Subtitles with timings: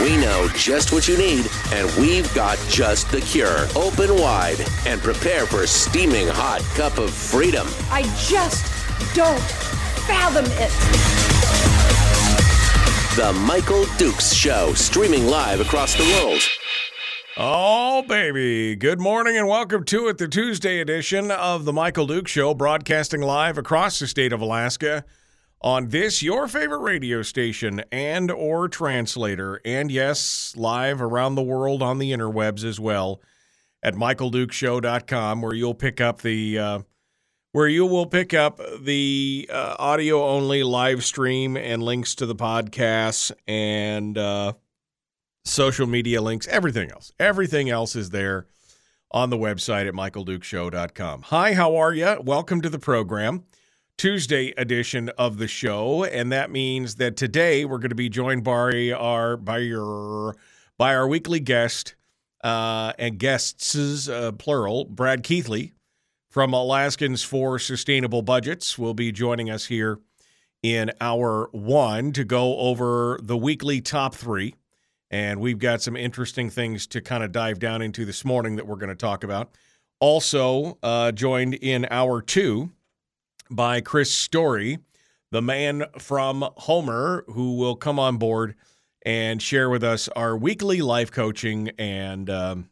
[0.00, 3.66] We know just what you need, and we've got just the cure.
[3.74, 7.66] Open wide and prepare for a steaming hot cup of freedom.
[7.90, 8.64] I just
[9.12, 9.40] don't
[10.06, 10.70] fathom it.
[13.16, 16.42] The Michael Dukes Show, streaming live across the world.
[17.36, 18.76] Oh, baby.
[18.76, 23.20] Good morning and welcome to it, the Tuesday edition of The Michael Dukes Show, broadcasting
[23.20, 25.04] live across the state of Alaska
[25.60, 31.82] on this, your favorite radio station and or translator, and yes, live around the world
[31.82, 33.20] on the interwebs as well
[33.82, 36.58] at michaeldukeshow.com, where you'll pick up the...
[36.58, 36.78] Uh,
[37.52, 42.34] where you will pick up the uh, audio only live stream and links to the
[42.34, 44.52] podcasts and uh,
[45.44, 47.10] social media links, everything else.
[47.18, 48.46] Everything else is there
[49.10, 51.22] on the website at michaeldukeshow.com.
[51.22, 52.20] Hi, how are you?
[52.22, 53.44] Welcome to the program.
[53.98, 58.44] Tuesday edition of the show, and that means that today we're going to be joined
[58.44, 60.36] by our by your
[60.78, 61.96] by our weekly guest
[62.44, 65.72] uh, and guests uh, plural, Brad Keithley
[66.30, 69.98] from Alaskans for Sustainable Budgets will be joining us here
[70.62, 74.54] in hour one to go over the weekly top three.
[75.10, 78.66] And we've got some interesting things to kind of dive down into this morning that
[78.68, 79.50] we're going to talk about.
[79.98, 82.70] Also, uh, joined in hour two
[83.50, 84.78] by Chris Story,
[85.30, 88.54] the man from Homer, who will come on board
[89.04, 92.68] and share with us our weekly life coaching and um,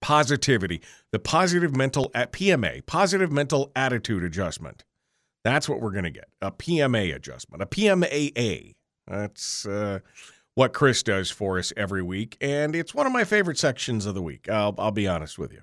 [0.00, 4.84] positivity, the positive mental at PMA, positive mental attitude adjustment.
[5.44, 8.74] That's what we're going to get a PMA adjustment, a PMAA.
[9.08, 10.00] That's uh,
[10.54, 12.36] what Chris does for us every week.
[12.40, 14.48] And it's one of my favorite sections of the week.
[14.48, 15.62] I'll, I'll be honest with you.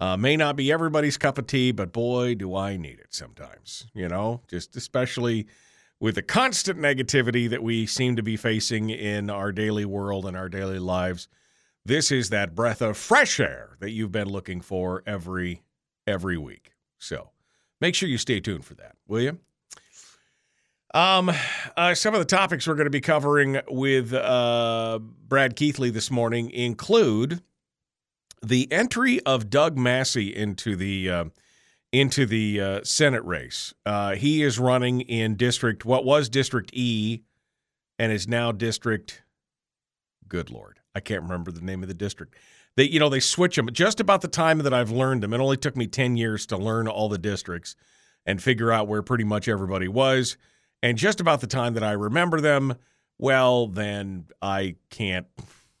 [0.00, 3.86] Uh, may not be everybody's cup of tea, but boy, do I need it sometimes.
[3.94, 5.46] You know, just especially
[6.00, 10.36] with the constant negativity that we seem to be facing in our daily world and
[10.36, 11.28] our daily lives.
[11.84, 15.62] This is that breath of fresh air that you've been looking for every
[16.06, 16.72] every week.
[16.98, 17.30] So
[17.80, 19.38] make sure you stay tuned for that, will you?
[20.94, 21.30] Um,
[21.76, 26.10] uh, some of the topics we're going to be covering with uh, Brad Keithley this
[26.10, 27.42] morning include
[28.44, 31.24] the entry of Doug Massie into the uh,
[31.92, 33.74] into the uh, Senate race.
[33.86, 37.22] Uh, he is running in district what was District E,
[37.98, 39.22] and is now District.
[40.28, 42.36] Good Lord, I can't remember the name of the district.
[42.76, 45.32] They, you know, they switch them just about the time that I've learned them.
[45.32, 47.74] It only took me ten years to learn all the districts
[48.26, 50.36] and figure out where pretty much everybody was.
[50.82, 52.76] And just about the time that I remember them,
[53.18, 55.26] well, then I can't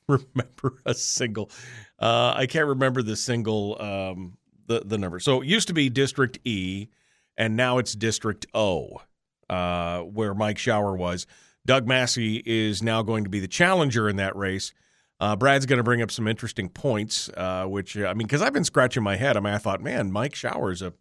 [0.34, 1.50] remember a single.
[1.98, 5.20] Uh, I can't remember the single um, the the number.
[5.20, 6.88] So it used to be District E,
[7.36, 9.00] and now it's District O,
[9.48, 11.26] uh, where Mike Shower was.
[11.66, 14.72] Doug Massie is now going to be the challenger in that race.
[15.20, 18.52] Uh, Brad's going to bring up some interesting points, uh, which I mean, because I've
[18.52, 19.36] been scratching my head.
[19.36, 20.92] I mean, I thought, man, Mike Shower's a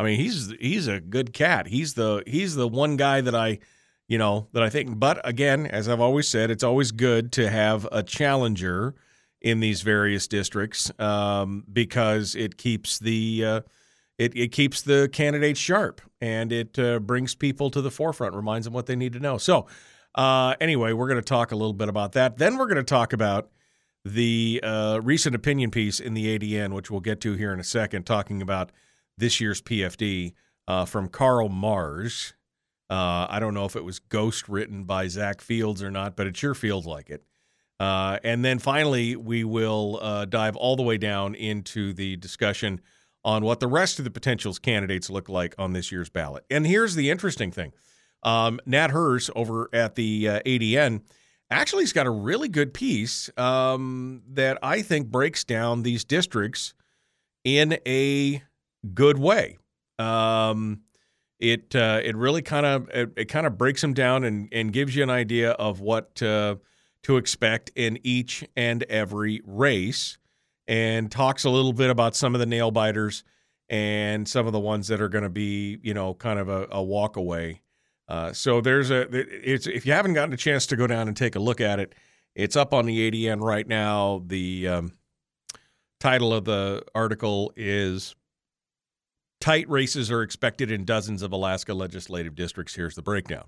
[0.00, 1.66] I mean, he's he's a good cat.
[1.66, 3.58] He's the he's the one guy that I,
[4.10, 4.98] you know, that I think.
[4.98, 8.96] But again, as I've always said, it's always good to have a challenger
[9.40, 13.60] in these various districts um, because it keeps the uh,
[14.18, 18.64] it, it keeps the candidates sharp and it uh, brings people to the forefront, reminds
[18.64, 19.38] them what they need to know.
[19.38, 19.66] So,
[20.16, 22.36] uh, anyway, we're going to talk a little bit about that.
[22.36, 23.48] Then we're going to talk about
[24.04, 27.64] the uh, recent opinion piece in the ADN, which we'll get to here in a
[27.64, 28.72] second, talking about
[29.16, 30.32] this year's PFD
[30.66, 32.32] uh, from Carl Marrs.
[32.90, 36.26] Uh, I don't know if it was ghost written by Zach Fields or not, but
[36.26, 37.22] it sure feels like it.
[37.78, 42.80] Uh, and then finally, we will uh, dive all the way down into the discussion
[43.24, 46.44] on what the rest of the potentials candidates look like on this year's ballot.
[46.50, 47.72] And here's the interesting thing
[48.22, 51.02] um, Nat Herz over at the uh, ADN
[51.50, 56.74] actually has got a really good piece um, that I think breaks down these districts
[57.44, 58.42] in a
[58.94, 59.58] good way.
[59.98, 60.82] Um,
[61.40, 64.72] it uh, it really kind of it, it kind of breaks them down and, and
[64.72, 66.56] gives you an idea of what uh,
[67.02, 70.18] to expect in each and every race,
[70.68, 73.24] and talks a little bit about some of the nail biters
[73.70, 76.68] and some of the ones that are going to be you know kind of a,
[76.70, 77.62] a walk away.
[78.06, 81.16] Uh, so there's a it's if you haven't gotten a chance to go down and
[81.16, 81.94] take a look at it,
[82.34, 84.22] it's up on the ADN right now.
[84.26, 84.92] The um,
[86.00, 88.14] title of the article is
[89.40, 92.74] Tight races are expected in dozens of Alaska legislative districts.
[92.74, 93.44] Here's the breakdown.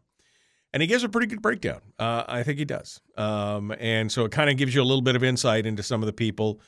[0.73, 1.83] And he gives a pretty good breakdown.
[1.99, 3.01] Uh, I think he does.
[3.19, 6.03] Um, and so it kind of gives you a little bit of insight into some
[6.03, 6.61] of the people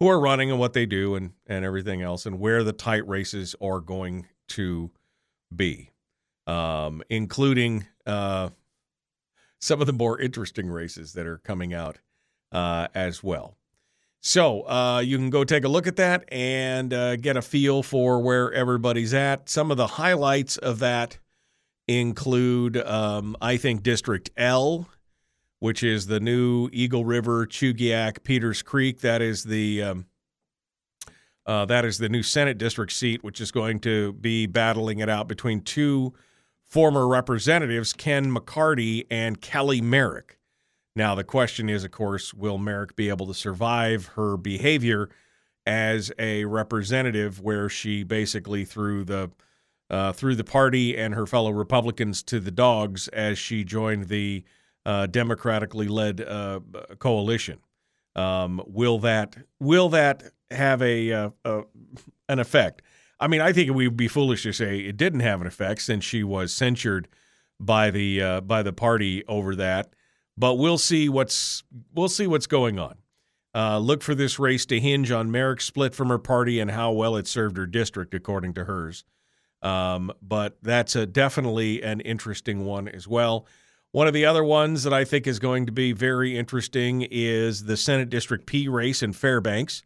[0.00, 3.06] who are running and what they do and, and everything else and where the tight
[3.06, 4.90] races are going to
[5.54, 5.90] be,
[6.48, 8.48] um, including uh,
[9.60, 11.98] some of the more interesting races that are coming out
[12.50, 13.56] uh, as well.
[14.24, 17.82] So uh, you can go take a look at that and uh, get a feel
[17.82, 19.48] for where everybody's at.
[19.48, 21.18] Some of the highlights of that
[21.88, 24.88] include, um, I think, District L,
[25.58, 29.00] which is the new Eagle River, Chugiak, Peters Creek.
[29.00, 30.06] That is the um,
[31.44, 35.08] uh, that is the new Senate district seat, which is going to be battling it
[35.08, 36.14] out between two
[36.64, 40.38] former representatives, Ken McCarty and Kelly Merrick.
[40.94, 45.08] Now, the question is, of course, will Merrick be able to survive her behavior
[45.64, 49.30] as a representative, where she basically threw the
[49.88, 54.42] uh, threw the party and her fellow Republicans to the dogs as she joined the
[54.86, 56.60] uh, democratically led uh,
[56.98, 57.58] coalition?
[58.16, 61.62] Um, will that will that have a, uh, a
[62.28, 62.82] an effect?
[63.20, 65.82] I mean, I think it would be foolish to say it didn't have an effect
[65.82, 67.08] since she was censured
[67.60, 69.94] by the uh, by the party over that.
[70.36, 71.62] But we'll see what's
[71.94, 72.96] we'll see what's going on.
[73.54, 76.90] Uh, look for this race to hinge on Merrick's split from her party and how
[76.92, 79.04] well it served her district, according to hers.
[79.60, 83.46] Um, but that's a, definitely an interesting one as well.
[83.92, 87.64] One of the other ones that I think is going to be very interesting is
[87.64, 89.82] the Senate District P race in Fairbanks,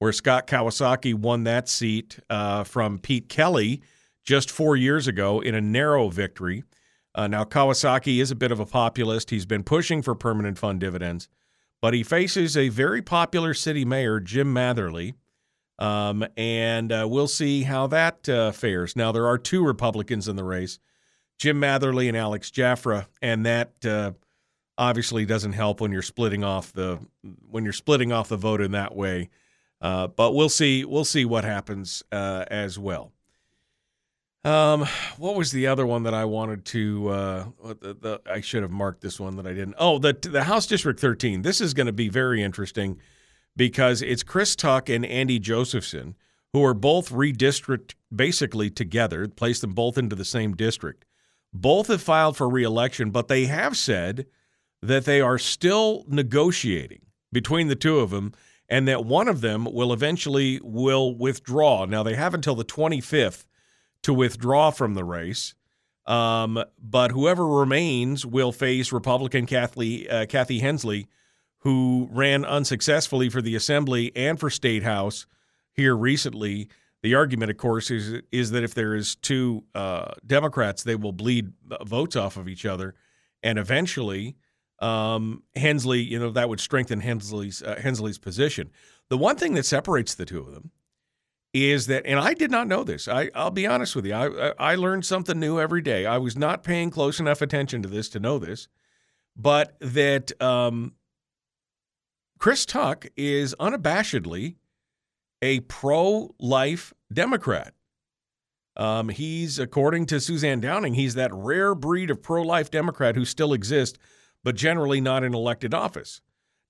[0.00, 3.80] where Scott Kawasaki won that seat uh, from Pete Kelly
[4.24, 6.64] just four years ago in a narrow victory.
[7.14, 9.30] Uh, now, Kawasaki is a bit of a populist.
[9.30, 11.28] He's been pushing for permanent fund dividends,
[11.80, 15.14] but he faces a very popular city mayor, Jim Matherly,
[15.78, 18.96] um, and uh, we'll see how that uh, fares.
[18.96, 20.78] Now, there are two Republicans in the race,
[21.38, 24.12] Jim Matherly and Alex Jafre, and that uh,
[24.78, 26.98] obviously doesn't help when you're splitting off the
[27.50, 29.30] when you're splitting off the vote in that way.
[29.80, 30.84] Uh, but we'll see.
[30.84, 33.12] We'll see what happens uh, as well.
[34.44, 34.86] Um,
[35.16, 37.08] what was the other one that I wanted to?
[37.08, 39.76] Uh, the, the, I should have marked this one that I didn't.
[39.78, 41.42] Oh, the the House District 13.
[41.42, 42.98] This is going to be very interesting
[43.56, 46.14] because it's Chris Tuck and Andy Josephson
[46.54, 51.04] who are both redistrict basically together, placed them both into the same district.
[51.52, 54.26] Both have filed for reelection, but they have said
[54.80, 58.32] that they are still negotiating between the two of them
[58.68, 61.86] and that one of them will eventually will withdraw.
[61.86, 63.46] Now they have until the 25th
[64.04, 65.54] to withdraw from the race.
[66.06, 71.08] Um, but whoever remains will face Republican Kathy, uh, Kathy Henslee,
[71.60, 75.26] who ran unsuccessfully for the Assembly and for State House
[75.72, 76.68] here recently.
[77.02, 81.12] The argument, of course, is is that if there is two uh, Democrats, they will
[81.12, 81.52] bleed
[81.82, 82.94] votes off of each other,
[83.42, 84.36] and eventually,
[84.80, 88.70] um, Henslee, you know, that would strengthen Henslee's uh, Henslee's position.
[89.08, 90.70] The one thing that separates the two of them
[91.54, 93.06] is that, and I did not know this.
[93.06, 94.12] I, I'll be honest with you.
[94.12, 96.04] I, I learned something new every day.
[96.04, 98.66] I was not paying close enough attention to this to know this,
[99.36, 100.94] but that um,
[102.38, 104.56] Chris Tuck is unabashedly
[105.40, 107.72] a pro life Democrat.
[108.76, 113.24] Um, he's, according to Suzanne Downing, he's that rare breed of pro life Democrat who
[113.24, 113.96] still exists,
[114.42, 116.20] but generally not in elected office.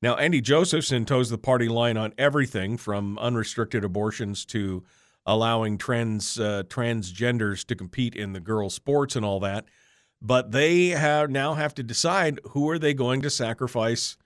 [0.05, 4.85] Now, Andy Josephson toes the party line on everything from unrestricted abortions to
[5.25, 9.65] allowing trans uh, transgenders to compete in the girls' sports and all that.
[10.21, 14.19] But they have now have to decide who are they going to sacrifice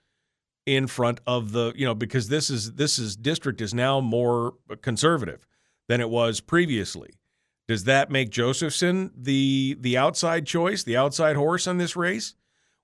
[0.65, 4.55] in front of the you know because this is this is district is now more
[4.81, 5.47] conservative
[5.87, 7.11] than it was previously.
[7.69, 12.35] Does that make Josephson the the outside choice, the outside horse on this race?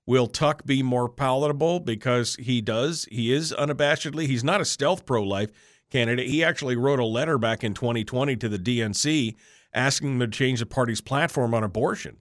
[0.06, 3.08] Will Tuck be more palatable because he does?
[3.10, 5.50] He is unabashedly, he's not a stealth pro life
[5.90, 6.28] candidate.
[6.28, 9.34] He actually wrote a letter back in 2020 to the DNC
[9.74, 12.18] asking them to change the party's platform on abortion.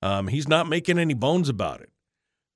[0.00, 1.90] Um, he's not making any bones about it.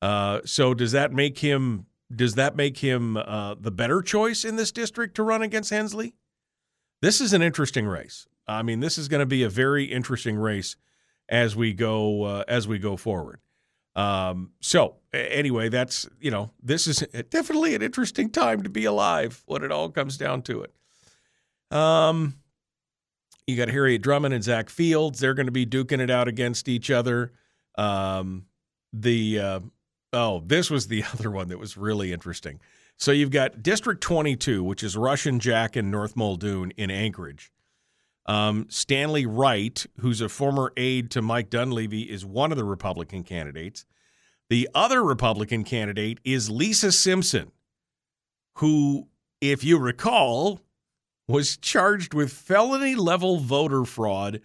[0.00, 4.56] Uh, so does that make him does that make him uh, the better choice in
[4.56, 6.12] this district to run against Henslee?
[7.00, 8.26] This is an interesting race.
[8.46, 10.76] I mean, this is going to be a very interesting race
[11.28, 13.40] as we go uh, as we go forward.
[13.94, 19.42] Um, so anyway, that's you know this is definitely an interesting time to be alive
[19.46, 20.72] when it all comes down to it.
[21.76, 22.36] Um,
[23.46, 25.18] you got Harriet Drummond and Zach Fields.
[25.18, 27.32] They're going to be duking it out against each other.
[27.76, 28.46] Um,
[28.92, 29.60] the uh,
[30.12, 32.60] oh, this was the other one that was really interesting.
[32.96, 37.50] So you've got District 22, which is Russian Jack and North Muldoon in Anchorage.
[38.26, 43.24] Um, Stanley Wright, who's a former aide to Mike Dunleavy, is one of the Republican
[43.24, 43.84] candidates.
[44.48, 47.52] The other Republican candidate is Lisa Simpson,
[48.58, 49.08] who,
[49.40, 50.60] if you recall,
[51.26, 54.40] was charged with felony level voter fraud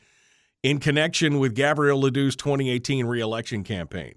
[0.63, 4.15] in connection with Gabrielle Ledoux's 2018 reelection campaign.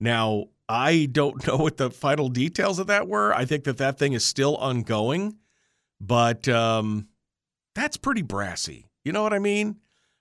[0.00, 3.34] Now, I don't know what the final details of that were.
[3.34, 5.36] I think that that thing is still ongoing,
[6.00, 7.08] but um,
[7.78, 8.86] that's pretty brassy.
[9.04, 9.76] You know what I mean?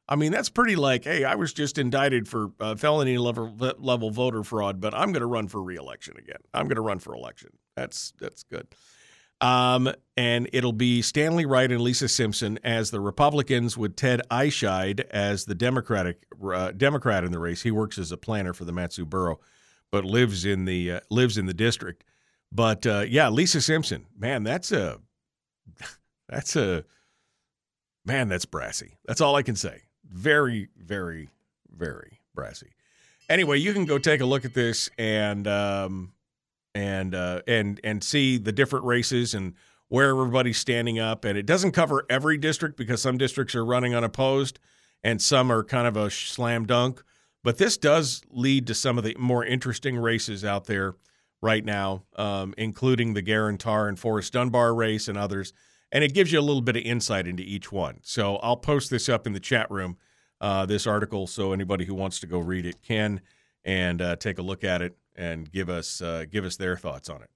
[0.10, 4.10] I mean, that's pretty like, hey, I was just indicted for uh, felony level, level
[4.10, 6.38] voter fraud, but I'm going to run for reelection again.
[6.54, 7.50] I'm going to run for election.
[7.76, 8.68] That's that's good.
[9.40, 15.02] Um, and it'll be Stanley Wright and Lisa Simpson as the Republicans, with Ted Eischeid
[15.12, 17.62] as the Democratic uh, Democrat in the race.
[17.62, 19.40] He works as a planner for the Mat-Su borough,
[19.92, 22.04] but lives in the uh, lives in the district.
[22.52, 25.00] But uh, yeah, Lisa Simpson, man, that's a
[26.30, 26.86] that's a
[28.08, 28.98] man, that's brassy.
[29.06, 29.82] That's all I can say.
[30.10, 31.30] Very, very,
[31.70, 32.72] very brassy.
[33.30, 36.14] Anyway, you can go take a look at this and um,
[36.74, 39.54] and uh, and and see the different races and
[39.90, 41.26] where everybody's standing up.
[41.26, 44.60] And it doesn't cover every district because some districts are running unopposed
[45.04, 47.04] and some are kind of a slam dunk.
[47.44, 50.96] But this does lead to some of the more interesting races out there
[51.42, 55.54] right now, um, including the Garantar and Forrest Dunbar race and others.
[55.92, 58.00] And it gives you a little bit of insight into each one.
[58.04, 59.98] So I'll post this up in the chat room,
[60.42, 63.22] uh, this article, so anybody who wants to go read it can
[63.64, 67.10] and uh, take a look at it and give us uh, give us their thoughts
[67.10, 67.30] on it.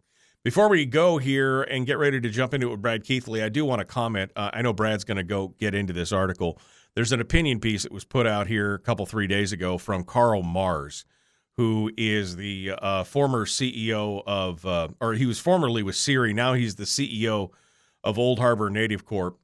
[0.44, 3.50] Before we go here and get ready to jump into it with Brad Keithley, I
[3.50, 4.32] do want to comment.
[4.36, 6.60] Uh, I know Brad's going to go get into this article.
[6.96, 10.04] There's an opinion piece that was put out here a couple three days ago from
[10.04, 11.06] Carl Marrs,
[11.58, 16.34] who is the uh, former CEO of, uh, or he was formerly with CIRI.
[16.34, 17.52] Now he's the CEO
[18.04, 19.38] of Old Harbor Native Corp.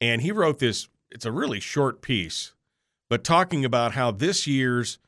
[0.00, 0.88] And he wrote this.
[1.10, 2.52] It's a really short piece,
[3.08, 4.98] but talking about how this year's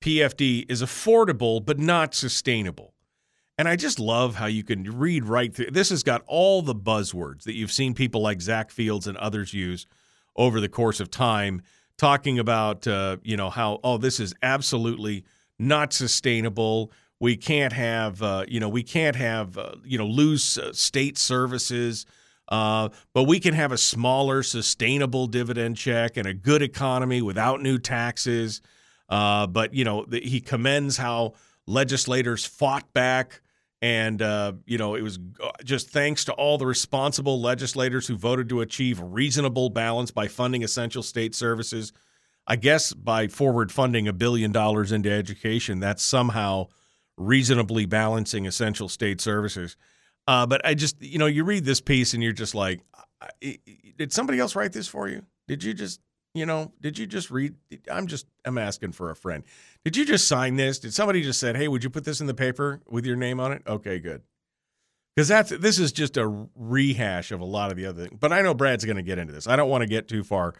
[0.00, 2.94] PFD is affordable but not sustainable.
[3.58, 5.72] And I just love how you can read right through.
[5.72, 9.52] This has got all the buzzwords that you've seen people like Zach Fields and others
[9.52, 9.86] use
[10.36, 11.62] over the course of time,
[11.96, 15.24] talking about uh, you know how oh this is absolutely
[15.58, 16.92] not sustainable.
[17.18, 21.18] We can't have uh, you know we can't have uh, you know lose uh, state
[21.18, 22.06] services.
[22.48, 27.60] Uh, but we can have a smaller, sustainable dividend check and a good economy without
[27.60, 28.62] new taxes.
[29.08, 31.34] Uh, but you know, the, he commends how
[31.66, 33.42] legislators fought back,
[33.82, 35.18] and uh, you know, it was
[35.62, 40.64] just thanks to all the responsible legislators who voted to achieve reasonable balance by funding
[40.64, 41.92] essential state services.
[42.46, 46.68] I guess by forward funding a billion dollars into education, that's somehow
[47.18, 49.76] reasonably balancing essential state services.
[50.28, 52.82] Uh, but I just, you know, you read this piece and you're just like,
[53.40, 55.22] did somebody else write this for you?
[55.48, 56.00] Did you just
[56.34, 57.54] you know, did you just read?
[57.90, 59.44] I'm just, I'm asking for a friend.
[59.84, 60.78] Did you just sign this?
[60.78, 63.40] Did somebody just said, hey, would you put this in the paper with your name
[63.40, 63.62] on it?
[63.66, 64.22] Okay, good.
[65.16, 68.18] Because that's this is just a rehash of a lot of the other things.
[68.20, 69.48] But I know Brad's going to get into this.
[69.48, 70.54] I don't want to get too far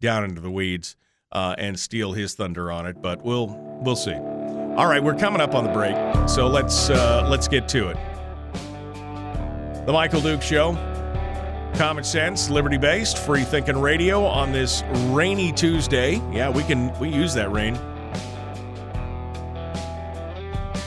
[0.00, 0.94] down into the weeds
[1.32, 3.48] uh, and steal his thunder on it, but we'll
[3.82, 4.14] we'll see.
[4.14, 5.96] All right, we're coming up on the break,
[6.28, 7.96] so let's uh, let's get to it.
[9.86, 10.72] The Michael Duke Show.
[11.74, 16.22] Common sense, liberty based, free thinking radio on this rainy Tuesday.
[16.32, 17.74] Yeah, we can we use that rain.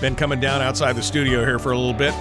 [0.02, 2.14] Been coming down outside the studio here for a little bit.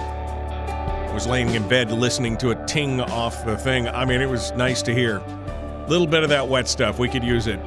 [1.15, 3.87] Was laying in bed listening to a ting off the thing.
[3.87, 5.17] I mean, it was nice to hear.
[5.17, 6.99] A little bit of that wet stuff.
[6.99, 7.59] We could use it.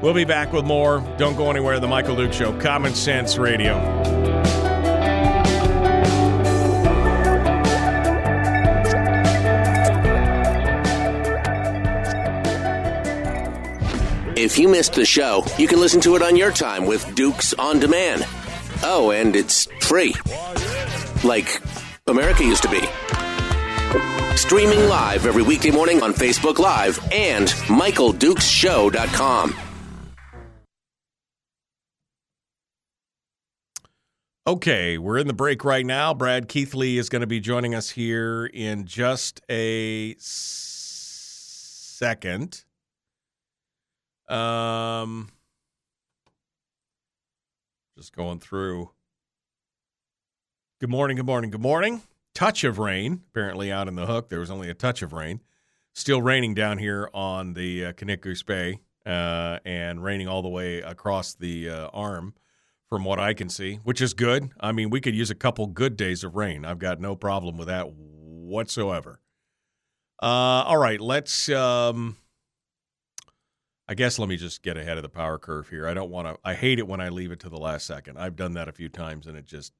[0.00, 1.00] We'll be back with more.
[1.18, 1.80] Don't go anywhere.
[1.80, 4.13] The Michael Duke Show, Common Sense Radio.
[14.36, 17.54] If you missed the show, you can listen to it on your time with Dukes
[17.54, 18.26] on Demand.
[18.82, 20.12] Oh, and it's free.
[21.22, 21.62] Like
[22.08, 22.80] America used to be.
[24.36, 29.54] Streaming live every weekday morning on Facebook Live and MichaelDukesShow.com.
[34.48, 36.12] Okay, we're in the break right now.
[36.12, 42.64] Brad Keithley is going to be joining us here in just a second.
[44.28, 45.28] Um,
[47.96, 48.90] just going through.
[50.80, 52.02] Good morning, good morning, good morning.
[52.34, 54.28] Touch of rain, apparently out in the hook.
[54.28, 55.40] There was only a touch of rain.
[55.94, 57.92] Still raining down here on the uh,
[58.46, 62.34] Bay uh, and raining all the way across the uh, arm
[62.88, 64.50] from what I can see, which is good.
[64.58, 66.64] I mean, we could use a couple good days of rain.
[66.64, 69.20] I've got no problem with that whatsoever.
[70.22, 70.26] Uh,
[70.66, 71.48] all right, let's.
[71.48, 72.16] Um,
[73.86, 75.86] I guess let me just get ahead of the power curve here.
[75.86, 76.38] I don't want to.
[76.42, 78.18] I hate it when I leave it to the last second.
[78.18, 79.72] I've done that a few times, and it just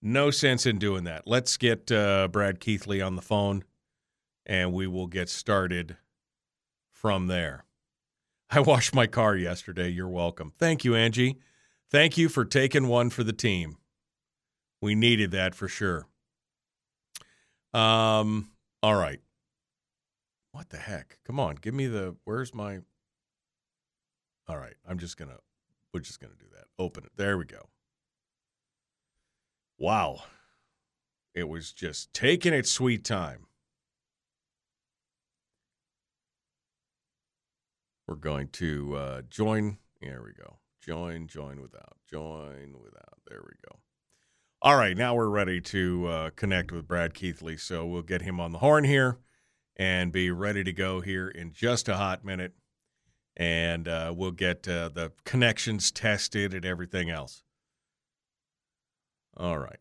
[0.00, 1.26] no sense in doing that.
[1.26, 3.64] Let's get uh, Brad Keithley on the phone,
[4.46, 5.96] and we will get started
[6.90, 7.64] from there.
[8.50, 9.88] I washed my car yesterday.
[9.88, 10.52] You're welcome.
[10.58, 11.38] Thank you, Angie.
[11.90, 13.76] Thank you for taking one for the team.
[14.80, 16.06] We needed that for sure.
[17.72, 18.50] Um,
[18.82, 19.20] all right.
[20.56, 21.18] What the heck?
[21.26, 22.78] Come on, give me the where's my
[24.48, 25.36] All right, I'm just going to
[25.92, 26.64] we're just going to do that.
[26.78, 27.12] Open it.
[27.14, 27.68] There we go.
[29.78, 30.20] Wow.
[31.34, 33.48] It was just taking its sweet time.
[38.08, 39.76] We're going to uh, join.
[40.00, 40.56] There we go.
[40.80, 43.18] Join, join without, join without.
[43.28, 43.76] There we go.
[44.62, 47.58] All right, now we're ready to uh, connect with Brad Keithley.
[47.58, 49.18] So we'll get him on the horn here
[49.76, 52.54] and be ready to go here in just a hot minute.
[53.36, 57.42] And uh, we'll get uh, the connections tested and everything else.
[59.36, 59.80] All right.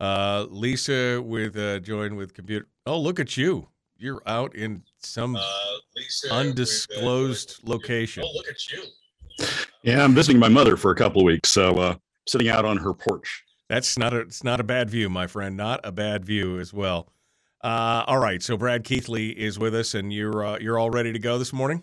[0.00, 2.66] Uh, Lisa with uh, join with computer.
[2.84, 3.68] Oh, look at you!
[3.96, 5.42] You're out in some Uh,
[5.96, 8.24] Lisa undisclosed with, uh, location.
[8.26, 8.82] Oh, look at you.
[9.84, 11.94] Yeah, I'm visiting my mother for a couple of weeks, so uh,
[12.26, 13.44] sitting out on her porch.
[13.68, 15.56] That's not a it's not a bad view, my friend.
[15.56, 17.08] Not a bad view as well.
[17.64, 21.14] Uh, all right, so Brad Keithley is with us, and you're uh, you're all ready
[21.14, 21.82] to go this morning.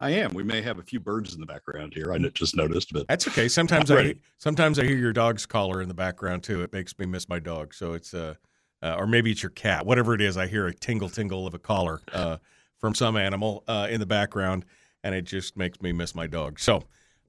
[0.00, 0.34] I am.
[0.34, 2.12] We may have a few birds in the background here.
[2.12, 3.46] I just noticed, but That's okay.
[3.46, 6.60] Sometimes I'm I sometimes I hear your dog's collar in the background too.
[6.62, 7.72] It makes me miss my dog.
[7.72, 8.34] So it's uh,
[8.82, 9.86] uh or maybe it's your cat.
[9.86, 12.38] Whatever it is, I hear a tingle tingle of a collar uh,
[12.80, 14.64] from some animal uh, in the background,
[15.04, 16.58] and it just makes me miss my dog.
[16.58, 16.82] So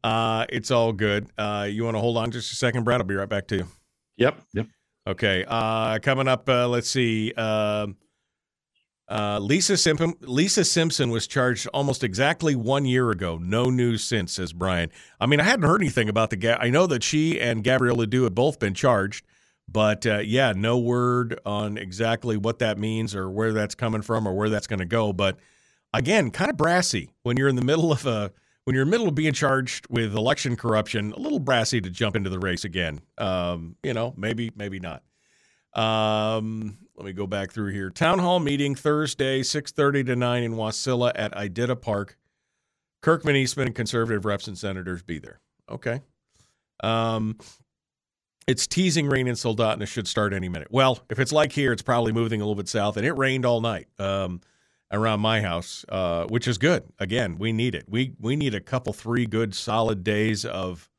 [0.04, 1.28] uh, it's all good.
[1.38, 3.02] Uh, you want to hold on just a second, Brad?
[3.02, 3.68] I'll be right back to you.
[4.18, 4.66] yep, yep.
[5.08, 5.46] Okay.
[5.48, 7.34] Uh, coming up, uh, let's see.
[7.34, 7.96] Um
[9.10, 10.14] uh, Lisa Simpson.
[10.22, 13.38] Lisa Simpson was charged almost exactly one year ago.
[13.42, 14.92] No news since, says Brian.
[15.20, 16.36] I mean, I hadn't heard anything about the.
[16.36, 19.26] Ga- I know that she and Gabrielle Ledoux have both been charged,
[19.66, 24.28] but uh, yeah, no word on exactly what that means or where that's coming from
[24.28, 25.14] or where that's going to go.
[25.14, 25.38] But
[25.94, 28.34] again, kind of brassy when you're in the middle of a
[28.68, 31.14] when you're in the middle of being charged with election corruption.
[31.14, 33.00] A little brassy to jump into the race again.
[33.18, 35.04] Um, you know, maybe maybe not.
[35.74, 37.90] Um, let me go back through here.
[37.90, 42.16] Town hall meeting Thursday, 6:30 to 9 in Wasilla at Iditapark.
[43.02, 45.40] Kirkman, Eastman, and conservative reps and senators be there.
[45.72, 46.02] Okay.
[46.84, 47.38] Um,
[48.48, 50.68] it's teasing rain in Soldotna should start any minute.
[50.72, 53.46] Well, if it's like here, it's probably moving a little bit south, and it rained
[53.46, 54.42] all night um,
[54.92, 56.84] around my house, uh, which is good.
[57.00, 57.86] Again, we need it.
[57.88, 60.90] We we need a couple, three good, solid days of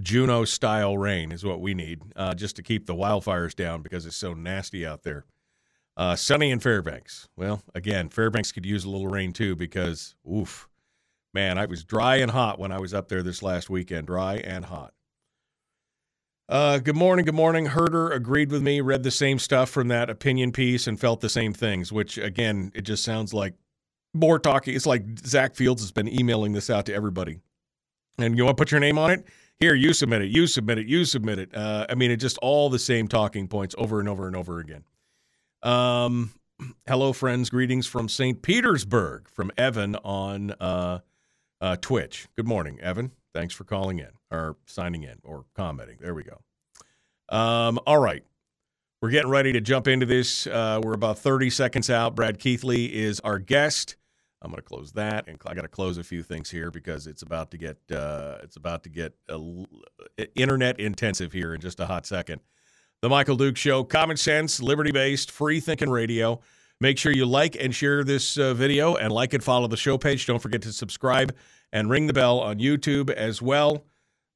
[0.00, 4.06] Juneau style rain is what we need uh, just to keep the wildfires down because
[4.06, 5.24] it's so nasty out there.
[5.96, 7.28] Uh, sunny in Fairbanks.
[7.36, 10.68] Well, again, Fairbanks could use a little rain too because, oof,
[11.34, 14.06] man, I was dry and hot when I was up there this last weekend.
[14.06, 14.94] Dry and hot.
[16.50, 17.24] Uh, good morning.
[17.24, 17.66] Good morning.
[17.66, 21.28] Herder agreed with me, read the same stuff from that opinion piece, and felt the
[21.28, 23.54] same things, which, again, it just sounds like
[24.14, 24.74] more talking.
[24.74, 27.38] It's like Zach Fields has been emailing this out to everybody.
[28.18, 29.24] And you want to put your name on it?
[29.60, 31.54] Here, you submit it, you submit it, you submit it.
[31.54, 34.58] Uh, I mean, it's just all the same talking points over and over and over
[34.58, 34.82] again.
[35.62, 36.32] Um,
[36.84, 37.48] hello, friends.
[37.48, 38.42] Greetings from St.
[38.42, 40.98] Petersburg from Evan on uh,
[41.60, 42.26] uh, Twitch.
[42.34, 43.12] Good morning, Evan.
[43.34, 45.98] Thanks for calling in or signing in or commenting.
[46.00, 46.40] There we go.
[47.28, 48.24] Um, all right.
[49.00, 50.46] We're getting ready to jump into this.
[50.46, 52.14] Uh, we're about 30 seconds out.
[52.14, 53.96] Brad Keithley is our guest.
[54.42, 57.06] I'm going to close that, and I got to close a few things here because
[57.06, 59.14] it's about to get uh, it's about to get
[60.34, 62.40] internet intensive here in just a hot second.
[63.02, 66.40] The Michael Duke Show, common sense, liberty based, free thinking radio.
[66.80, 69.98] Make sure you like and share this uh, video, and like and follow the show
[69.98, 70.26] page.
[70.26, 71.34] Don't forget to subscribe
[71.72, 73.84] and ring the bell on YouTube as well.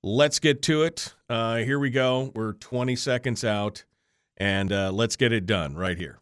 [0.03, 1.15] Let's get to it.
[1.29, 2.31] Uh, here we go.
[2.35, 3.85] We're 20 seconds out,
[4.37, 6.19] and uh, let's get it done right here.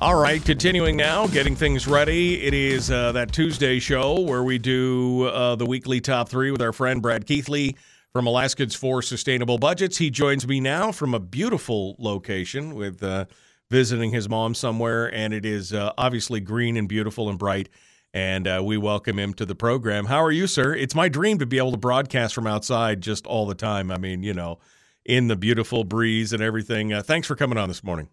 [0.00, 2.40] All right, continuing now, getting things ready.
[2.40, 6.62] It is uh, that Tuesday show where we do uh, the weekly top three with
[6.62, 7.76] our friend Brad Keithley
[8.10, 9.98] from Alaskans for Sustainable Budgets.
[9.98, 13.26] He joins me now from a beautiful location with uh,
[13.70, 17.68] visiting his mom somewhere, and it is uh, obviously green and beautiful and bright.
[18.14, 20.06] And uh, we welcome him to the program.
[20.06, 20.74] How are you, sir?
[20.74, 23.90] It's my dream to be able to broadcast from outside just all the time.
[23.90, 24.60] I mean, you know,
[25.04, 26.90] in the beautiful breeze and everything.
[26.90, 28.08] Uh, thanks for coming on this morning.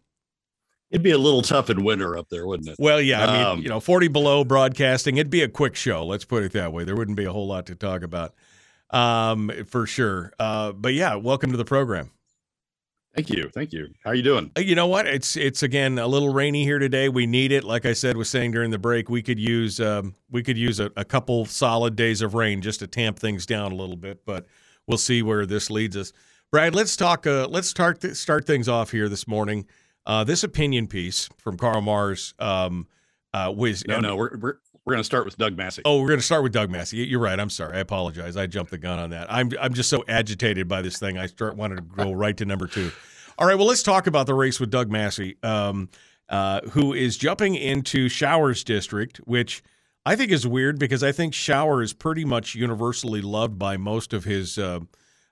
[0.90, 2.76] It'd be a little tough in winter up there, wouldn't it?
[2.80, 3.26] Well, yeah.
[3.26, 6.06] I mean, Um, you know, 40 below broadcasting, it'd be a quick show.
[6.06, 6.86] Let's put it that way.
[6.86, 8.34] There wouldn't be a whole lot to talk about
[8.92, 10.32] um, for sure.
[10.40, 12.12] Uh, but yeah, welcome to the program.
[13.16, 13.50] Thank you.
[13.50, 13.88] Thank you.
[14.04, 14.52] How are you doing?
[14.56, 15.08] Uh, You know what?
[15.08, 17.10] It's it's again a little rainy here today.
[17.10, 17.64] We need it.
[17.64, 20.80] Like I said, was saying during the break, we could use um, we could use
[20.80, 24.24] a, a couple solid days of rain just to tamp things down a little bit.
[24.24, 24.46] But
[24.86, 26.14] we'll see where this leads us.
[26.52, 27.26] Brad, let's talk.
[27.26, 29.66] Uh, let's start th- start things off here this morning.
[30.08, 32.88] Uh, this opinion piece from Carl Marrs um,
[33.34, 35.82] uh, was No, no, we're we're we're going to start with Doug Massie.
[35.84, 37.06] Oh, we're going to start with Doug Massie.
[37.06, 37.38] You're right.
[37.38, 37.76] I'm sorry.
[37.76, 38.38] I apologize.
[38.38, 39.28] I jumped the gun on that.
[39.30, 41.18] I'm I'm just so agitated by this thing.
[41.18, 42.94] I start wanted to go right to number two.
[43.38, 43.56] All right.
[43.56, 45.90] Well, let's talk about the race with Doug Massie, um,
[46.30, 49.62] uh, who is jumping into Showers District, which
[50.06, 54.14] I think is weird because I think Shower is pretty much universally loved by most
[54.14, 54.80] of his uh,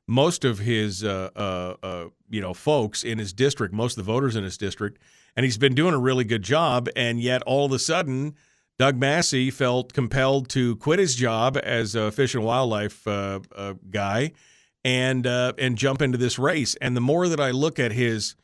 [0.08, 4.12] most of his uh, uh, uh, you know folks in his district, most of the
[4.12, 5.00] voters in his district,
[5.36, 6.89] and he's been doing a really good job.
[6.96, 8.36] And yet, all of a sudden,
[8.78, 13.74] Doug Massie felt compelled to quit his job as a fish and wildlife uh, uh,
[13.89, 14.32] guy
[14.84, 16.76] and uh, and jump into this race.
[16.76, 18.36] And the more that I look at his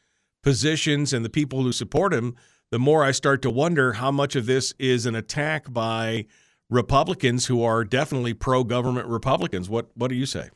[0.41, 2.35] positions and the people who support him,
[2.71, 6.25] the more I start to wonder how much of this is an attack by
[6.69, 9.69] Republicans who are definitely pro-government Republicans.
[9.69, 10.49] What what do you say?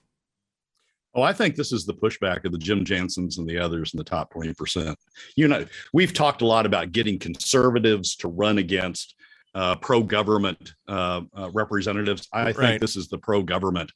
[1.16, 3.98] Oh, I think this is the pushback of the Jim Jansens and the others in
[3.98, 4.96] the top 20%.
[5.38, 9.16] You know, we've talked a lot about getting conservatives to run against
[9.56, 12.28] uh, pro government uh, uh, representatives.
[12.34, 12.82] I think Right.
[12.82, 13.92] this is the pro government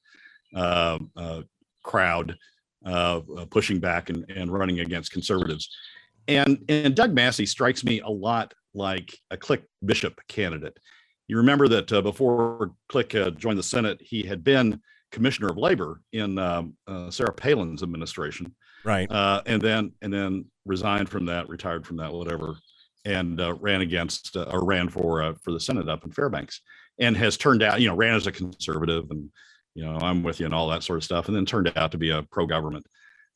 [0.55, 1.41] uh, uh,
[1.83, 2.37] crowd
[2.85, 5.69] uh, uh, pushing back and, and running against conservatives.
[6.29, 10.77] And, and Doug Massie strikes me a lot like a Click Bishop candidate.
[11.27, 14.79] You remember that uh, before Click uh, joined the Senate, he had been
[15.11, 19.09] commissioner of labor in um, uh, Sarah Palin's administration, Right.
[19.11, 22.55] uh, and then and then resigned from that, retired from that, whatever,
[23.05, 26.61] and uh, ran against uh, or ran for uh, for the Senate up in Fairbanks,
[26.99, 29.29] and has turned out, you know, ran as a conservative, and
[29.75, 31.91] you know, I'm with you and all that sort of stuff, and then turned out
[31.91, 32.85] to be a pro-government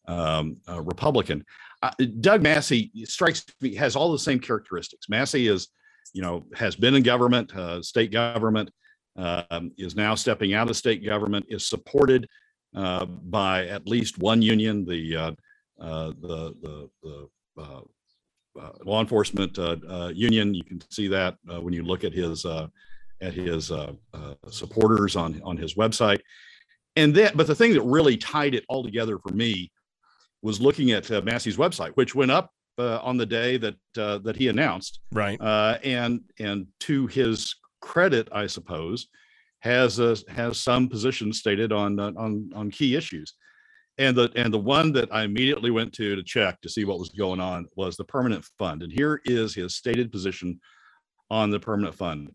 [0.08, 1.46] um, uh, Republican.
[1.82, 5.10] Uh, Doug Massie strikes me has all the same characteristics.
[5.10, 5.70] Massie is,
[6.14, 8.70] you know, has been in government, uh, state government
[9.15, 12.28] um, is now stepping out of state government, is supported
[12.76, 15.32] uh, by at least one union, the uh,
[15.80, 17.30] uh, the the, the
[17.62, 17.82] uh,
[18.60, 20.54] uh, law enforcement uh, uh, union.
[20.54, 22.67] You can see that uh, when you look at his uh,
[23.21, 26.19] at his uh, uh, supporters on on his website.
[26.95, 29.71] And that, but the thing that really tied it all together for me
[30.43, 34.17] was looking at uh, Massie's website, which went up uh, on the day that uh,
[34.19, 35.39] that he announced Right.
[35.41, 39.08] uh, and and to his credit, I suppose,
[39.60, 43.34] has a, has some position stated on uh, on on key issues,
[43.98, 47.00] and the and the one that I immediately went to to check to see what
[47.00, 50.60] was going on was the permanent fund, and here is his stated position
[51.30, 52.32] on the permanent fund.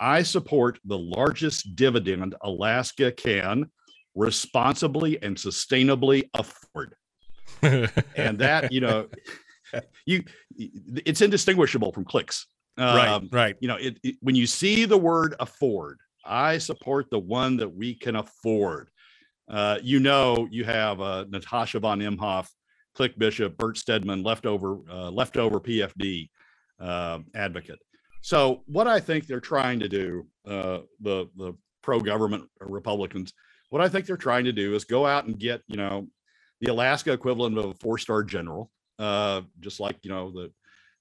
[0.00, 3.70] I support the largest dividend Alaska can
[4.14, 6.94] responsibly and sustainably afford.
[8.16, 9.08] And that you know
[10.06, 10.22] you
[11.08, 12.46] it's indistinguishable from clicks
[12.78, 13.08] right.
[13.08, 13.56] Um, right.
[13.60, 17.68] you know it, it- when you see the word afford i support the one that
[17.68, 18.88] we can afford
[19.50, 22.48] uh, you know you have uh, natasha von imhof
[22.94, 26.28] click bishop bert stedman leftover uh, leftover pfd
[26.80, 27.78] uh, advocate
[28.20, 33.32] so what i think they're trying to do uh, the the pro-government republicans
[33.70, 36.06] what i think they're trying to do is go out and get you know
[36.60, 40.50] the alaska equivalent of a four-star general uh, just like you know the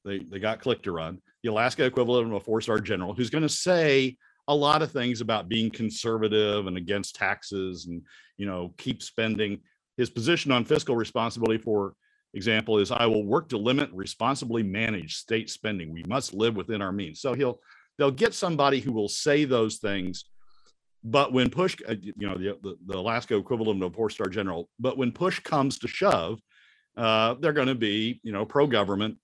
[0.05, 3.41] they they got click to run the Alaska equivalent of a four-star general who's going
[3.41, 4.17] to say
[4.49, 8.01] a lot of things about being conservative and against taxes and
[8.37, 9.59] you know keep spending.
[9.95, 11.93] His position on fiscal responsibility for
[12.33, 15.93] example is i will work to limit responsibly manage state spending.
[15.93, 17.21] We must live within our means.
[17.21, 17.59] So he'll
[17.97, 20.25] they'll get somebody who will say those things
[21.03, 24.67] but when push uh, you know the, the, the alaska equivalent of a four-star general
[24.79, 26.39] but when push comes to shove
[26.97, 29.15] uh, they're going to be you know pro-government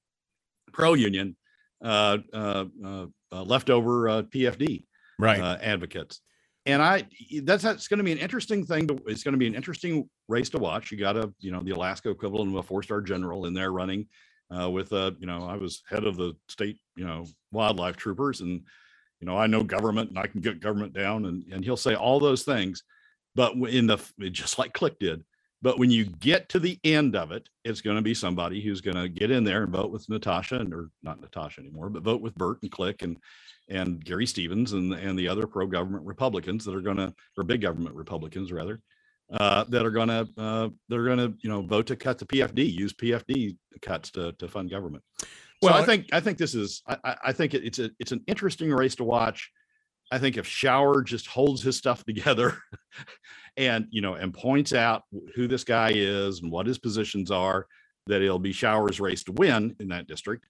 [0.71, 1.42] pro-union uh,
[1.83, 4.85] uh, uh, uh, leftover uh, PFD
[5.19, 5.39] Right.
[5.39, 6.21] uh, advocates.
[6.65, 7.03] And I
[7.43, 8.87] that's that's going to be an interesting thing.
[8.87, 10.91] To, it's going to be an interesting race to watch.
[10.91, 13.73] You got a you know the Alaska equivalent of a four star general in there
[13.73, 14.07] running
[14.49, 18.39] uh, with a you know I was head of the state you know wildlife troopers
[18.39, 18.61] and
[19.19, 21.95] you know I know government and I can get government down and and he'll say
[21.95, 22.83] all those things,
[23.35, 23.99] but in the
[24.31, 25.21] just like Click did,
[25.63, 28.81] But when you get to the end of it, it's going to be somebody who's
[28.81, 32.03] going to get in there and vote with Natasha, and or not Natasha anymore, but
[32.03, 33.17] vote with Bert and Click and
[33.69, 37.45] and Gary Stevens and and the other pro government Republicans that are going to or
[37.45, 38.81] big government Republicans rather
[39.31, 42.19] uh, that are going to uh, that are going to you know vote to cut
[42.19, 45.01] the PFD, use PFD cuts to to fund government.
[45.17, 45.27] So
[45.69, 48.69] well, I think I think this is I, I think it's a it's an interesting
[48.69, 49.49] race to watch.
[50.13, 52.57] I think if Shower just holds his stuff together
[53.57, 55.03] and you know and points out
[55.35, 57.65] who this guy is and what his positions are,
[58.07, 60.45] that it'll be Shower's race to win in that district.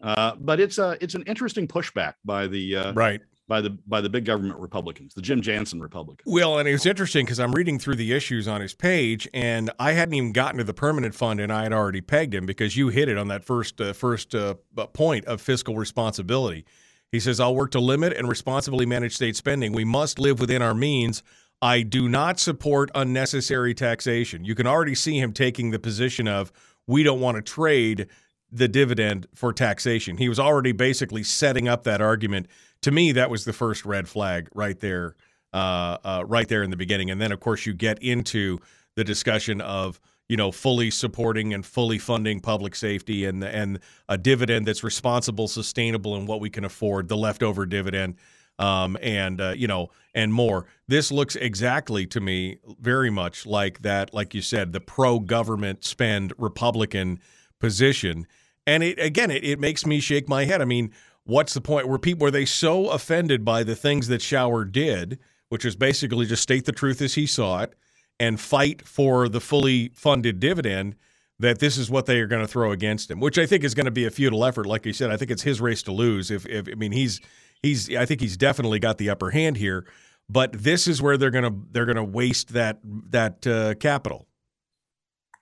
[0.00, 4.00] Uh, but it's a it's an interesting pushback by the uh, right by the by
[4.00, 6.22] the big government Republicans, the Jim Jansen Republicans.
[6.24, 9.70] Well, and it was interesting because I'm reading through the issues on his page, and
[9.80, 12.76] I hadn't even gotten to the permanent fund, and I had already pegged him because
[12.76, 14.54] you hit it on that first uh, first uh,
[14.92, 16.64] point of fiscal responsibility.
[17.12, 19.72] He says, "I'll work to limit and responsibly manage state spending.
[19.72, 21.22] We must live within our means."
[21.60, 24.44] I do not support unnecessary taxation.
[24.44, 26.52] You can already see him taking the position of
[26.86, 28.06] we don't want to trade
[28.52, 30.18] the dividend for taxation.
[30.18, 32.46] He was already basically setting up that argument
[32.82, 35.16] to me, that was the first red flag right there,
[35.52, 37.10] uh, uh, right there in the beginning.
[37.10, 38.58] And then, of course, you get into
[38.94, 44.18] the discussion of you know fully supporting and fully funding public safety and and a
[44.18, 48.14] dividend that's responsible, sustainable, and what we can afford, the leftover dividend.
[48.60, 50.66] Um, and uh, you know, and more.
[50.88, 56.32] This looks exactly to me very much like that, like you said, the pro-government spend
[56.38, 57.20] Republican
[57.60, 58.26] position.
[58.66, 60.60] And it again, it, it makes me shake my head.
[60.60, 60.92] I mean,
[61.24, 61.86] what's the point?
[61.86, 66.26] Were people were they so offended by the things that Shower did, which was basically
[66.26, 67.74] just state the truth as he saw it
[68.20, 70.96] and fight for the fully funded dividend?
[71.40, 73.72] That this is what they are going to throw against him, which I think is
[73.72, 74.66] going to be a futile effort.
[74.66, 76.32] Like you said, I think it's his race to lose.
[76.32, 77.20] If, if I mean he's
[77.62, 79.86] he's I think he's definitely got the upper hand here,
[80.28, 84.26] but this is where they're gonna they're gonna waste that that uh, capital.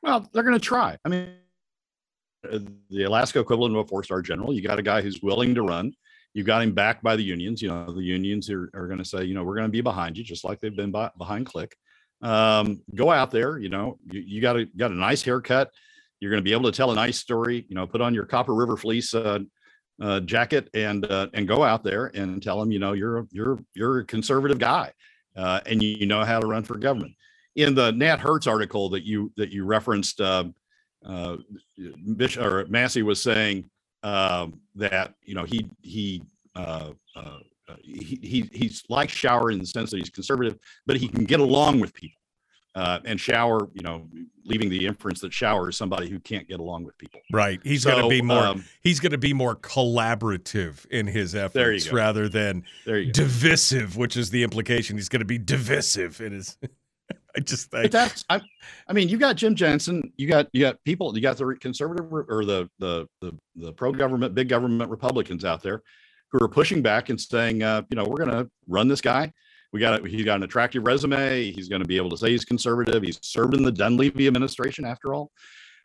[0.06, 0.96] Well, they're going to try.
[1.04, 1.34] I mean,
[2.90, 4.52] the Alaska equivalent of a four star general.
[4.52, 5.92] You got a guy who's willing to run.
[6.32, 7.60] You got him backed by the unions.
[7.60, 9.80] You know, the unions are, are going to say, you know, we're going to be
[9.80, 11.76] behind you, just like they've been by, behind Click.
[12.22, 13.58] Um, go out there.
[13.58, 15.70] You know, you, you got a got a nice haircut.
[16.20, 17.66] You're going to be able to tell a nice story.
[17.68, 19.40] You know, put on your Copper River Fleece uh,
[20.00, 23.58] uh, jacket and uh, and go out there and tell them, you know, you're you're
[23.74, 24.92] you're a conservative guy,
[25.36, 27.14] uh, and you, you know how to run for government.
[27.54, 30.20] In the Nat Herz article that you that you referenced.
[30.20, 30.44] Uh,
[31.04, 31.36] uh,
[32.16, 33.70] Bishop or Massie was saying
[34.02, 36.22] um, that you know he he,
[37.82, 41.40] he he he's like Shower in the sense that he's conservative, but he can get
[41.40, 42.20] along with people.
[42.76, 44.06] Uh, and Shower, you know,
[44.44, 47.20] leaving the inference that Shower is somebody who can't get along with people.
[47.32, 47.58] Right.
[47.64, 48.44] He's so, going to be more.
[48.44, 54.28] Um, he's going to be more collaborative in his efforts rather than divisive, which is
[54.28, 54.96] the implication.
[54.98, 56.58] He's going to be divisive in his.
[57.36, 58.40] I just think that's I,
[58.88, 62.12] I mean, you got Jim Jansen, you got you got people, you got the conservative
[62.12, 65.82] or the the the, the pro government, big government Republicans out there
[66.38, 69.32] who are pushing back and saying, uh, you know, we're going to run this guy.
[69.72, 71.50] We got it, he's got an attractive resume.
[71.50, 73.02] He's going to be able to say he's conservative.
[73.02, 75.30] He's served in the Dunleavy administration after all,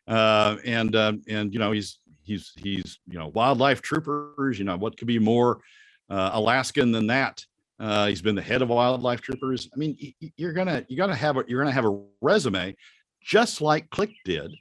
[0.07, 4.59] uh, and uh, and you know he's he's he's you know wildlife troopers.
[4.59, 5.61] You know what could be more
[6.09, 7.43] uh, Alaskan than that?
[7.79, 9.67] Uh, he's been the head of wildlife troopers.
[9.73, 9.97] I mean,
[10.37, 12.75] you're gonna you're gonna have a you're gonna have a resume,
[13.21, 14.53] just like Click did.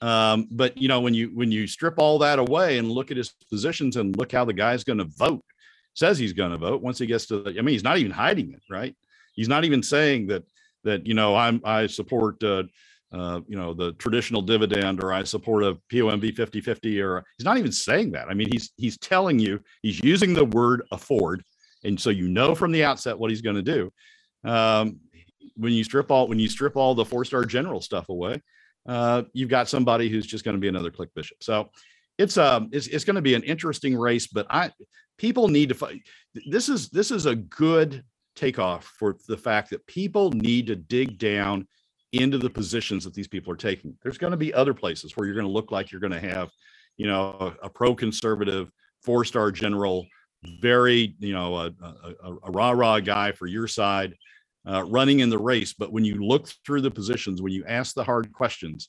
[0.00, 3.16] Um, but you know, when you when you strip all that away and look at
[3.16, 5.42] his positions and look how the guy's going to vote,
[5.94, 7.50] says he's going to vote once he gets to the.
[7.50, 8.94] I mean, he's not even hiding it, right?
[9.34, 10.44] He's not even saying that
[10.84, 12.42] that you know I'm I support.
[12.42, 12.64] Uh,
[13.10, 17.56] uh, you know the traditional dividend or i support a pomv 50-50 or he's not
[17.56, 21.42] even saying that i mean he's he's telling you he's using the word afford
[21.84, 23.92] and so you know from the outset what he's going to do.
[24.48, 25.00] Um,
[25.56, 28.40] when you strip all when you strip all the four star general stuff away,
[28.88, 31.42] uh, you've got somebody who's just going to be another click bishop.
[31.42, 31.70] So
[32.16, 34.72] it's um it's, it's going to be an interesting race, but I
[35.18, 36.02] people need to fight.
[36.50, 38.02] This is this is a good
[38.34, 41.68] takeoff for the fact that people need to dig down
[42.12, 43.94] into the positions that these people are taking.
[44.02, 46.20] There's going to be other places where you're going to look like you're going to
[46.20, 46.48] have,
[46.96, 48.70] you know, a, a pro conservative
[49.02, 50.06] four star general
[50.60, 54.14] very, you know, a, a, a rah rah guy for your side
[54.68, 55.72] uh, running in the race.
[55.72, 58.88] But when you look through the positions, when you ask the hard questions,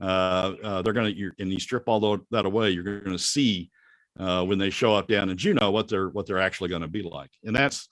[0.00, 3.70] uh, uh, they're going to, and you strip all that away, you're going to see
[4.18, 6.88] uh, when they show up down in Juneau what they're what they're actually going to
[6.88, 7.30] be like.
[7.44, 7.88] And that's,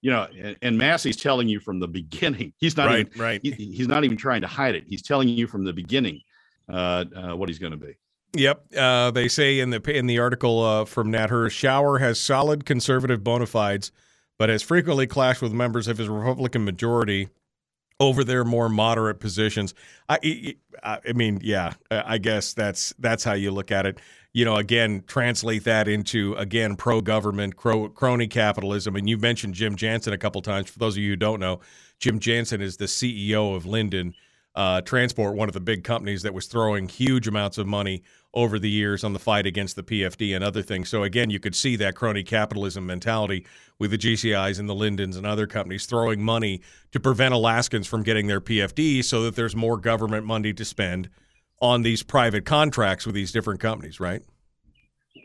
[0.00, 2.52] you know, and, and Massie's telling you from the beginning.
[2.58, 3.40] He's not right, even, right.
[3.42, 4.84] He, he's not even trying to hide it.
[4.86, 6.20] He's telling you from the beginning
[6.68, 7.94] uh, uh, what he's going to be.
[8.34, 12.20] Yep, uh, they say in the in the article uh, from Nat Herz, Shower has
[12.20, 13.90] solid conservative bona fides,
[14.38, 17.28] but has frequently clashed with members of his Republican majority
[18.00, 19.74] over their more moderate positions.
[20.08, 23.98] I, I, mean, yeah, I guess that's that's how you look at it.
[24.32, 28.94] You know, again, translate that into again pro government, crony capitalism.
[28.94, 30.70] And you mentioned Jim Jansen a couple times.
[30.70, 31.60] For those of you who don't know,
[31.98, 34.14] Jim Jansen is the CEO of Lynden
[34.54, 38.02] uh, Transport, one of the big companies that was throwing huge amounts of money
[38.34, 40.88] over the years on the fight against the PFD and other things.
[40.88, 43.46] So again, you could see that crony capitalism mentality
[43.78, 46.60] with the GCIs and the Lyndens and other companies throwing money
[46.92, 51.08] to prevent Alaskans from getting their PFD so that there's more government money to spend
[51.60, 54.22] on these private contracts with these different companies, right?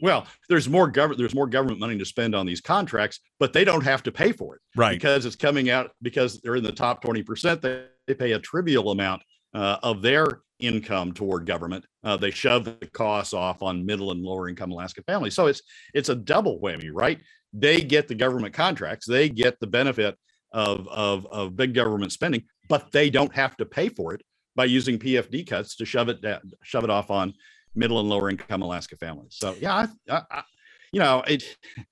[0.01, 3.63] Well, there's more government there's more government money to spend on these contracts, but they
[3.63, 4.61] don't have to pay for it.
[4.75, 4.93] Right.
[4.93, 8.91] Because it's coming out because they're in the top 20%, they, they pay a trivial
[8.91, 9.21] amount
[9.53, 11.85] uh, of their income toward government.
[12.03, 15.35] Uh, they shove the costs off on middle and lower income Alaska families.
[15.35, 15.61] So it's
[15.93, 17.19] it's a double whammy, right?
[17.51, 20.17] They get the government contracts, they get the benefit
[20.51, 24.21] of of of big government spending, but they don't have to pay for it
[24.55, 27.33] by using PFD cuts to shove it down, shove it off on
[27.75, 29.35] middle and lower income Alaska families.
[29.35, 30.43] So yeah, I, I,
[30.91, 31.43] you know it.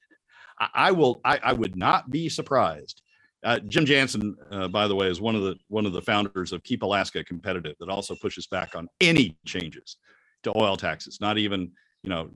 [0.75, 1.19] I will.
[1.25, 3.00] I, I would not be surprised
[3.43, 6.51] uh, Jim Jansen, uh, by the way, is one of the one of the founders
[6.51, 9.97] of Keep Alaska Competitive, that also pushes back on any changes
[10.43, 11.19] to oil taxes.
[11.19, 11.71] Not even,
[12.04, 12.30] you know,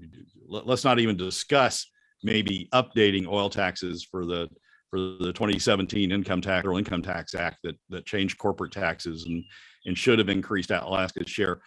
[0.48, 1.88] let's not even discuss
[2.24, 4.50] maybe updating oil taxes for the
[4.90, 9.44] for the 2017 income tax or income tax act that that changed corporate taxes and
[9.86, 11.62] and should have increased Alaska's share.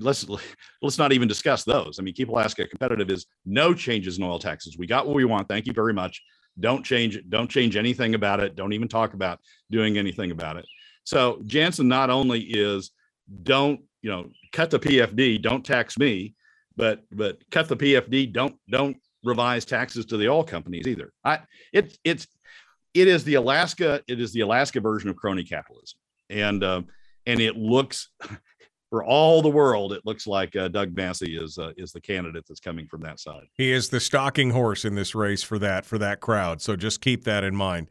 [0.00, 0.26] Let's
[0.82, 1.98] let's not even discuss those.
[1.98, 4.76] I mean, Keep Alaska Competitive is no changes in oil taxes.
[4.76, 5.48] We got what we want.
[5.48, 6.22] Thank you very much.
[6.60, 7.30] Don't change it.
[7.30, 8.56] Don't change anything about it.
[8.56, 10.66] Don't even talk about doing anything about it.
[11.04, 12.90] So Jansen not only is
[13.42, 16.34] don't you know cut the PFD, don't tax me,
[16.76, 21.12] but but cut the PFD, don't don't revise taxes to the oil companies either.
[21.24, 21.40] I
[21.72, 22.26] it it's
[22.94, 26.82] it is the Alaska it is the Alaska version of crony capitalism, and uh,
[27.26, 28.10] and it looks
[28.92, 32.44] for all the world, it looks like uh, Doug Massie is uh, is the candidate
[32.46, 33.44] that's coming from that side.
[33.54, 36.60] He is the stalking horse in this race for that for that crowd.
[36.60, 37.88] So just keep that in mind.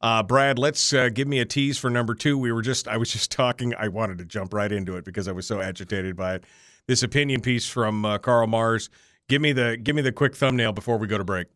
[0.00, 2.38] Uh, Brad, let's uh, give me a tease for number two.
[2.38, 3.74] We were just I was just talking.
[3.76, 6.44] I wanted to jump right into it because I was so agitated by it.
[6.86, 8.90] This opinion piece from uh, Carl Marrs.
[9.28, 11.48] Give me the give me the quick thumbnail before we go to break.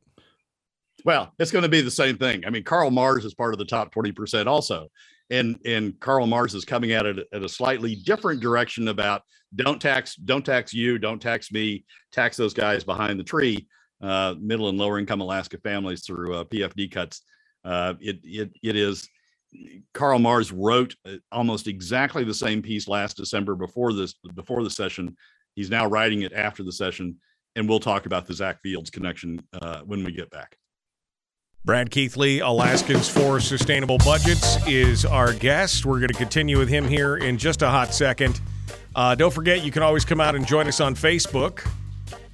[1.04, 2.44] Well, it's going to be the same thing.
[2.44, 4.88] I mean, Carl Marrs is part of the top 20% also
[5.30, 9.22] and and Carl Marrs is coming at it at a slightly different direction about
[9.54, 13.66] don't tax don't tax you don't tax me tax those guys behind the tree
[14.02, 17.22] uh, middle and lower income Alaska families through uh, PFD cuts
[17.64, 19.08] uh, it it it is
[19.94, 24.70] Carl Marrs wrote uh, almost exactly the same piece last December before this before the
[24.70, 25.16] session
[25.54, 27.16] he's now writing it after the session
[27.56, 30.56] and we'll talk about the Zach Fields connection uh, when we get back.
[31.68, 35.84] Brad Keithley, Alaskans for Sustainable Budgets, is our guest.
[35.84, 38.40] We're going to continue with him here in just a hot second.
[38.96, 41.70] Uh, don't forget, you can always come out and join us on Facebook,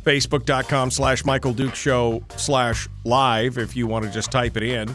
[0.05, 4.94] facebook.com slash Michael Duke Show slash live if you want to just type it in.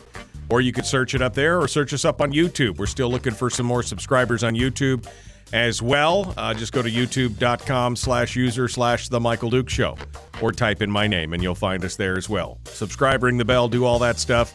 [0.49, 2.78] Or you could search it up there or search us up on YouTube.
[2.78, 5.06] We're still looking for some more subscribers on YouTube
[5.53, 6.33] as well.
[6.38, 9.97] Uh, just go to youtube.com slash user slash The Michael Duke Show
[10.41, 12.59] or type in my name and you'll find us there as well.
[12.65, 14.53] Subscribe, ring the bell, do all that stuff.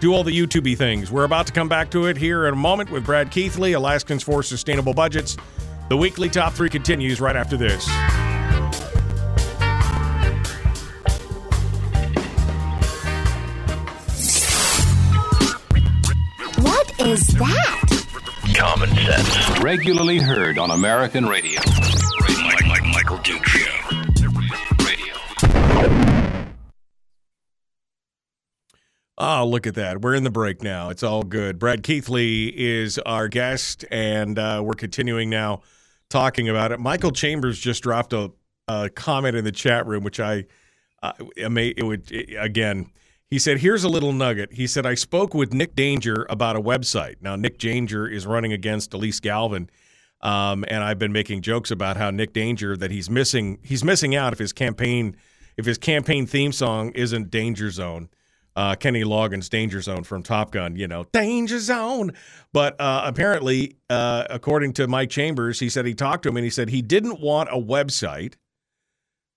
[0.00, 1.12] Do all the YouTubey things.
[1.12, 4.22] We're about to come back to it here in a moment with Brad Keithley, Alaskans
[4.24, 5.36] for Sustainable Budgets.
[5.88, 7.86] The weekly top three continues right after this.
[16.58, 17.81] What is that?
[18.54, 19.60] Common sense.
[19.60, 21.60] Regularly heard on American radio.
[22.44, 23.88] Mike, Mike, Michael Duke Show.
[24.84, 25.14] Radio.
[29.18, 30.00] Oh, look at that.
[30.00, 30.90] We're in the break now.
[30.90, 31.58] It's all good.
[31.58, 35.62] Brad Keithley is our guest, and uh, we're continuing now
[36.08, 36.80] talking about it.
[36.80, 38.32] Michael Chambers just dropped a,
[38.68, 40.46] a comment in the chat room, which I,
[41.02, 42.90] uh, it would, it, again,
[43.32, 44.52] he said, Here's a little nugget.
[44.52, 47.14] He said, I spoke with Nick Danger about a website.
[47.22, 49.70] Now, Nick Danger is running against Alyse Galvin.
[50.20, 54.14] Um, and I've been making jokes about how Nick Danger that he's missing he's missing
[54.14, 55.16] out if his campaign
[55.56, 58.10] if his campaign theme song isn't Danger Zone.
[58.54, 62.12] Uh, Kenny Loggins' Danger Zone from Top Gun, you know, Danger Zone.
[62.52, 66.44] But uh, apparently, uh, according to Mike Chambers, he said he talked to him and
[66.44, 68.34] he said he didn't want a website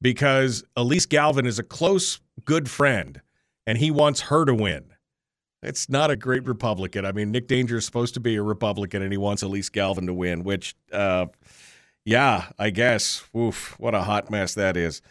[0.02, 3.22] because Alyse Galvin is a close, good friend
[3.66, 4.86] and he wants her to win.
[5.62, 7.06] It's not a great Republican.
[7.06, 10.06] I mean, Nick Danger is supposed to be a Republican, and he wants Alyse Galvin
[10.08, 10.44] to win.
[10.44, 11.28] Which, uh,
[12.04, 13.28] yeah, I guess.
[13.36, 15.02] Oof, what a hot mess that is.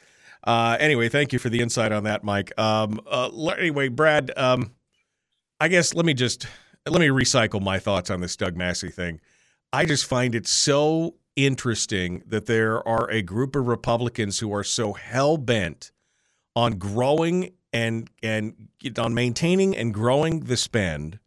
[0.45, 2.53] Uh, anyway, thank you for the insight on that, Mike.
[2.59, 4.73] Um, uh, anyway, Brad, um,
[5.59, 6.47] I guess let me just
[6.87, 9.21] let me recycle my thoughts on this Doug Massie thing.
[9.73, 14.63] I just find it so interesting that there are a group of Republicans who are
[14.63, 15.91] so hell bent
[16.55, 18.55] on growing and and
[18.97, 21.19] on maintaining and growing the spend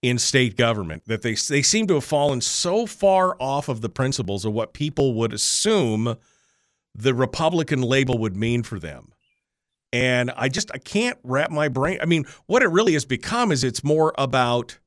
[0.00, 3.88] in state government that they they seem to have fallen so far off of the
[3.88, 6.16] principles of what people would assume
[6.94, 9.12] the Republican label would mean for them.
[9.92, 11.98] And I just I can't wrap my brain.
[12.00, 14.78] I mean, what it really has become is it's more about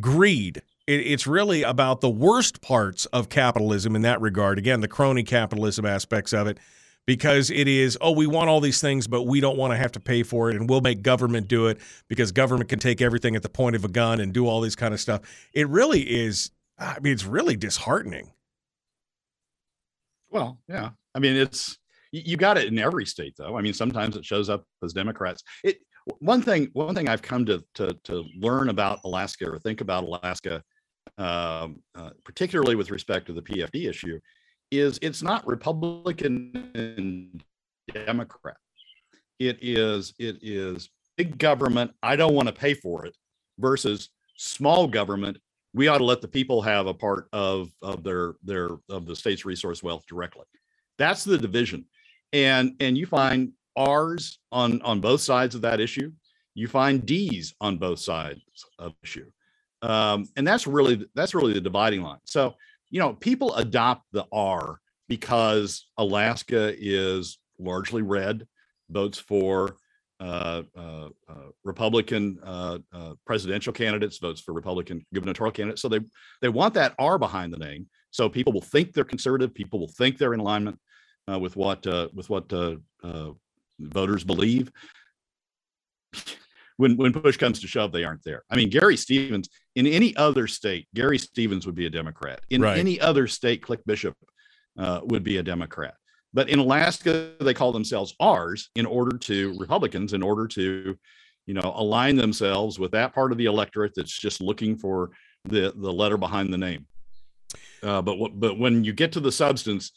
[0.00, 0.62] greed.
[0.86, 4.58] It, it's really about the worst parts of capitalism in that regard.
[4.58, 6.58] Again, the crony capitalism aspects of it,
[7.06, 9.92] because it is, oh, we want all these things, but we don't want to have
[9.92, 11.78] to pay for it, and we'll make government do it
[12.08, 14.76] because government can take everything at the point of a gun and do all this
[14.76, 15.20] kind of stuff.
[15.52, 16.50] It really is.
[16.78, 18.32] I mean, it's really disheartening.
[20.30, 20.90] Well, yeah.
[21.14, 21.78] I mean, it's
[22.10, 23.56] you got it in every state, though.
[23.56, 25.42] I mean, sometimes it shows up as Democrats.
[25.62, 25.78] It
[26.18, 30.04] one thing one thing I've come to to, to learn about Alaska or think about
[30.04, 30.62] Alaska,
[31.18, 34.18] um, uh, particularly with respect to the PFD issue,
[34.70, 37.42] is it's not Republican and
[37.92, 38.56] Democrat.
[39.38, 41.92] It is it is big government.
[42.02, 43.16] I don't want to pay for it
[43.58, 45.38] versus small government.
[45.72, 49.16] We ought to let the people have a part of of their their of the
[49.16, 50.44] state's resource wealth directly.
[50.98, 51.86] That's the division,
[52.32, 56.12] and and you find R's on on both sides of that issue.
[56.54, 58.40] You find D's on both sides
[58.78, 59.30] of the issue,
[59.82, 62.20] um, and that's really that's really the dividing line.
[62.24, 62.54] So
[62.94, 64.78] you know, people adopt the R
[65.08, 68.46] because Alaska is largely red,
[68.88, 69.76] votes for
[70.20, 75.82] uh, uh, uh, Republican uh, uh, presidential candidates, votes for Republican gubernatorial candidates.
[75.82, 75.98] So they
[76.40, 79.52] they want that R behind the name, so people will think they're conservative.
[79.52, 80.78] People will think they're in alignment
[81.28, 82.48] uh, with what uh with what
[83.80, 84.70] voters believe.
[86.76, 88.42] When when push comes to shove, they aren't there.
[88.50, 92.40] I mean, Gary Stevens in any other state, Gary Stevens would be a Democrat.
[92.50, 92.78] In right.
[92.78, 94.16] any other state, Click Bishop
[94.78, 95.94] uh, would be a Democrat.
[96.32, 100.98] But in Alaska, they call themselves R's in order to Republicans, in order to,
[101.46, 105.10] you know, align themselves with that part of the electorate that's just looking for
[105.44, 106.86] the the letter behind the name.
[107.82, 109.92] Uh, but but when you get to the substance,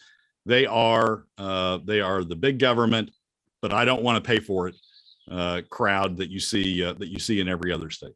[0.46, 3.10] they are uh, they are the big government,
[3.64, 4.76] but I don't want to pay for it
[5.30, 8.14] uh, crowd that you see uh, that you see in every other state.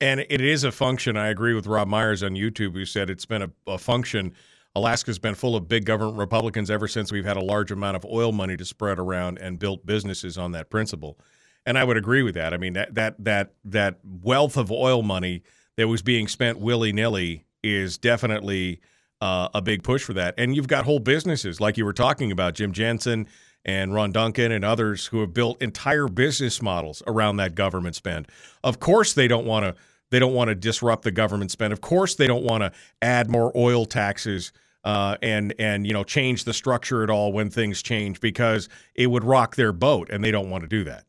[0.00, 1.16] And it is a function.
[1.16, 4.34] I agree with Rob Myers on YouTube, who said it's been a, a function.
[4.74, 8.04] Alaska's been full of big government Republicans ever since we've had a large amount of
[8.04, 11.18] oil money to spread around and built businesses on that principle.
[11.64, 12.52] And I would agree with that.
[12.52, 15.42] I mean that that that that wealth of oil money
[15.76, 18.80] that was being spent willy nilly is definitely
[19.20, 20.34] uh, a big push for that.
[20.36, 23.26] And you've got whole businesses like you were talking about, Jim Jansen
[23.66, 28.28] and Ron Duncan and others who have built entire business models around that government spend.
[28.64, 29.74] Of course, they don't want to.
[30.10, 31.72] They don't want to disrupt the government spend.
[31.72, 32.70] Of course, they don't want to
[33.02, 34.52] add more oil taxes
[34.84, 39.08] uh, and and you know change the structure at all when things change because it
[39.08, 41.04] would rock their boat, and they don't want to do that.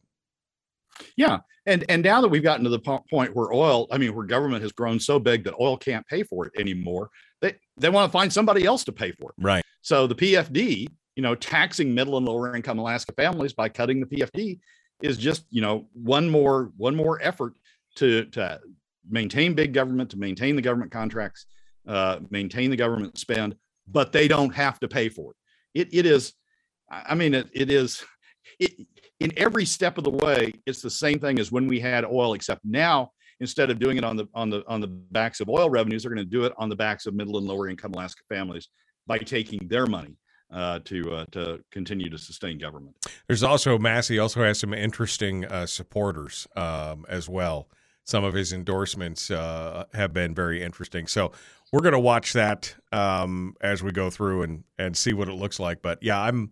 [1.15, 1.37] Yeah,
[1.67, 4.63] and and now that we've gotten to the point where oil, I mean, where government
[4.63, 8.11] has grown so big that oil can't pay for it anymore, they they want to
[8.11, 9.35] find somebody else to pay for it.
[9.43, 9.63] Right.
[9.83, 10.87] So the PFD
[11.17, 14.59] you know, taxing middle and lower income Alaska families by cutting the PFD
[15.01, 17.55] is just, you know, one more one more effort
[17.95, 18.61] to to
[19.09, 21.47] maintain big government, to maintain the government contracts,
[21.87, 23.55] uh, maintain the government spend,
[23.87, 25.81] but they don't have to pay for it.
[25.81, 26.33] It it is,
[26.91, 28.03] I mean, it, it is
[28.59, 28.73] it
[29.19, 32.35] in every step of the way, it's the same thing as when we had oil,
[32.35, 33.09] except now
[33.39, 36.13] instead of doing it on the on the on the backs of oil revenues, they're
[36.13, 38.67] going to do it on the backs of middle and lower income Alaska families
[39.07, 40.15] by taking their money
[40.51, 42.95] uh, to uh, to continue to sustain government.
[43.27, 47.67] There's also Massie also has some interesting uh, supporters um, as well.
[48.03, 51.07] Some of his endorsements uh, have been very interesting.
[51.07, 51.33] So
[51.73, 55.33] we're going to watch that um, as we go through and and see what it
[55.33, 55.81] looks like.
[55.81, 56.51] But yeah, I'm.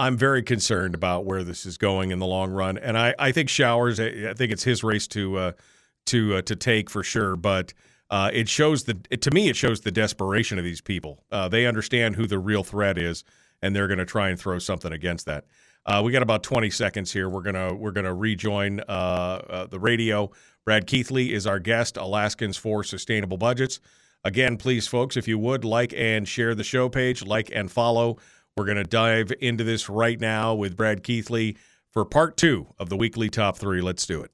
[0.00, 3.32] I'm very concerned about where this is going in the long run, and I, I
[3.32, 3.98] think Shower's.
[3.98, 5.52] I think it's his race to uh,
[6.06, 7.34] to uh, to take for sure.
[7.34, 7.74] But
[8.10, 11.24] uh, it shows the it, to me it shows the desperation of these people.
[11.30, 13.24] Uh, they understand who the real threat is,
[13.62, 15.44] and they're going to try and throw something against that.
[15.86, 17.28] Uh, we got about 20 seconds here.
[17.28, 18.82] We're gonna we're gonna rejoin uh,
[19.48, 20.30] uh, the radio.
[20.64, 21.96] Brad Keithley is our guest.
[21.96, 23.80] Alaskans for Sustainable Budgets.
[24.24, 28.18] Again, please, folks, if you would like and share the show page, like and follow.
[28.56, 31.56] We're going to dive into this right now with Brad Keithley
[31.92, 33.80] for part two of the weekly top three.
[33.80, 34.32] Let's do it.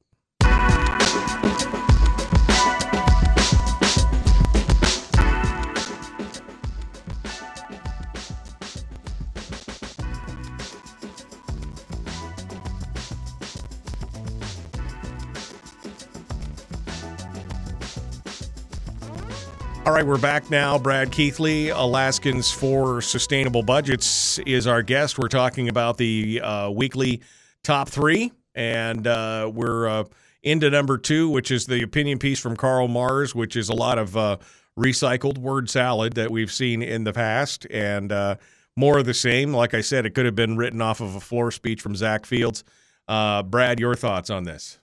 [19.86, 20.78] All right, we're back now.
[20.78, 25.18] Brad Keithley, Alaskans for Sustainable Budgets, is our guest.
[25.18, 27.20] We're talking about the uh, weekly
[27.62, 30.04] top three, and uh, we're uh,
[30.42, 33.98] into number two, which is the opinion piece from Carl Marrs, which is a lot
[33.98, 34.38] of uh,
[34.78, 38.36] recycled word salad that we've seen in the past, and uh,
[38.76, 39.52] more of the same.
[39.52, 42.24] Like I said, it could have been written off of a floor speech from Zach
[42.24, 42.64] Fields.
[43.06, 44.78] Uh, Brad, your thoughts on this?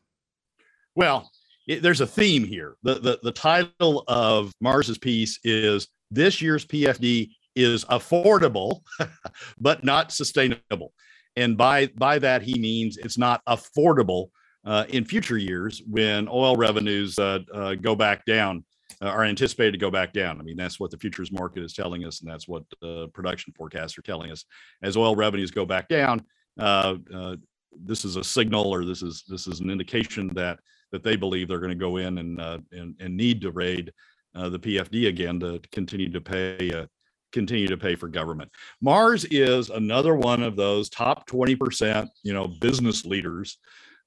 [0.93, 1.30] Well,
[1.67, 2.75] it, there's a theme here.
[2.83, 8.81] The, the the title of Marrs's piece is this year's PFD is affordable,
[9.59, 10.93] but not sustainable.
[11.35, 14.29] And by by that he means it's not affordable
[14.65, 18.63] uh, in future years when oil revenues uh, uh, go back down
[19.01, 20.39] uh, are anticipated to go back down.
[20.39, 23.53] I mean that's what the futures market is telling us, and that's what the production
[23.55, 24.45] forecasts are telling us.
[24.81, 26.21] As oil revenues go back down,
[26.59, 27.35] uh, uh,
[27.83, 30.59] this is a signal, or this is this is an indication that
[30.91, 33.91] that they believe they're going to go in and uh, and, and need to raid
[34.35, 36.85] uh, the PFD again to continue to pay uh,
[37.31, 38.51] continue to pay for government.
[38.83, 43.57] Marrs is another one of those top 20%, you know, business leaders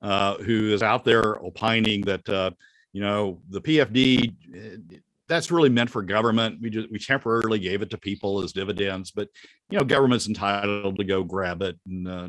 [0.02, 2.50] uh, who is out there opining that uh,
[2.92, 6.60] you know the PFD eh, that's really meant for government.
[6.60, 9.28] We just we temporarily gave it to people as dividends, but
[9.70, 12.28] you know government's entitled to go grab it and uh,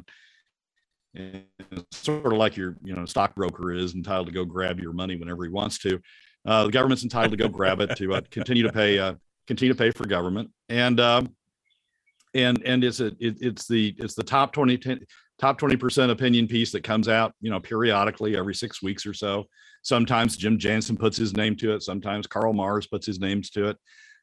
[1.15, 5.15] and sort of like your you know stockbroker is entitled to go grab your money
[5.15, 5.99] whenever he wants to.
[6.45, 9.13] Uh, the government's entitled to go grab it to uh, continue to pay uh,
[9.47, 10.49] continue to pay for government.
[10.69, 11.35] And um,
[12.33, 14.99] and and it's a it, it's the it's the top 20 10,
[15.39, 19.45] top 20% opinion piece that comes out you know periodically every six weeks or so.
[19.81, 21.83] Sometimes jim jansen puts his name to it.
[21.83, 23.77] Sometimes Carl Marrs puts his names to it.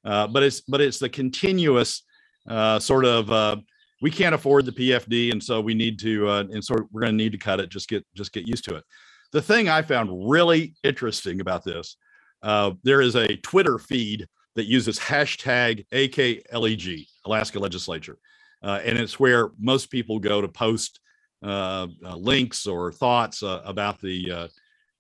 [0.05, 2.05] Uh, but it's but it's the continuous
[2.49, 3.57] uh, sort of uh,
[4.03, 7.13] we can't afford the PFD, and so we need to, uh, and so we're going
[7.13, 7.71] to need to cut it.
[7.71, 8.85] Just get just get used to it.
[9.31, 11.97] The thing I found really interesting about this,
[12.43, 14.27] uh, there is a Twitter feed
[14.57, 18.19] that uses hashtag AKLEG, Alaska Legislature,
[18.63, 20.99] uh, and it's where most people go to post
[21.45, 24.51] uh, uh, links or thoughts uh, about the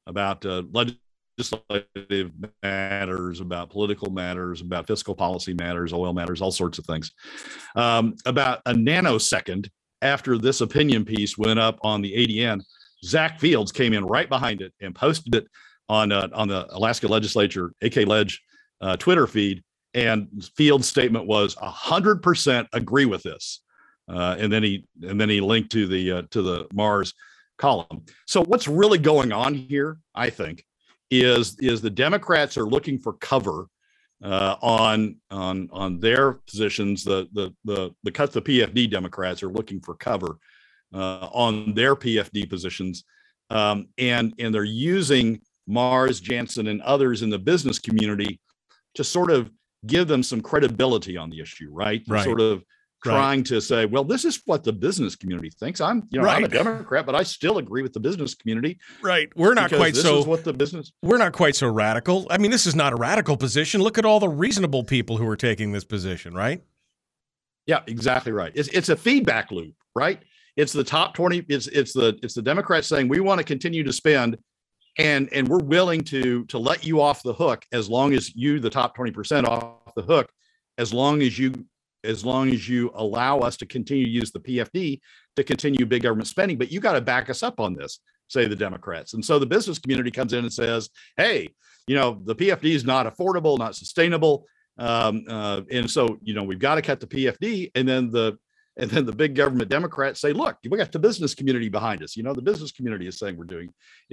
[0.06, 0.44] about
[1.50, 2.30] legislative
[2.62, 7.10] matters, about political matters, about fiscal policy matters, oil matters, all sorts of things.
[7.74, 9.68] Um, about a nanosecond
[10.02, 12.62] after this opinion piece went up on the ADN,
[13.04, 15.46] Zach Fields came in right behind it and posted it
[15.88, 18.40] on uh, on the Alaska Legislature AK Ledge
[18.80, 19.62] uh, Twitter feed.
[19.94, 23.60] And Fields' statement was hundred percent agree with this.
[24.08, 27.12] Uh, and then he and then he linked to the uh, to the Marrs
[27.58, 28.04] column.
[28.26, 30.64] So what's really going on here, I think,
[31.12, 33.66] is is the Democrats are looking for cover
[34.24, 37.04] uh, on on on their positions.
[37.04, 40.38] The the the the cut the PFD Democrats are looking for cover
[40.94, 43.04] uh, on their PFD positions,
[43.50, 48.40] um, and and they're using Marrs Jansen, and others in the business community
[48.94, 49.50] to sort of
[49.86, 52.02] give them some credibility on the issue, right?
[52.08, 52.24] Right.
[52.24, 52.64] Sort of
[53.02, 53.46] trying Right.
[53.46, 55.80] to say, well, this is what the business community thinks.
[55.80, 58.78] I'm, you know, I'm a Democrat, but I still agree with the business community.
[59.00, 59.28] Right.
[59.36, 62.26] We're not quite this so is what the business we're not quite so radical.
[62.30, 63.82] I mean, this is not a radical position.
[63.82, 66.62] Look at all the reasonable people who are taking this position, right?
[67.66, 68.52] Yeah, exactly right.
[68.54, 70.20] It's it's a feedback loop, right?
[70.56, 73.82] It's the top 20, it's it's the it's the Democrats saying we want to continue
[73.84, 74.36] to spend
[74.98, 78.60] and and we're willing to to let you off the hook as long as you,
[78.60, 80.30] the top 20% off the hook,
[80.78, 81.52] as long as you
[82.04, 85.00] as long as you allow us to continue to use the PFD
[85.36, 88.46] to continue big government spending, but you got to back us up on this, say
[88.46, 89.14] the Democrats.
[89.14, 91.48] And so the business community comes in and says, hey,
[91.86, 94.46] you know, the PFD is not affordable, not sustainable.
[94.78, 97.70] Um, uh, and so, you know, we've got to cut the PFD.
[97.74, 98.38] And then the
[98.78, 102.16] and then the big government Democrats say, look, we got the business community behind us.
[102.16, 103.68] You know, the business community is saying we're doing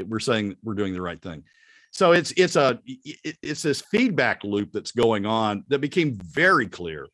[0.05, 1.43] we're saying we're doing the right thing.
[1.91, 7.07] So it's it's a it's this feedback loop that's going on that became very clear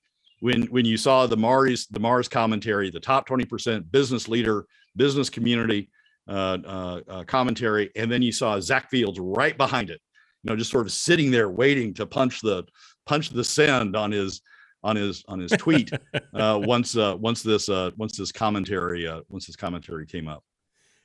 [0.46, 5.28] when when you saw the Marrs the Marrs commentary, the top 20% business leader, business
[5.28, 5.90] community
[6.28, 10.00] uh, uh, uh, commentary, and then you saw Zach Fields right behind it,
[10.44, 12.64] you know, just sort of sitting there waiting to punch the
[13.08, 14.42] punch the send on his
[14.84, 15.90] on his on his tweet
[16.36, 20.44] uh, once uh, once this uh, once this commentary uh, once this commentary came up.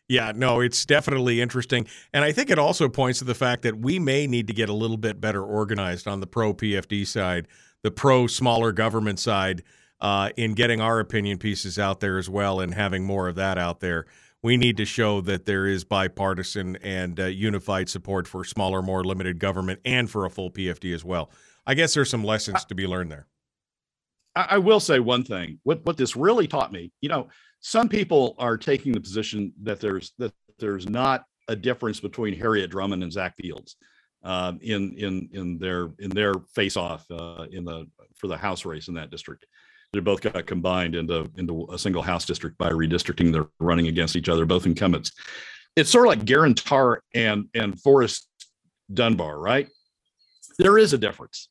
[0.06, 1.86] Yeah, no, it's definitely interesting.
[2.12, 4.68] And I think it also points to the fact that we may need to get
[4.68, 7.46] a little bit better organized on the pro PFD side,
[7.82, 9.62] the pro smaller government side,
[10.00, 13.58] uh, in getting our opinion pieces out there as well and having more of that
[13.58, 14.06] out there.
[14.42, 19.04] We need to show that there is bipartisan and uh, unified support for smaller, more
[19.04, 21.30] limited government and for a full PFD as well.
[21.66, 23.26] I guess there's some lessons to be learned there.
[24.34, 25.58] I, will say one thing.
[25.64, 27.28] What what this really taught me, you know,
[27.60, 32.70] some people are taking the position that there's that there's not a difference between Harriet
[32.70, 33.76] Drummond and Zach Fields.
[34.22, 38.66] Um, in in in their in their face off uh, in the for the House
[38.66, 39.46] race in that district.
[39.92, 43.32] They both got combined into into a single House district by redistricting.
[43.32, 45.12] They're running against each other, both incumbents.
[45.74, 48.28] It's sort of like Geran Tarr and and Forrest
[48.92, 49.68] Dunbar, right?
[50.58, 51.48] There is a difference.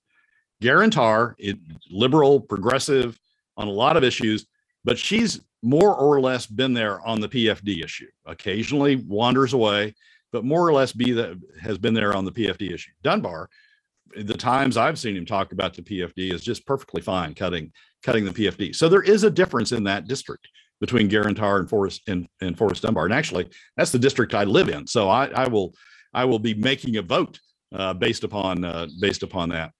[0.62, 1.58] Geran Tarr, it,
[1.90, 3.18] liberal, progressive
[3.58, 4.46] on a lot of issues,
[4.84, 8.08] but she's more or less been there on the PFD issue.
[8.26, 9.96] Occasionally wanders away,
[10.32, 12.92] but more or less be that has been there on the PFD issue.
[13.04, 13.50] Dunbar,
[14.16, 17.72] the times I've seen him talk about the PFD is just perfectly fine cutting
[18.04, 18.76] cutting the PFD.
[18.76, 20.48] So there is a difference in that district
[20.80, 23.06] between Geran Tarr and Forrest and, and Forrest Dunbar.
[23.06, 24.88] And actually, that's the district I live in.
[24.88, 25.74] So I, I will
[26.14, 27.40] I will be making a vote
[27.74, 29.72] uh, based upon uh, based upon that.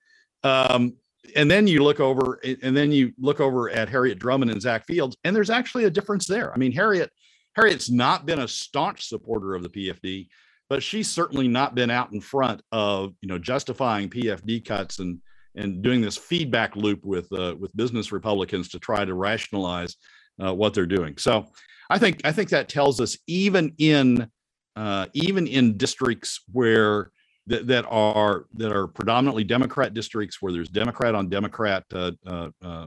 [0.44, 0.96] Um,
[1.36, 4.86] and then you look over and then you look over at Harriet Drummond and Zach
[4.86, 6.54] Fields, and there's actually a difference there.
[6.54, 7.12] I mean, Harriet
[7.60, 10.30] Harriet's not been a staunch supporter of the PFD,
[10.70, 15.20] but she's certainly not been out in front of you know justifying PFD cuts and
[15.56, 19.98] and doing this feedback loop with uh, with business Republicans to try to rationalize
[20.42, 21.18] uh, what they're doing.
[21.18, 21.48] So
[21.90, 24.30] I think I think that tells us even in
[24.78, 27.12] uh, even in districts where
[27.48, 32.50] that, that are that are predominantly Democrat districts where there's Democrat on Democrat uh, uh,
[32.64, 32.86] uh,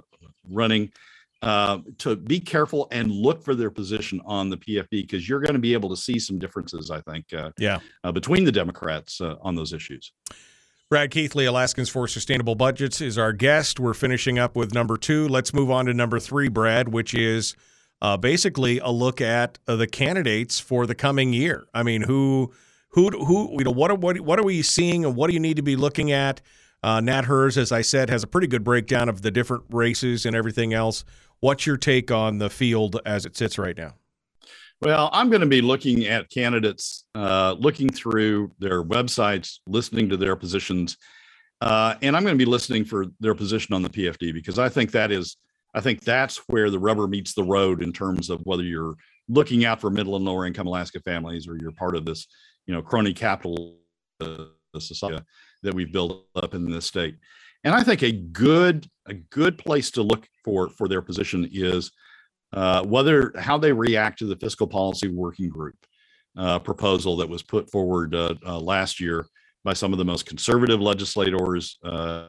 [0.48, 0.90] running.
[1.42, 5.54] Uh, to be careful and look for their position on the PFD because you're going
[5.54, 9.20] to be able to see some differences, I think, uh, yeah, uh, between the Democrats
[9.20, 10.12] on those issues.
[10.92, 13.80] Brad Keithley, Alaskans for Sustainable Budgets, is our guest.
[13.80, 15.26] We're finishing up with number two.
[15.26, 17.56] Let's move on to number three, Brad, which is
[18.02, 21.66] uh, basically a look at uh, the candidates for the coming year.
[21.72, 22.52] I mean, who
[22.90, 25.40] who who you know what are, what what are we seeing and what do you
[25.40, 26.42] need to be looking at?
[26.82, 30.26] Uh, Nat Herz, as I said, has a pretty good breakdown of the different races
[30.26, 31.04] and everything else.
[31.42, 33.94] What's your take on the field as it sits right now?
[34.80, 40.16] Well, I'm going to be looking at candidates, uh, looking through their websites, listening to
[40.16, 40.96] their positions,
[41.60, 44.68] uh, and I'm going to be listening for their position on the PFD because I
[44.68, 45.36] think that is,
[45.74, 48.94] I think that's where the rubber meets the road in terms of whether you're
[49.28, 52.28] looking out for middle and lower income Alaska families or you're part of this
[52.66, 53.78] you know crony capital
[54.20, 54.44] uh,
[54.78, 55.24] society
[55.64, 57.16] that we've built up in this state.
[57.64, 61.92] And I think a good a good place to look for for their position is
[62.52, 65.76] uh, whether how they react to the fiscal policy working group
[66.36, 69.26] uh, proposal that was put forward uh, uh last year
[69.64, 72.28] by some of the most conservative legislators uh,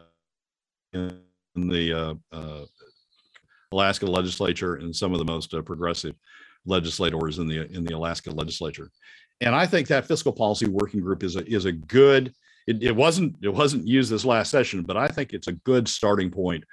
[0.93, 1.19] in
[1.55, 2.65] the uh,
[3.71, 6.15] Alaska legislature and some of the most progressive
[6.65, 8.91] legislators in the in the Alaska legislature.
[9.41, 12.33] And I think that fiscal policy working group is a is a good.
[12.67, 15.87] It, it wasn't it wasn't used this last session, but I think it's a good
[15.87, 16.63] starting point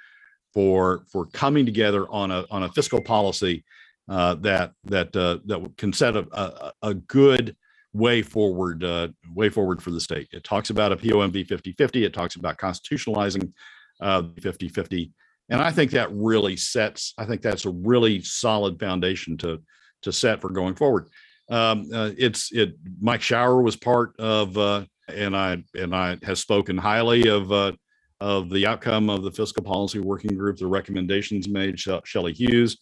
[0.53, 3.63] for for coming together on a on a fiscal policy
[4.09, 7.55] uh, that that uh, that can set a, a, a good
[7.93, 10.27] way forward uh, way forward for the state.
[10.31, 12.03] It talks about a POMV 50-50.
[12.03, 13.51] It talks about constitutionalizing
[13.99, 15.11] uh, 50-50.
[15.49, 19.61] And I think that really sets, I think that's a really solid foundation to
[20.03, 21.09] to set for going forward
[21.51, 22.75] um, uh, it's it.
[22.99, 24.85] Mike Shower was part of, uh,
[25.15, 27.73] and I and I has spoken highly of uh,
[28.19, 30.57] of the outcome of the fiscal policy working group.
[30.57, 31.79] The recommendations made.
[31.79, 32.77] Shelley Hughes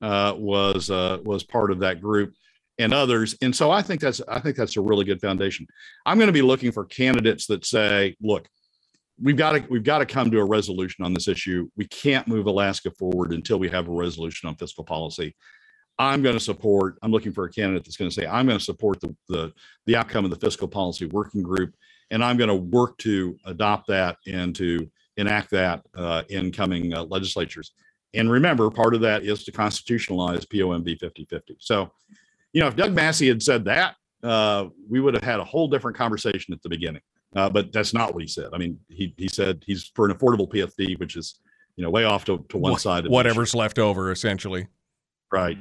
[0.00, 2.34] uh, was uh, was part of that group,
[2.78, 3.36] and others.
[3.42, 5.66] And so I think that's I think that's a really good foundation.
[6.06, 8.48] I'm going to be looking for candidates that say, look,
[9.20, 11.68] we've got to we've got to come to a resolution on this issue.
[11.76, 15.34] We can't move Alaska forward until we have a resolution on fiscal policy.
[15.98, 18.58] I'm going to support, I'm looking for a candidate that's going to say, I'm going
[18.58, 19.52] to support the, the,
[19.86, 21.74] the outcome of the fiscal policy working group,
[22.10, 26.92] and I'm going to work to adopt that and to enact that uh, in coming
[26.94, 27.72] uh, legislatures.
[28.12, 31.56] And remember, part of that is to constitutionalize POMV 5050.
[31.60, 31.90] So,
[32.52, 35.68] you know, if Doug Massie had said that, uh, we would have had a whole
[35.68, 37.02] different conversation at the beginning.
[37.36, 38.50] Uh, but that's not what he said.
[38.52, 41.40] I mean, he, he said he's for an affordable PFD, which is,
[41.76, 43.06] you know, way off to, to one side.
[43.06, 44.68] Of whatever's left over, essentially.
[45.32, 45.58] Right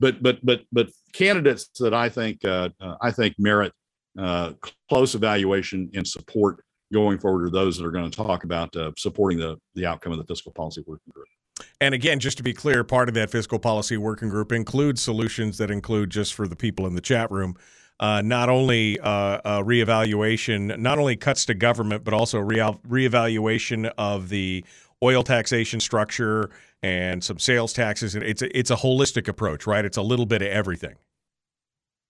[0.00, 3.72] but but but but candidates that I think uh, uh, I think merit
[4.18, 4.52] uh,
[4.88, 8.92] close evaluation and support going forward are those that are going to talk about uh,
[8.96, 11.26] supporting the the outcome of the fiscal policy working group.
[11.80, 15.56] And again, just to be clear, part of that fiscal policy working group includes solutions
[15.58, 17.56] that include just for the people in the chat room.
[17.98, 24.28] Uh, not only uh, reevaluation, not only cuts to government, but also re- reevaluation of
[24.28, 24.62] the
[25.02, 26.50] oil taxation structure
[26.82, 28.14] and some sales taxes.
[28.14, 29.84] It's a, it's a holistic approach, right?
[29.84, 30.94] It's a little bit of everything.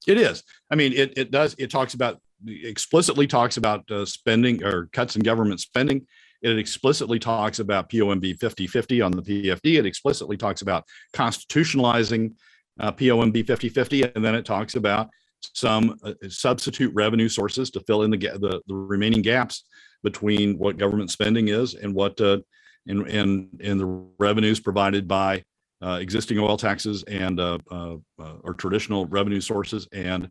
[0.07, 0.45] It is.
[0.71, 1.55] I mean, it, it does.
[1.59, 6.07] It talks about explicitly talks about uh, spending or cuts in government spending.
[6.43, 9.79] It explicitly talks about POMV 50-50 on the PFD.
[9.79, 10.85] It explicitly talks about
[11.15, 12.35] constitutionalizing
[12.79, 15.09] uh, POMV 50-50, and then it talks about
[15.55, 19.65] some uh, substitute revenue sources to fill in the, the, the remaining gaps
[20.03, 22.39] between what government spending is and what uh,
[22.87, 25.43] and and and the revenues provided by
[25.83, 30.31] uh, existing oil taxes and uh, uh, uh or traditional revenue sources and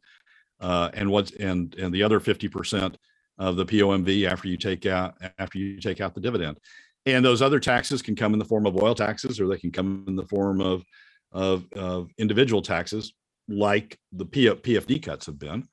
[0.61, 2.95] uh, and what's and and the other 50%
[3.37, 6.57] of the POMV after you take out after you take out the dividend.
[7.05, 9.71] And those other taxes can come in the form of oil taxes or they can
[9.71, 10.83] come in the form of
[11.31, 13.13] of, of individual taxes
[13.47, 15.67] like the PFD cuts have been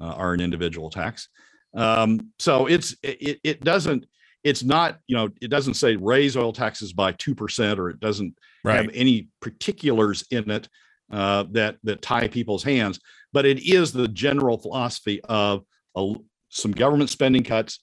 [0.00, 1.28] uh, are an individual tax.
[1.74, 4.06] Um, so it's it, it doesn't
[4.46, 7.98] it's not you know it doesn't say raise oil taxes by two percent or it
[7.98, 8.76] doesn't right.
[8.76, 10.68] have any particulars in it
[11.10, 13.00] uh, that that tie people's hands,
[13.32, 15.64] but it is the general philosophy of
[15.96, 16.14] a,
[16.48, 17.80] some government spending cuts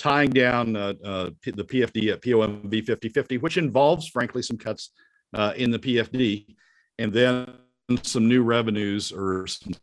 [0.00, 4.90] tying down uh, uh, the PFD at POMV 5050, which involves, frankly, some cuts
[5.34, 6.56] uh, in the PFD,
[6.98, 7.52] and then
[8.02, 9.74] some new revenues or some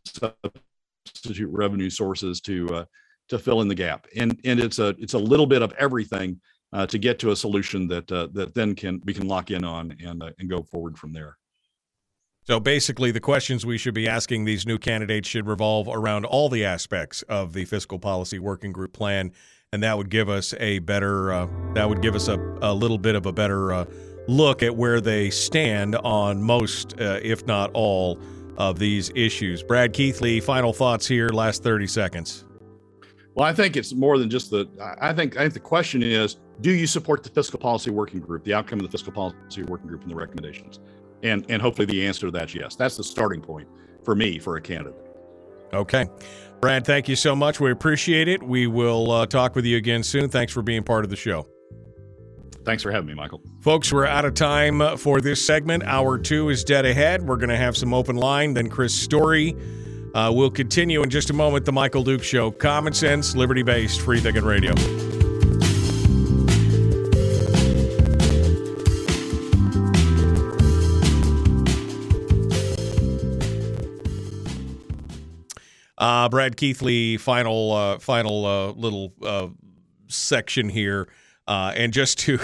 [1.14, 2.84] substitute revenue sources to uh,
[3.28, 4.06] to fill in the gap.
[4.16, 6.40] And and it's a it's a little bit of everything
[6.72, 9.64] uh, to get to a solution that uh, that then can we can lock in
[9.64, 11.36] on and uh, and go forward from there.
[12.44, 16.48] So basically, the questions we should be asking these new candidates should revolve around all
[16.48, 19.32] the aspects of the fiscal policy working group plan,
[19.70, 22.96] and that would give us a better uh, that would give us a, a little
[22.96, 23.84] bit of a better uh,
[24.28, 28.18] look at where they stand on most, uh, if not all,
[28.56, 29.62] of these issues.
[29.62, 31.28] Brad Keithley, final thoughts here.
[31.28, 32.46] Last thirty seconds.
[33.38, 34.68] Well, I think it's more than just the.
[35.00, 38.42] I think I think the question is, do you support the fiscal policy working group,
[38.42, 40.80] the outcome of the fiscal policy working group, and the recommendations?
[41.22, 42.74] And and hopefully the answer to that's yes.
[42.74, 43.68] That's the starting point
[44.02, 44.96] for me for a candidate.
[45.72, 46.08] Okay.
[46.60, 47.60] Brad, thank you so much.
[47.60, 48.42] We appreciate it.
[48.42, 50.28] We will uh, talk with you again soon.
[50.28, 51.46] Thanks for being part of the show.
[52.64, 53.40] Thanks for having me, Michael.
[53.60, 55.84] Folks, we're out of time for this segment.
[55.84, 57.22] Hour two is dead ahead.
[57.22, 59.54] We're going to have some open line, then Chris Story
[60.14, 61.64] uh, we'll continue in just a moment.
[61.64, 62.50] The Michael Duke Show.
[62.50, 64.74] Common sense, liberty based, free thinking radio.
[75.98, 79.48] Uh, Brad Keithley, final uh, final uh, little uh,
[80.06, 81.08] section here,
[81.48, 82.38] uh, and just to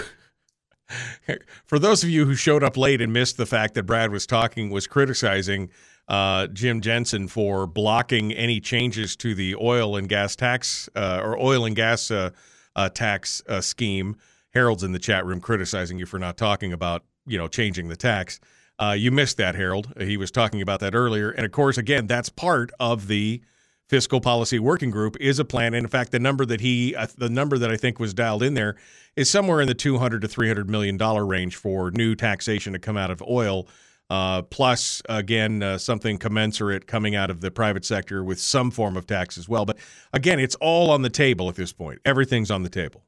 [1.64, 4.26] for those of you who showed up late and missed the fact that Brad was
[4.26, 5.70] talking was criticizing
[6.08, 11.38] uh, Jim Jansen for blocking any changes to the oil and gas tax uh, or
[11.38, 12.30] oil and gas uh,
[12.76, 14.16] uh tax uh, scheme.
[14.52, 17.96] Harold's in the chat room criticizing you for not talking about you know changing the
[17.96, 18.40] tax.
[18.78, 19.92] Uh, you missed that, Harold.
[20.00, 23.40] He was talking about that earlier, and of course, again, that's part of the
[23.88, 25.74] fiscal policy working group is a plan.
[25.74, 28.54] And in fact, the number that he, the number that I think was dialed in
[28.54, 28.76] there,
[29.14, 32.96] is somewhere in the 200 to 300 million dollar range for new taxation to come
[32.96, 33.68] out of oil
[34.10, 38.96] uh, plus, again, uh, something commensurate coming out of the private sector with some form
[38.96, 39.64] of tax as well.
[39.64, 39.78] But
[40.12, 42.00] again, it's all on the table at this point.
[42.04, 43.04] Everything's on the table.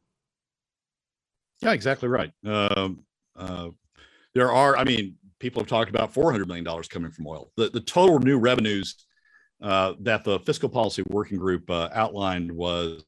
[1.61, 2.33] Yeah, exactly right.
[2.45, 3.69] Um, uh,
[4.35, 7.51] there are, I mean, people have talked about $400 million coming from oil.
[7.57, 9.07] The, the total new revenues
[9.63, 13.05] uh, that the fiscal policy working group uh, outlined was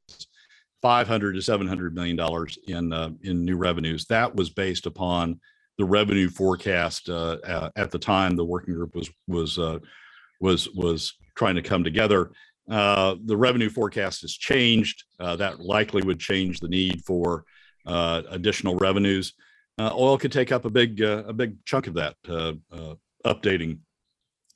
[0.80, 4.07] 500 to 700 million dollars in uh, in new revenues.
[4.07, 5.41] That was based upon
[5.79, 9.79] the revenue forecast uh, at the time the working group was was uh,
[10.41, 12.33] was was trying to come together.
[12.68, 15.05] Uh, the revenue forecast has changed.
[15.18, 17.45] Uh, that likely would change the need for
[17.87, 19.33] uh, additional revenues.
[19.79, 22.16] Uh, oil could take up a big a big chunk of that,
[23.24, 23.79] updating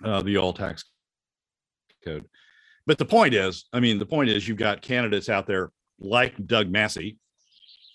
[0.02, 0.84] the oil tax
[2.04, 2.24] code.
[2.84, 5.70] But the point is, I mean, the point is, you've got candidates out there
[6.00, 7.16] like Doug Massie,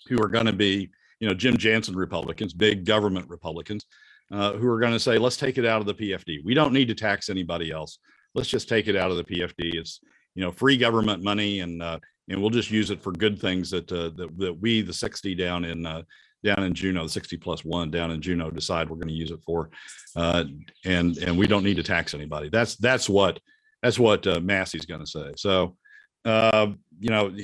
[0.08, 0.88] who are going to be
[1.20, 3.84] you know Jim Jansen Republicans, big government Republicans,
[4.32, 6.44] uh, who are going to say, let's take it out of the PFD.
[6.44, 7.98] We don't need to tax anybody else.
[8.34, 9.74] Let's just take it out of the PFD.
[9.74, 10.00] It's
[10.34, 11.98] you know free government money, and uh,
[12.28, 15.34] and we'll just use it for good things that uh, that, that we the 60
[15.34, 16.02] down in uh,
[16.44, 19.30] down in Juneau, the 60 plus one down in Juneau, decide we're going to use
[19.30, 19.70] it for,
[20.14, 20.44] uh,
[20.84, 22.48] and and we don't need to tax anybody.
[22.48, 23.40] That's that's what
[23.82, 25.32] that's what uh, Massie's going to say.
[25.36, 25.76] So,
[26.24, 26.68] uh,
[27.00, 27.34] you know,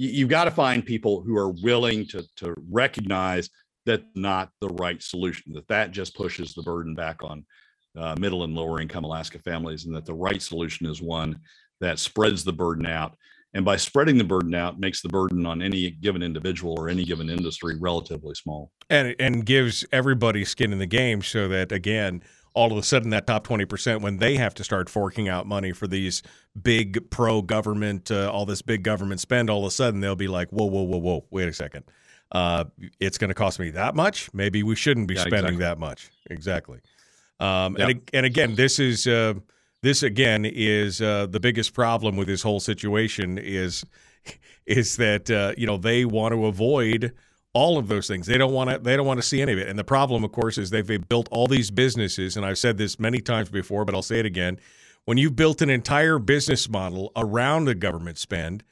[0.00, 3.50] you, have got to find people who are willing to to recognize
[3.86, 7.44] that not the right solution that that just pushes the burden back on
[7.96, 11.40] uh, middle and lower income alaska families and that the right solution is one
[11.80, 13.16] that spreads the burden out.
[13.52, 17.04] And by spreading the burden out makes the burden on any given individual or any
[17.04, 18.70] given industry relatively small.
[18.88, 22.22] And and gives everybody skin in the game so that again
[22.54, 25.72] all of a sudden that top 20% when they have to start forking out money
[25.72, 26.22] for these
[26.60, 30.28] big pro government uh, all this big government spend all of a sudden they'll be
[30.28, 31.84] like whoa whoa whoa whoa wait a second
[32.32, 32.64] uh,
[33.00, 35.64] it's going to cost me that much maybe we shouldn't be yeah, spending exactly.
[35.64, 36.80] that much exactly
[37.38, 37.88] um, yep.
[37.88, 39.34] and, and again this is uh,
[39.82, 43.84] this again is uh, the biggest problem with this whole situation is
[44.66, 47.12] is that uh, you know they want to avoid
[47.52, 48.26] all of those things.
[48.26, 48.78] They don't want to.
[48.78, 49.68] They don't want to see any of it.
[49.68, 52.36] And the problem, of course, is they've, built all these businesses.
[52.36, 54.58] And I've said this many times before, but I'll say it again.
[55.04, 58.62] When you've built an entire business model around the government spend,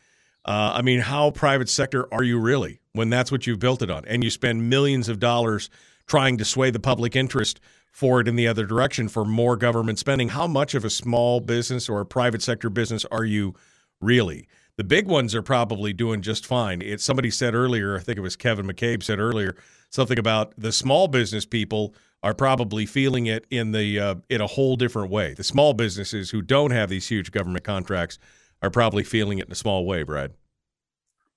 [0.44, 3.90] uh, I mean, how private sector are you really when that's what you've built it
[3.90, 4.04] on?
[4.06, 5.70] And you spend millions of dollars
[6.06, 7.60] trying to sway the public interest
[7.90, 10.28] for it in the other direction for more government spending.
[10.28, 13.54] How much of a small business or a private sector business are you
[14.00, 14.46] really?
[14.78, 16.82] The big ones are probably doing just fine.
[16.82, 19.56] It, somebody said earlier, I think it was Kevin McCabe said earlier,
[19.90, 24.46] something about the small business people are probably feeling it in the uh, in a
[24.46, 25.34] whole different way.
[25.34, 28.20] The small businesses who don't have these huge government contracts
[28.62, 30.32] are probably feeling it in a small way, Brad.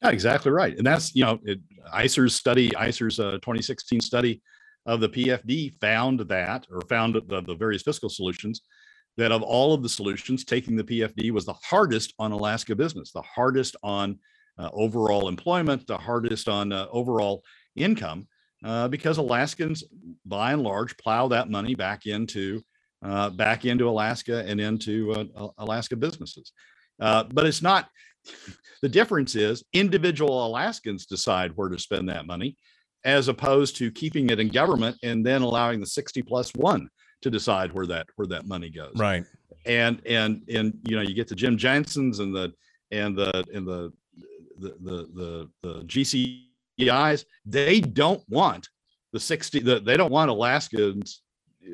[0.03, 0.77] Yeah, exactly right.
[0.77, 1.59] And that's, you know, it,
[1.91, 4.39] ISER's study, ISER's uh, 2016 study
[4.85, 8.61] of the PFD found that, or found the, the various fiscal solutions
[9.17, 13.11] that of all of the solutions, taking the PFD was the hardest on Alaska business,
[13.11, 14.17] the hardest on
[14.57, 17.43] uh, overall employment, the hardest on uh, overall
[17.75, 18.27] income,
[18.63, 19.83] uh, because Alaskans,
[20.25, 22.61] by and large, plow that money back into
[23.03, 26.51] uh, back into Alaska and into uh, Alaska businesses.
[26.99, 27.89] Uh, but it's not.
[28.83, 32.55] The difference is individual Alaskans decide where to spend that money,
[33.03, 36.87] as opposed to keeping it in government and then allowing the 60 plus one
[37.21, 38.93] to decide where that where that money goes.
[38.95, 39.23] Right.
[39.65, 42.53] And and and you know you get the Jim Jansens and the
[42.91, 43.91] and the and the
[44.59, 47.25] the the the, the GCIs.
[47.45, 48.67] They don't want
[49.13, 51.21] the 60 the, they don't want Alaskans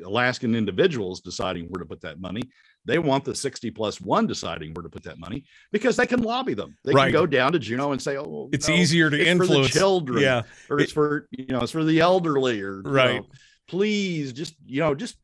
[0.04, 2.42] Alaskan individuals deciding where to put that money.
[2.84, 6.22] They want the 60 plus one deciding where to put that money because they can
[6.22, 6.76] lobby them.
[6.84, 7.06] They Right.
[7.06, 9.72] can go down to Juneau and say, "Oh, It's no, easier to it's for influence.
[9.72, 10.42] the children, Yeah.
[10.68, 13.20] or it's for you know, it's for the elderly, or you Right.
[13.22, 13.26] know,
[13.66, 15.16] please, just you know, just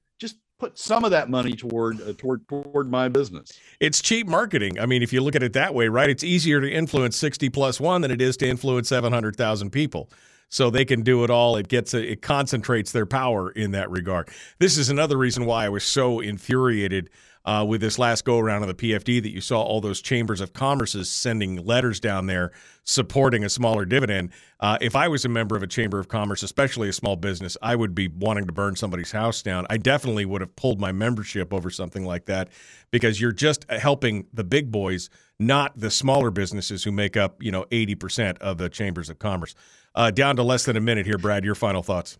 [0.58, 4.78] put some of that money toward uh, toward toward my business." It's cheap marketing.
[4.78, 6.08] I mean, if you look at it that way, right?
[6.10, 10.10] It's easier to influence 60 plus one than it is to influence 700,000 people.
[10.48, 11.56] So they can do it all.
[11.56, 14.28] It gets it concentrates their power in that regard.
[14.58, 17.10] This is another reason why I was so infuriated
[17.44, 20.40] uh, with this last go around of the PFD that you saw all those chambers
[20.40, 22.52] of commerces sending letters down there
[22.84, 24.30] supporting a smaller dividend.
[24.60, 27.56] Uh, if I was a member of a chamber of commerce, especially a small business,
[27.60, 29.66] I would be wanting to burn somebody's house down.
[29.68, 32.48] I definitely would have pulled my membership over something like that
[32.90, 37.50] because you're just helping the big boys, not the smaller businesses who make up you
[37.50, 39.54] know 80% of the chambers of commerce.
[39.94, 41.44] Uh, down to less than a minute here, Brad.
[41.44, 42.18] Your final thoughts.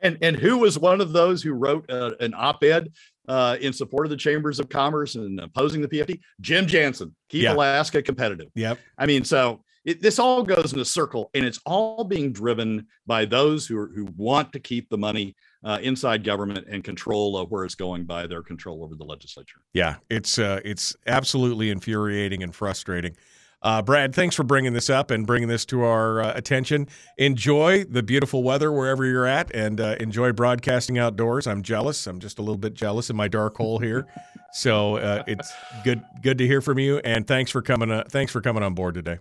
[0.00, 2.92] And and who was one of those who wrote uh, an op-ed
[3.28, 6.20] uh, in support of the chambers of commerce and opposing the PFD?
[6.40, 7.54] Jim Jansen, keep Yeah.
[7.54, 8.48] Alaska competitive.
[8.54, 8.78] Yep.
[8.98, 12.86] I mean, so it, this all goes in a circle, and it's all being driven
[13.06, 17.36] by those who are, who want to keep the money uh, inside government and control
[17.36, 19.60] of where it's going by their control over the legislature.
[19.74, 23.16] Yeah, it's uh, it's absolutely infuriating and frustrating.
[23.62, 26.88] Uh, Brad, thanks for bringing this up and bringing this to our uh, attention.
[27.16, 31.46] Enjoy the beautiful weather wherever you're at, and uh, enjoy broadcasting outdoors.
[31.46, 32.06] I'm jealous.
[32.06, 34.06] I'm just a little bit jealous in my dark hole here.
[34.52, 35.52] So uh, it's
[35.84, 37.90] good good to hear from you, and thanks for coming.
[37.90, 39.18] Uh, thanks for coming on board today.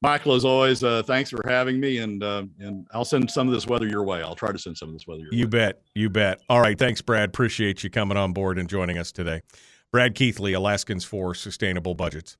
[0.00, 3.54] Michael, as always, uh, thanks for having me, and uh, and I'll send some of
[3.54, 4.22] this weather your way.
[4.22, 5.50] I'll try to send some of this weather your You way.
[5.50, 5.82] bet.
[5.96, 6.40] You bet.
[6.48, 6.78] All right.
[6.78, 7.30] Thanks, Brad.
[7.30, 9.42] Appreciate you coming on board and joining us today.
[9.90, 12.36] Brad Keithley, Alaskans for Sustainable Budgets.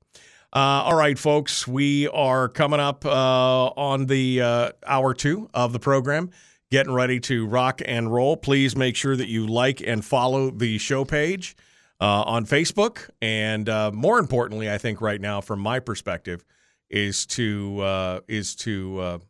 [0.53, 5.73] Uh, all right, folks, we are coming up uh, on the uh, hour two of
[5.73, 6.31] the program,
[6.71, 8.35] getting ready to rock and roll.
[8.35, 11.55] Please make sure that you like and follow the show page
[12.01, 13.09] uh, on Facebook.
[13.21, 16.43] And uh, more importantly, I think right now, from my perspective,
[16.89, 19.21] is to uh, is to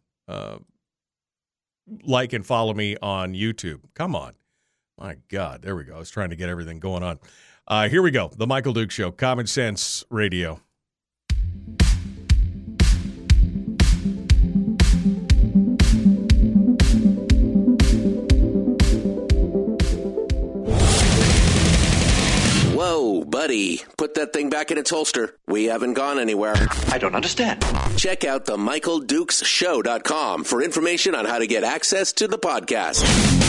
[2.03, 3.81] like and follow me on YouTube.
[3.93, 4.33] Come on.
[4.97, 5.95] My God, there we go.
[5.95, 7.19] I was trying to get everything going on.
[7.69, 8.31] Uh, here we go.
[8.35, 10.61] The Michael Duke Show, Common Sense Radio.
[22.73, 23.81] Whoa, buddy.
[23.97, 25.35] Put that thing back in its holster.
[25.47, 26.55] We haven't gone anywhere.
[26.87, 27.63] I don't understand.
[27.97, 33.48] Check out the MichaelDukesShow.com for information on how to get access to the podcast.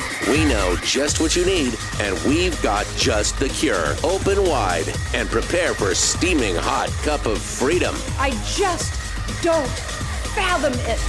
[0.29, 3.95] We know just what you need, and we've got just the cure.
[4.03, 7.95] Open wide and prepare for a steaming hot cup of freedom.
[8.17, 8.93] I just
[9.43, 9.67] don't
[10.35, 10.99] fathom it.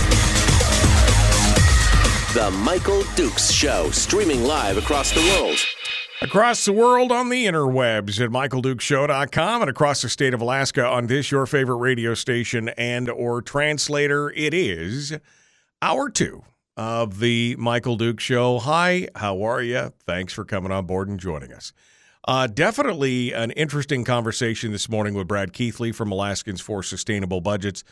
[2.35, 5.59] The Michael Dukes Show, streaming live across the world.
[6.23, 11.09] Across the world on the interwebs at michaeldukeshow.com and across the state of Alaska on
[11.09, 15.19] this your favorite radio station and or translator it is
[15.83, 16.45] hour 2
[16.77, 18.59] of the Michael Duke show.
[18.59, 19.93] Hi, how are you?
[20.07, 21.73] Thanks for coming on board and joining us.
[22.27, 27.83] Uh, definitely an interesting conversation this morning with Brad Keithley from Alaskans for Sustainable Budgets,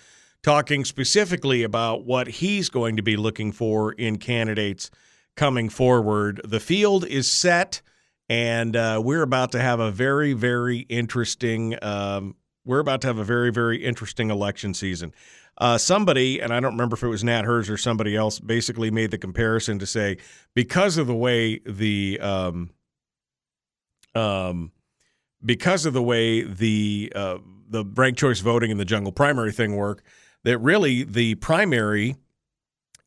[0.43, 4.91] talking specifically about what he's going to be looking for in candidates
[5.37, 6.41] coming forward.
[6.45, 7.83] The field is set,
[8.29, 11.77] and uh, we're about to have a very, very interesting.
[11.83, 15.13] Um, we're about to have a very, very interesting election season.
[15.61, 18.91] Uh, somebody, and I don't remember if it was Nat Herz or somebody else, basically
[18.91, 20.17] made the comparison to say
[20.55, 22.71] because of the way the um,
[24.15, 24.73] um,
[25.45, 27.39] because of the way the uh,
[27.69, 30.03] the ranked choice voting and the jungle primary thing work,
[30.45, 32.17] that really the primary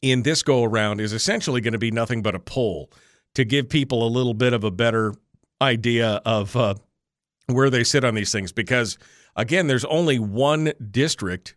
[0.04, 2.92] in this go around is essentially going to be nothing but a poll
[3.34, 5.16] to give people a little bit of a better
[5.60, 6.76] idea of uh,
[7.48, 8.52] where they sit on these things.
[8.52, 9.00] Because
[9.36, 11.56] again, there's only one district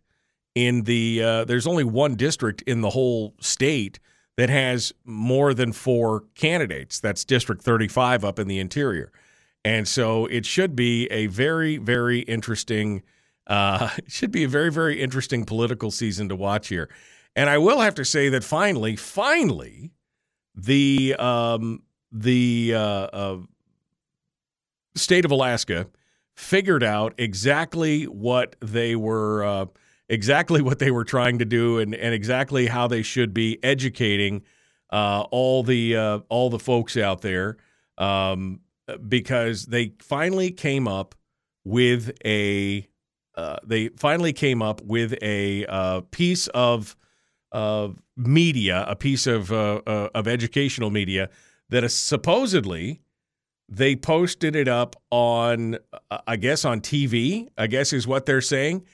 [0.57, 4.01] in the uh, there's only one district in the whole state
[4.39, 6.99] that has more than four candidates.
[6.99, 9.13] That's District 35 up in the interior.
[9.65, 13.03] And so it should be a very, very interesting,
[13.47, 16.89] uh, should be a very, very interesting political season to watch here.
[17.35, 19.93] And I will have to say that finally, finally,
[20.55, 23.39] the um, the uh, uh,
[24.95, 25.87] state of Alaska
[26.35, 29.67] figured out exactly what they were uh,
[30.09, 34.43] exactly what they were trying to do and, and exactly how they should be educating
[34.91, 37.57] uh, all the uh, all the folks out there
[37.99, 38.61] um,
[39.09, 41.15] because they finally came up
[41.65, 42.87] with a
[43.35, 46.97] uh, they finally came up with a uh, piece of
[47.53, 51.29] of media, a piece of uh, uh, of educational media
[51.69, 53.01] that supposedly
[53.69, 55.77] they posted it up on
[56.27, 57.49] I guess on TV.
[57.59, 58.85] I guess is what they're saying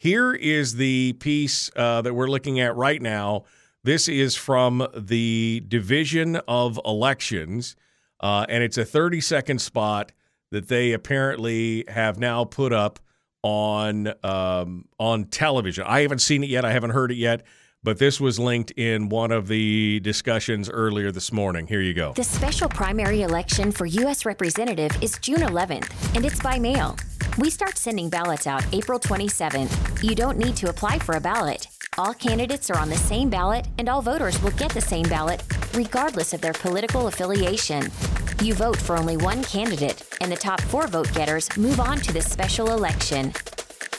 [0.00, 3.44] here is the piece uh, that we're looking at right now.
[3.84, 7.76] This is from the Division of Elections,
[8.18, 10.12] uh, and it's a 30 second spot
[10.52, 12.98] that they apparently have now put up
[13.42, 15.84] on um, on television.
[15.86, 16.64] I haven't seen it yet.
[16.64, 17.42] I haven't heard it yet.
[17.82, 21.66] But this was linked in one of the discussions earlier this morning.
[21.66, 22.12] Here you go.
[22.12, 24.26] The special primary election for U.S.
[24.26, 26.94] Representative is June 11th, and it's by mail.
[27.38, 30.04] We start sending ballots out April 27th.
[30.04, 31.68] You don't need to apply for a ballot.
[31.96, 35.42] All candidates are on the same ballot, and all voters will get the same ballot,
[35.72, 37.90] regardless of their political affiliation.
[38.42, 42.12] You vote for only one candidate, and the top four vote getters move on to
[42.12, 43.32] the special election.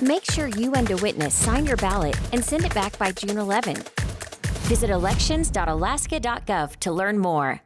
[0.01, 3.37] Make sure you and a witness sign your ballot and send it back by June
[3.37, 3.87] 11th.
[4.67, 7.61] Visit elections.alaska.gov to learn more.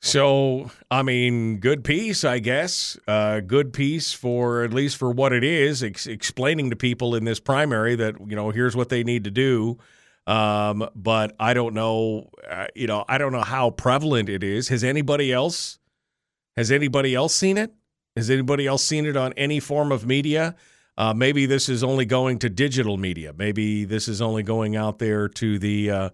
[0.00, 2.98] So, I mean, good piece, I guess.
[3.06, 7.24] Uh, good piece for at least for what it is, ex- explaining to people in
[7.24, 9.78] this primary that you know here's what they need to do.
[10.26, 14.68] Um, but I don't know, uh, you know, I don't know how prevalent it is.
[14.68, 15.78] Has anybody else?
[16.56, 17.72] Has anybody else seen it?
[18.16, 20.56] Has anybody else seen it on any form of media?
[20.96, 23.32] Uh, maybe this is only going to digital media.
[23.36, 26.10] Maybe this is only going out there to the uh,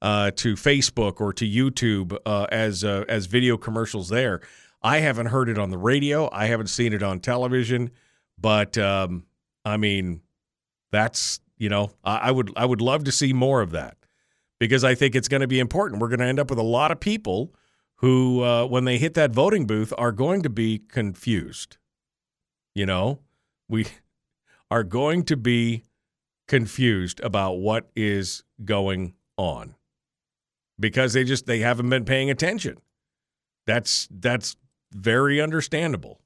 [0.00, 4.40] uh, to Facebook or to YouTube uh, as uh, as video commercials there.
[4.82, 6.28] I haven't heard it on the radio.
[6.32, 7.90] I haven't seen it on television,
[8.38, 9.26] but um,
[9.64, 10.22] I mean,
[10.90, 13.96] that's you know, I, I would I would love to see more of that
[14.58, 16.00] because I think it's going to be important.
[16.00, 17.54] We're going to end up with a lot of people
[17.96, 21.76] who, uh, when they hit that voting booth, are going to be confused.
[22.74, 23.20] You know,
[23.68, 23.86] we
[24.72, 25.82] are going to be
[26.48, 29.74] confused about what is going on
[30.80, 32.78] because they just they haven't been paying attention.
[33.66, 34.56] That's that's
[34.90, 36.20] very understandable.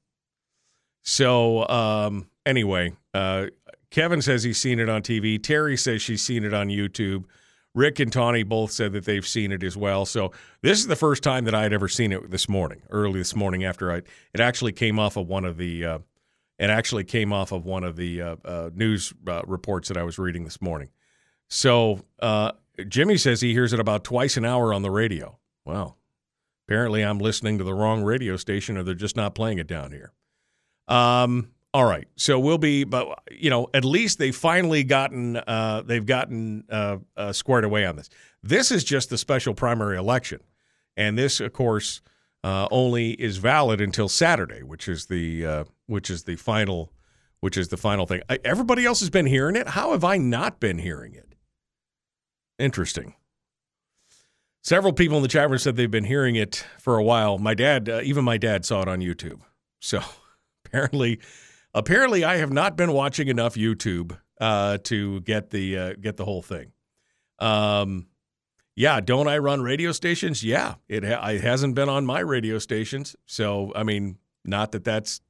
[1.03, 3.47] So um, anyway, uh,
[3.91, 5.43] Kevin says he's seen it on TV.
[5.43, 7.25] Terry says she's seen it on YouTube.
[7.75, 10.05] Rick and Tawny both said that they've seen it as well.
[10.05, 10.31] So
[10.61, 13.35] this is the first time that I had ever seen it this morning, early this
[13.35, 15.99] morning after I it actually came off of one of the uh,
[16.59, 20.03] it actually came off of one of the uh, uh, news uh, reports that I
[20.03, 20.89] was reading this morning.
[21.49, 22.53] So uh,
[22.87, 25.37] Jimmy says he hears it about twice an hour on the radio.
[25.65, 25.97] Well,
[26.67, 29.91] apparently I'm listening to the wrong radio station or they're just not playing it down
[29.91, 30.11] here.
[30.87, 32.07] Um, all right.
[32.15, 36.97] So we'll be, but you know, at least they've finally gotten, uh, they've gotten uh,
[37.33, 38.09] squared away on this.
[38.41, 40.41] This is just the special primary election.
[40.95, 42.01] and this, of course,
[42.43, 46.91] only is valid until Saturday, which is the which is the final
[47.39, 48.21] which is the final thing.
[48.43, 49.69] Everybody else has been hearing it.
[49.69, 51.35] How have I not been hearing it?
[52.57, 53.13] Interesting.
[54.63, 57.37] Several people in the chat room said they've been hearing it for a while.
[57.37, 59.39] My dad, uh, even my dad, saw it on YouTube.
[59.79, 60.01] So
[60.65, 61.19] apparently,
[61.73, 66.25] apparently, I have not been watching enough YouTube uh, to get the uh, get the
[66.25, 66.71] whole thing.
[67.39, 68.07] Um,
[68.75, 70.43] yeah, don't I run radio stations?
[70.43, 73.15] Yeah, it, ha- it hasn't been on my radio stations.
[73.25, 75.21] So I mean, not that that's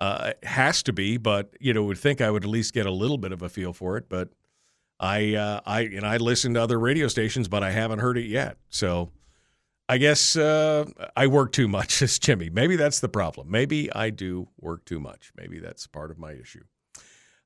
[0.00, 2.90] uh, has to be, but you know, would think I would at least get a
[2.90, 4.08] little bit of a feel for it.
[4.08, 4.30] But
[4.98, 8.26] I, uh, I, and I listen to other radio stations, but I haven't heard it
[8.26, 8.56] yet.
[8.70, 9.10] So
[9.88, 10.86] I guess uh,
[11.16, 12.48] I work too much as Jimmy.
[12.48, 13.50] Maybe that's the problem.
[13.50, 15.32] Maybe I do work too much.
[15.36, 16.64] Maybe that's part of my issue.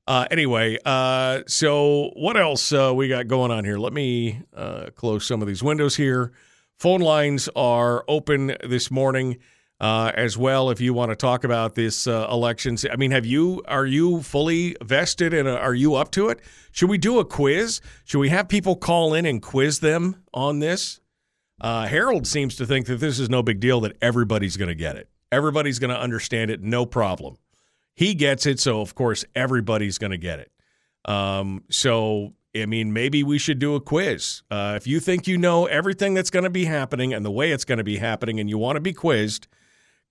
[0.07, 3.79] Uh, anyway, uh, so what else uh, we got going on here?
[3.79, 6.31] Let me uh, close some of these windows here.
[6.77, 9.39] Phone lines are open this morning
[9.79, 10.69] uh, as well.
[10.69, 14.21] If you want to talk about this uh, elections, I mean, have you are you
[14.21, 16.39] fully vested and are you up to it?
[16.71, 17.81] Should we do a quiz?
[18.05, 20.99] Should we have people call in and quiz them on this?
[21.61, 24.75] Uh, Harold seems to think that this is no big deal, that everybody's going to
[24.75, 25.09] get it.
[25.31, 27.37] Everybody's going to understand it, no problem.
[27.95, 30.51] He gets it, so of course everybody's going to get it.
[31.05, 34.43] Um, so, I mean, maybe we should do a quiz.
[34.51, 37.51] Uh, if you think you know everything that's going to be happening and the way
[37.51, 39.47] it's going to be happening and you want to be quizzed,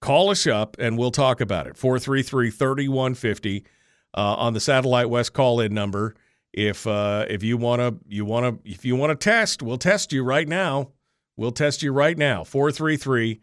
[0.05, 1.78] call us up and we'll talk about it.
[1.78, 3.64] 433 3150
[4.12, 6.14] uh, on the Satellite West call in number.
[6.52, 9.78] If uh, if you want to you want to if you want to test, we'll
[9.78, 10.90] test you right now.
[11.36, 12.44] We'll test you right now.
[12.44, 13.40] 433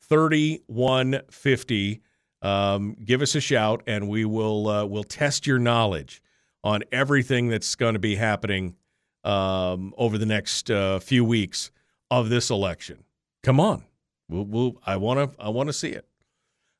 [0.00, 2.02] 3150.
[2.40, 6.22] Um, give us a shout and we will uh, we'll test your knowledge
[6.62, 8.76] on everything that's going to be happening
[9.24, 11.72] um, over the next uh, few weeks
[12.12, 13.02] of this election.
[13.42, 13.82] Come on.
[14.28, 16.06] We'll, we'll I want to I want to see it.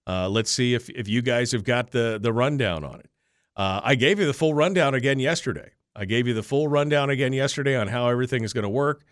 [0.07, 3.11] Uh, let's see if if you guys have got the the rundown on it.
[3.57, 5.71] Uh, I gave you the full rundown again yesterday.
[5.95, 9.03] I gave you the full rundown again yesterday on how everything is going to work,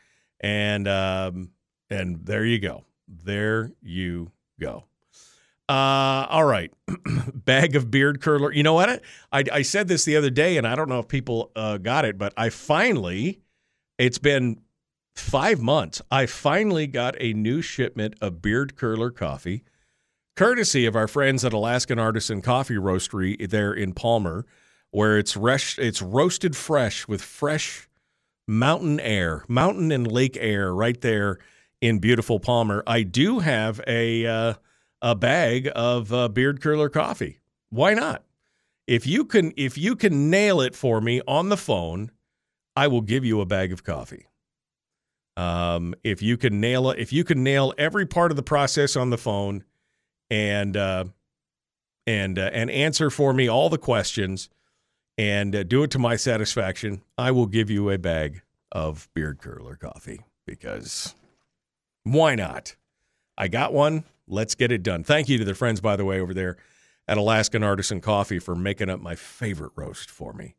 [0.40, 1.50] and um,
[1.90, 2.84] and there you go.
[3.08, 4.84] There you go.
[5.66, 6.70] Uh, all right,
[7.34, 8.52] bag of beard curler.
[8.52, 9.02] You know what?
[9.32, 12.04] I, I said this the other day, and I don't know if people uh, got
[12.04, 13.40] it, but I finally,
[13.96, 14.60] it's been
[15.14, 16.02] five months.
[16.10, 19.64] I finally got a new shipment of beard curler coffee,
[20.36, 24.46] courtesy of our friends at Alaskan Artisan Coffee Roastery there in Palmer,
[24.90, 25.36] where it's
[25.78, 27.88] it's roasted fresh with fresh
[28.46, 31.38] mountain air, mountain and lake air, right there
[31.80, 32.82] in beautiful Palmer.
[32.86, 34.26] I do have a.
[34.26, 34.54] Uh,
[35.04, 37.38] a bag of uh, beard curler coffee.
[37.68, 38.24] Why not?
[38.86, 42.10] If you can if you can nail it for me on the phone,
[42.74, 44.26] I will give you a bag of coffee.
[45.36, 49.10] Um, if you can nail if you can nail every part of the process on
[49.10, 49.64] the phone,
[50.30, 51.04] and uh,
[52.06, 54.48] and uh, and answer for me all the questions,
[55.18, 59.38] and uh, do it to my satisfaction, I will give you a bag of beard
[59.38, 61.14] curler coffee because
[62.04, 62.76] why not?
[63.36, 64.04] I got one.
[64.26, 65.04] Let's get it done.
[65.04, 66.56] Thank you to the friends, by the way, over there
[67.06, 70.54] at Alaskan Artisan Coffee for making up my favorite roast for me.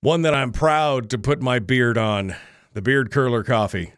[0.00, 2.36] One that I'm proud to put my beard on
[2.74, 3.94] the Beard Curler Coffee.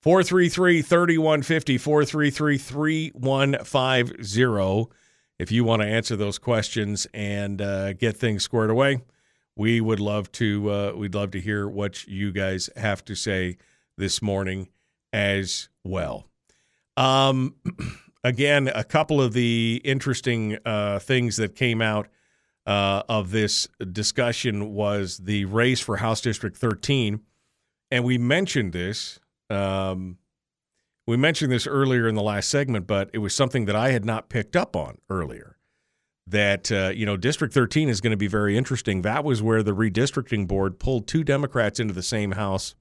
[0.00, 4.90] 433 3150, 433 3150.
[5.38, 9.02] If you want to answer those questions and uh, get things squared away,
[9.56, 13.58] we would love to uh, we'd love to hear what you guys have to say
[13.96, 14.68] this morning
[15.12, 16.26] as well.
[16.96, 17.54] Um,
[18.24, 22.08] again, a couple of the interesting uh, things that came out
[22.66, 27.20] uh, of this discussion was the race for House District 13,
[27.92, 29.20] and we mentioned this.
[29.50, 30.18] Um,
[31.06, 34.04] we mentioned this earlier in the last segment, but it was something that I had
[34.04, 35.58] not picked up on earlier.
[36.26, 39.02] That uh, you know, District 13 is going to be very interesting.
[39.02, 42.74] That was where the redistricting board pulled two Democrats into the same House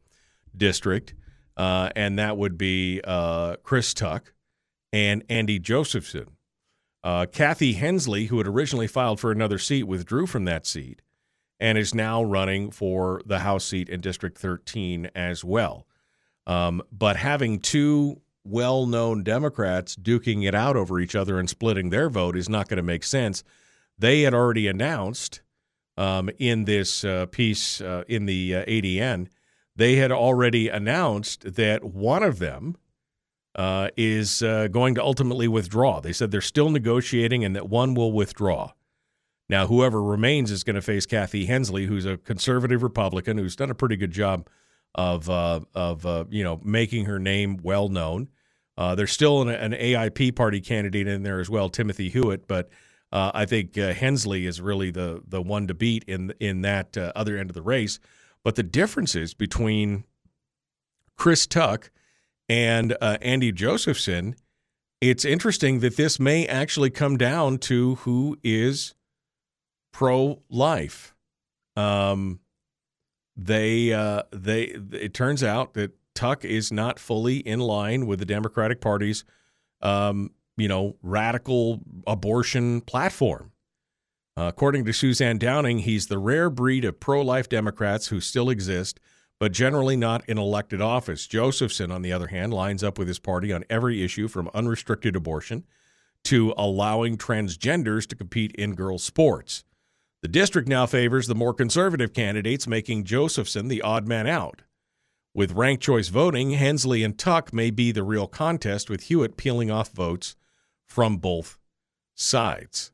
[0.56, 1.14] district
[1.58, 4.34] uh, and that would be uh, Chris Tuck
[4.92, 6.38] and Andy Josephson.
[7.04, 11.02] Uh, Kathy Henslee, who had originally filed for another seat, withdrew from that seat
[11.62, 15.88] and is now running for the House seat in District 13 as well.
[16.46, 21.90] Um, but having two well known Democrats duking it out over each other and splitting
[21.90, 23.44] their vote is not going to make sense.
[23.98, 25.42] They had already announced
[25.96, 29.28] um, in this uh, piece uh, in the uh, ADN
[29.76, 32.78] they had already announced that one of them
[33.56, 36.00] uh, is uh, going to ultimately withdraw.
[36.00, 38.72] They said they're still negotiating and that one will withdraw.
[39.52, 43.70] Now, whoever remains is going to face Kathy Henslee, who's a conservative Republican who's done
[43.70, 44.48] a pretty good job
[44.96, 48.30] of uh, of uh, you know making her name well known.
[48.78, 52.70] Uh, there's still an, an, AIP party candidate in there as well, Timothy Hewitt, but
[53.12, 56.96] uh, I think uh, Henslee is really the the one to beat in in that
[56.96, 58.00] uh, other end of the race.
[58.46, 60.06] But the differences between
[61.18, 61.92] Chris Tuck
[62.48, 64.36] and Andy Josephson,
[65.02, 68.96] it's interesting that this may actually come down to who is
[69.92, 71.16] pro life.
[71.76, 72.40] Um,
[73.38, 78.26] they uh, they it turns out that Tuck is not fully in line with the
[78.26, 79.24] Democratic Party's
[79.82, 83.52] um, you know radical abortion platform.
[84.38, 88.50] Uh, according to Suzanne Downing, he's the rare breed of pro life Democrats who still
[88.50, 89.00] exist,
[89.40, 91.28] but generally not in elected office.
[91.28, 95.16] Josephson, on the other hand, lines up with his party on every issue from unrestricted
[95.16, 95.66] abortion
[96.24, 99.64] to allowing transgenders to compete in girls' sports.
[100.22, 104.62] The district now favors the more conservative candidates, making Josephson the odd man out.
[105.34, 109.72] With ranked choice voting, Henslee and Tuck may be the real contest, with Hewitt peeling
[109.72, 110.36] off votes
[110.86, 111.58] from both
[112.14, 112.92] sides.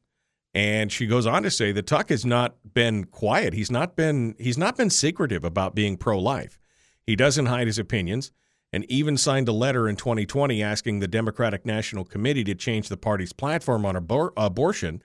[0.53, 3.53] And she goes on to say that Tuck has not been quiet.
[3.53, 6.59] He's not been he's not been secretive about being pro-life.
[7.05, 8.31] He doesn't hide his opinions
[8.73, 12.97] and even signed a letter in 2020 asking the Democratic National Committee to change the
[12.97, 15.01] party's platform on abor- abortion,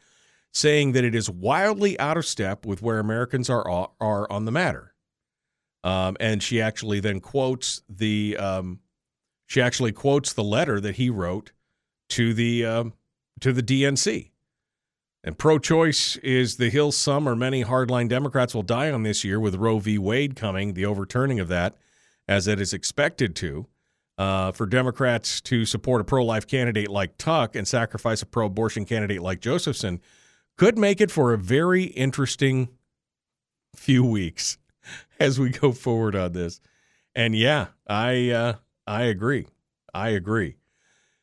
[0.52, 4.52] saying that it is wildly out of step with where Americans are are on the
[4.52, 4.94] matter.
[5.84, 8.80] Um, and she actually then quotes the um,
[9.46, 11.52] she actually quotes the letter that he wrote
[12.10, 12.92] to the um,
[13.40, 14.30] to the DNC.
[15.24, 19.38] And pro-choice is the hill some or many hardline Democrats will die on this year
[19.38, 19.96] with Roe v.
[19.96, 21.76] Wade coming, the overturning of that,
[22.26, 23.66] as it is expected to.
[24.18, 29.22] Uh, for Democrats to support a pro-life candidate like Tuck and sacrifice a pro-abortion candidate
[29.22, 30.00] like Josephson
[30.56, 32.68] could make it for a very interesting
[33.74, 34.58] few weeks
[35.20, 36.60] as we go forward on this.
[37.14, 38.54] And yeah, I uh,
[38.86, 39.46] I agree.
[39.94, 40.56] I agree.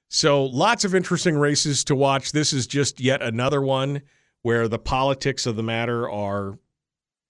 [0.07, 2.31] So lots of interesting races to watch.
[2.31, 4.01] This is just yet another one
[4.41, 6.57] where the politics of the matter are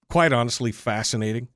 [0.08, 1.48] quite honestly fascinating.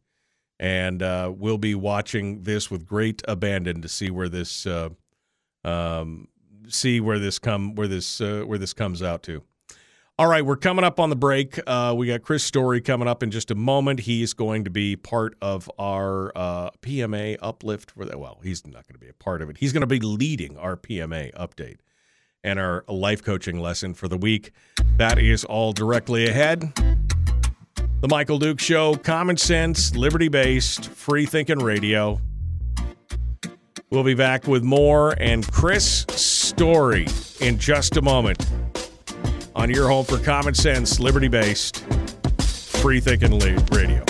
[0.61, 4.91] And uh, we'll be watching this with great abandon to see where this uh,
[5.65, 6.29] um,
[6.69, 9.43] see where this come where this uh, where this comes out to.
[10.17, 11.59] All right, we're coming up on the break.
[11.67, 13.99] Uh, we got Chris Story coming up in just a moment.
[13.99, 18.21] He's going to be part of our uh, PMA uplift for that.
[18.21, 19.57] Well, he's not going to be a part of it.
[19.57, 21.79] He's going to be leading our PMA update
[22.45, 24.53] and our life coaching lesson for the week.
[24.99, 26.73] That is all directly ahead.
[28.01, 32.21] The Michael Duke Show, common sense, liberty based, free thinking radio.
[33.91, 37.09] We'll be back with more and Chris Story
[37.41, 38.47] in just a moment
[39.55, 41.85] on your home for common sense, liberty based,
[42.41, 43.39] free thinking
[43.71, 44.05] radio.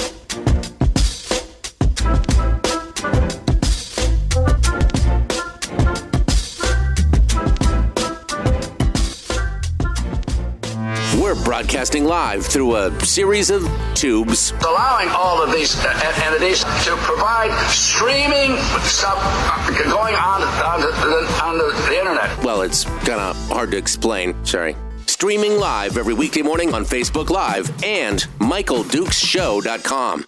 [11.20, 14.52] We're broadcasting live through a series of tubes.
[14.66, 19.18] Allowing all of these uh, entities to provide streaming stuff
[19.84, 22.44] going on on the, on the internet.
[22.44, 24.34] Well, it's kind of hard to explain.
[24.44, 24.76] Sorry
[25.24, 30.26] streaming live every weekday morning on Facebook Live and MichaelDukesShow.com.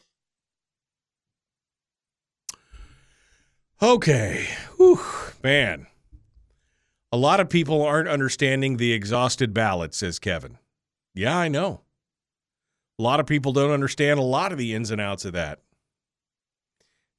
[3.82, 4.46] Okay.
[4.78, 4.98] Whew,
[5.44, 5.86] man.
[7.12, 10.56] A lot of people aren't understanding the exhausted ballot, says Kevin.
[11.14, 11.82] Yeah, I know.
[12.98, 15.60] A lot of people don't understand a lot of the ins and outs of that.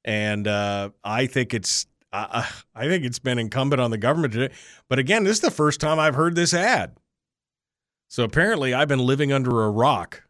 [0.04, 2.44] And uh, I think it's uh,
[2.74, 4.52] I think it's been incumbent on the government today.
[4.88, 6.96] But again, this is the first time I've heard this ad.
[8.08, 10.24] So apparently, I've been living under a rock,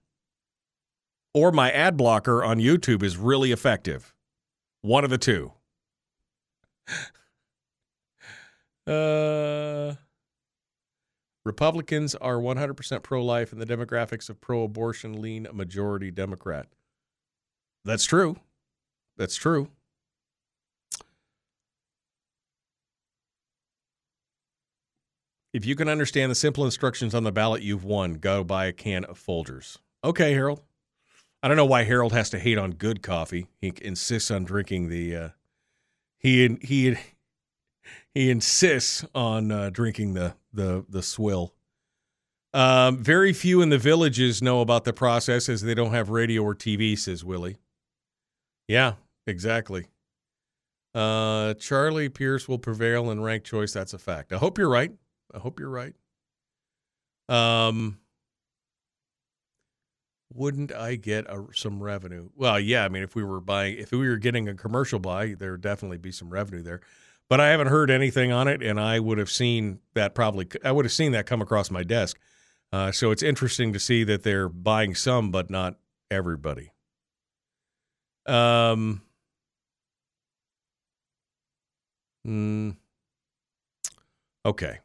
[1.32, 4.12] or my ad blocker on YouTube is really effective.
[4.82, 5.52] One of the two.
[8.86, 9.94] uh,
[11.44, 16.66] Republicans are 100% pro life, and the demographics of pro abortion lean majority Democrat.
[17.84, 18.36] That's true.
[19.16, 19.70] That's true.
[25.52, 28.14] If you can understand the simple instructions on the ballot, you've won.
[28.14, 29.78] Go buy a can of Folgers.
[30.04, 30.62] Okay, Harold.
[31.42, 33.46] I don't know why Harold has to hate on good coffee.
[33.60, 35.16] He insists on drinking the.
[35.16, 35.28] Uh,
[36.18, 36.96] he he
[38.14, 41.54] he insists on uh, drinking the the the swill.
[42.54, 46.42] Um, very few in the villages know about the process as they don't have radio
[46.42, 47.58] or TV, says Willie.
[48.66, 48.94] Yeah,
[49.26, 49.86] exactly.
[50.94, 53.72] Uh, Charlie Pierce will prevail in ranked choice.
[53.72, 54.32] That's a fact.
[54.32, 54.92] I hope you're right.
[55.34, 55.94] I hope you're right.
[57.28, 57.98] Um,
[60.32, 62.28] wouldn't I get a, some revenue?
[62.36, 62.84] Well, yeah.
[62.84, 65.60] I mean, if we were buying, if we were getting a commercial buy, there would
[65.62, 66.80] definitely be some revenue there.
[67.28, 70.48] but I haven't heard anything on it, and I would have seen that probably.
[70.64, 72.18] I would have seen that come across my desk.
[72.72, 75.76] Uh, so it's interesting to see that they're buying some, but not
[76.10, 76.72] everybody.
[78.26, 79.02] Um.
[82.26, 82.76] Mm,
[84.44, 84.78] okay.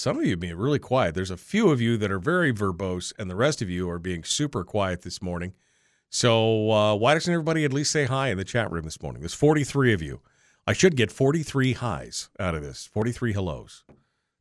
[0.00, 1.14] Some of you being really quiet.
[1.14, 3.98] There's a few of you that are very verbose, and the rest of you are
[3.98, 5.52] being super quiet this morning.
[6.08, 9.20] So uh, why doesn't everybody at least say hi in the chat room this morning?
[9.20, 10.22] There's 43 of you.
[10.66, 12.86] I should get 43 highs out of this.
[12.86, 13.84] 43 hellos,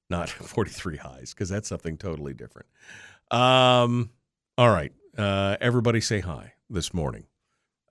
[0.09, 2.69] not 43 highs, because that's something totally different.
[3.29, 4.11] Um,
[4.57, 7.25] all right, uh, everybody say hi this morning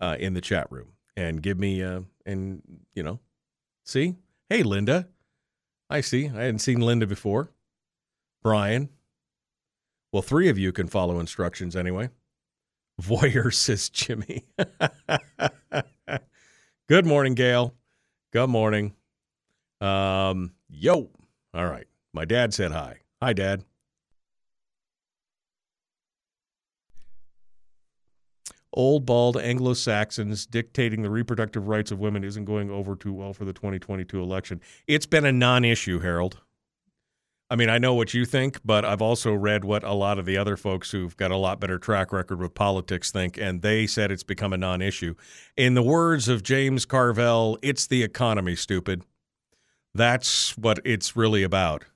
[0.01, 2.63] uh, in the chat room, and give me uh, and
[2.95, 3.21] you know,
[3.85, 4.17] see,
[4.49, 5.07] hey Linda,
[5.91, 6.29] I see.
[6.29, 7.51] I hadn't seen Linda before.
[8.43, 8.89] Brian.
[10.13, 12.09] Well, three of you can follow instructions anyway.
[13.01, 14.45] Voyeur, says Jimmy.
[16.89, 17.75] Good morning, Gail.
[18.33, 18.95] Good morning.
[19.81, 21.11] Um, yo.
[21.55, 21.87] All right.
[22.13, 22.99] My dad said hi.
[23.23, 23.65] Hi, Dad.
[28.73, 33.33] Old, bald Anglo Saxons dictating the reproductive rights of women isn't going over too well
[33.33, 34.61] for the 2022 election.
[34.87, 36.41] It's been a non issue, Harold.
[37.51, 40.27] I mean, I know what you think, but I've also read what a lot of
[40.27, 43.87] the other folks who've got a lot better track record with politics think, and they
[43.87, 45.15] said it's become a non issue.
[45.57, 49.03] In the words of James Carville, it's the economy, stupid.
[49.95, 51.87] That's what it's really about.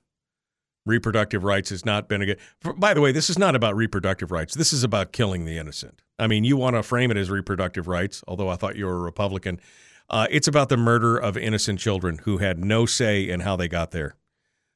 [0.87, 2.39] Reproductive rights has not been a good.
[2.75, 4.55] By the way, this is not about reproductive rights.
[4.55, 6.01] This is about killing the innocent.
[6.17, 8.97] I mean, you want to frame it as reproductive rights, although I thought you were
[8.97, 9.61] a Republican.
[10.09, 13.67] Uh, it's about the murder of innocent children who had no say in how they
[13.67, 14.15] got there.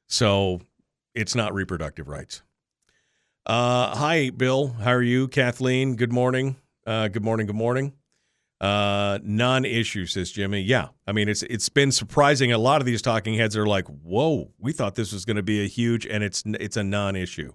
[0.06, 0.62] So
[1.18, 2.42] it's not reproductive rights.
[3.44, 4.68] Uh, hi, Bill.
[4.68, 5.26] How are you?
[5.26, 6.56] Kathleen, good morning.
[6.86, 7.46] Uh, good morning.
[7.46, 7.94] Good morning.
[8.60, 10.60] Uh, non-issue, says Jimmy.
[10.60, 12.52] Yeah, I mean it's it's been surprising.
[12.52, 15.42] A lot of these talking heads are like, "Whoa, we thought this was going to
[15.42, 17.52] be a huge," and it's it's a non-issue.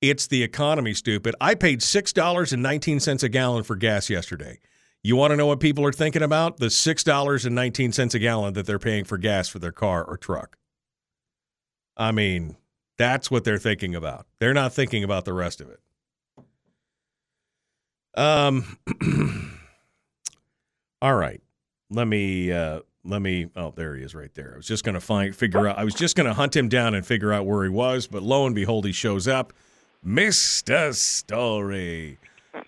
[0.00, 1.34] It's the economy, stupid.
[1.40, 4.58] I paid six dollars and nineteen cents a gallon for gas yesterday.
[5.02, 6.58] You want to know what people are thinking about?
[6.58, 9.72] The six dollars and nineteen cents a gallon that they're paying for gas for their
[9.72, 10.56] car or truck.
[11.96, 12.56] I mean,
[12.98, 14.26] that's what they're thinking about.
[14.38, 15.80] They're not thinking about the rest of it.
[18.14, 18.78] Um.
[21.02, 21.40] All right.
[21.90, 24.52] Let me uh let me oh there he is right there.
[24.54, 27.04] I was just gonna find figure out I was just gonna hunt him down and
[27.04, 29.52] figure out where he was, but lo and behold he shows up.
[30.06, 30.94] Mr.
[30.94, 32.18] Story.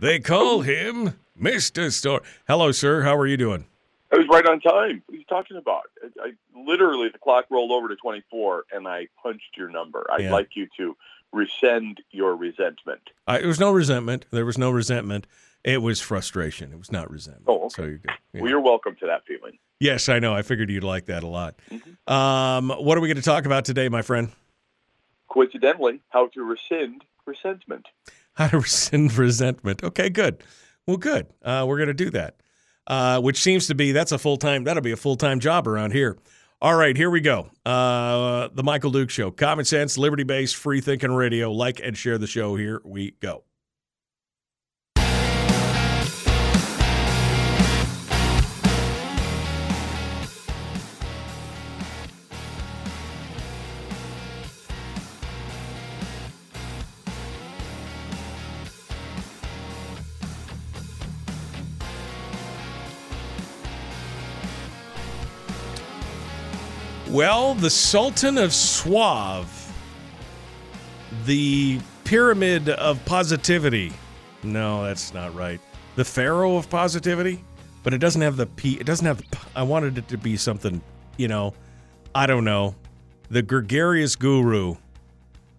[0.01, 1.93] They call him Mr.
[1.93, 2.23] Story.
[2.49, 3.03] Hello, sir.
[3.03, 3.67] How are you doing?
[4.15, 5.03] I was right on time.
[5.07, 5.83] What are you talking about?
[6.23, 10.07] I, I literally the clock rolled over to 24 and I punched your number.
[10.13, 10.33] I'd Yeah.
[10.33, 10.97] like you to
[11.33, 13.01] rescind your resentment.
[13.27, 14.27] I, there was no resentment.
[14.31, 15.27] There was no resentment.
[15.65, 16.73] It was frustration.
[16.73, 17.47] It was not resentment.
[17.49, 17.69] Oh, okay.
[17.75, 18.11] So you're good.
[18.33, 18.41] Yeah.
[18.43, 19.59] Well, you're welcome to that feeling.
[19.81, 20.33] Yes, I know.
[20.35, 21.57] I figured you'd like that a lot.
[21.71, 22.13] Mm-hmm.
[22.13, 24.31] Um, what are we going to talk about today, my friend?
[25.29, 27.89] Coincidentally, how to rescind resentment.
[28.35, 29.83] How to rescind resentment.
[29.83, 30.45] Okay, good.
[30.87, 31.27] Well, good.
[31.43, 32.37] Uh, we're going to do that,
[32.87, 34.65] uh, which seems to be that's a full time.
[34.65, 36.19] That'll be a full time job around here.
[36.61, 37.51] All right, here we go.
[37.67, 39.31] Uh, the Michael Duke Show.
[39.31, 41.53] Common sense, liberty based, free thinking radio.
[41.53, 42.57] Like and share the show.
[42.57, 43.45] Here we go.
[67.15, 69.73] Well, the Sultan of Suave,
[71.27, 73.93] the pyramid of positivity.
[74.43, 75.61] No, that's not right.
[75.95, 77.45] The Pharaoh of positivity,
[77.85, 78.81] but it doesn't have the P.
[78.81, 79.19] It doesn't have.
[79.19, 80.83] The, I wanted it to be something,
[81.17, 81.55] you know,
[82.17, 82.75] I don't know.
[83.31, 84.75] The gregarious guru,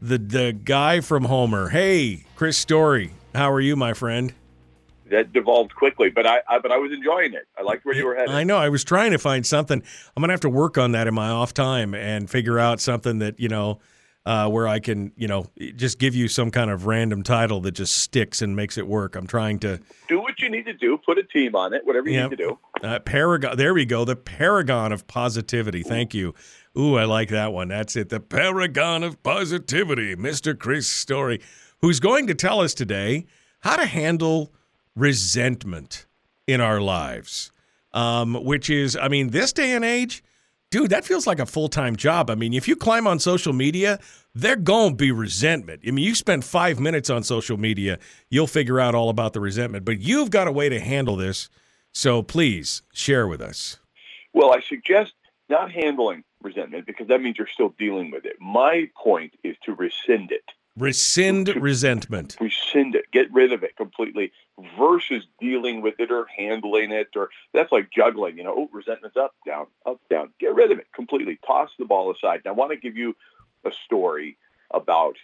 [0.01, 1.69] the the guy from Homer.
[1.69, 4.33] Hey, Chris Story, how are you, my friend?
[5.15, 7.47] That devolved quickly, but I, I but I was enjoying it.
[7.57, 8.35] I liked where you were headed.
[8.35, 8.57] I know.
[8.57, 9.81] I was trying to find something.
[10.15, 13.19] I'm gonna have to work on that in my off time and figure out something
[13.19, 13.79] that you know,
[14.25, 17.71] uh, where I can you know just give you some kind of random title that
[17.71, 19.15] just sticks and makes it work.
[19.15, 19.79] I'm trying to
[20.09, 20.97] Do what you need to do.
[21.05, 21.85] Put a team on it.
[21.85, 22.31] Whatever you Yep.
[22.31, 22.59] need to do.
[22.83, 23.55] uh, paragon.
[23.57, 24.03] There we go.
[24.03, 25.81] The paragon of positivity.
[25.83, 26.33] Thank you.
[26.77, 27.69] Ooh, I like that one.
[27.69, 28.09] That's it.
[28.09, 30.57] The paragon of positivity, Mr.
[30.59, 31.39] Chris Story,
[31.81, 33.25] who's going to tell us today
[33.61, 34.51] how to handle
[34.95, 36.05] resentment
[36.47, 37.51] in our lives.
[37.93, 40.21] Um, which is, I mean, this day and age,
[40.69, 42.29] dude, that feels like a full time job.
[42.29, 43.99] I mean, if you climb on social media,
[44.33, 45.81] there going to be resentment.
[45.87, 47.97] I mean, you spend five minutes on social media,
[48.29, 51.49] you'll figure out all about the resentment, but you've got a way to handle this.
[51.93, 53.79] So please share with us.
[54.33, 55.13] Well, I suggest
[55.47, 58.35] not handling resentment because that means you're still dealing with it.
[58.41, 60.43] My point is to rescind it.
[60.77, 62.35] Rescind resentment.
[62.41, 63.05] Rescind it.
[63.11, 64.33] Get rid of it completely
[64.77, 69.17] versus dealing with it or handling it or that's like juggling, you know, oh, resentment's
[69.17, 70.29] up, down, up, down.
[70.39, 71.39] Get rid of it completely.
[71.45, 72.41] Toss the ball aside.
[72.45, 73.15] Now I want to give you
[73.65, 74.37] a story
[74.71, 75.15] about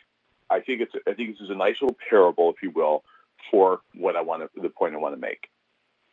[0.50, 3.04] I think it's I think this is a nice little parable, if you will,
[3.50, 5.50] for what I want to the point I want to make.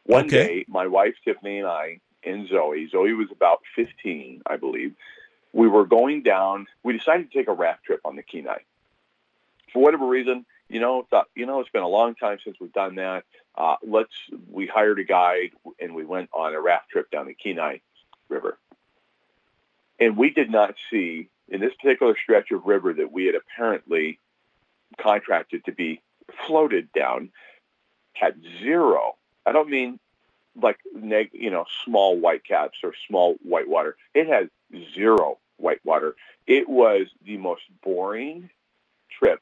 [0.04, 0.46] One Okay.
[0.46, 4.94] day, my wife Tiffany and I and Zoe, Zoe was about 15, I believe.
[5.52, 6.66] We were going down.
[6.82, 8.58] We decided to take a raft trip on the Kenai.
[9.72, 12.72] For whatever reason, you know, thought, you know, it's been a long time since we've
[12.72, 13.24] done that.
[13.54, 14.12] Uh, let's.
[14.50, 15.50] We hired a guide
[15.80, 17.78] and we went on a raft trip down the Kenai
[18.28, 18.58] River.
[19.98, 24.18] And we did not see in this particular stretch of river that we had apparently
[24.98, 26.00] contracted to be
[26.46, 27.30] floated down
[28.12, 29.16] had zero.
[29.46, 29.98] I don't mean
[30.60, 33.96] like neg, you know, small white caps or small white water.
[34.14, 34.50] It had
[34.94, 36.16] zero white water.
[36.46, 38.50] It was the most boring
[39.10, 39.40] trip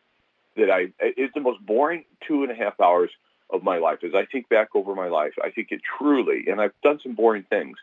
[0.56, 0.88] that I.
[1.00, 3.10] It's the most boring two and a half hours
[3.50, 4.02] of my life.
[4.04, 7.14] As I think back over my life, I think it truly, and I've done some
[7.14, 7.78] boring things.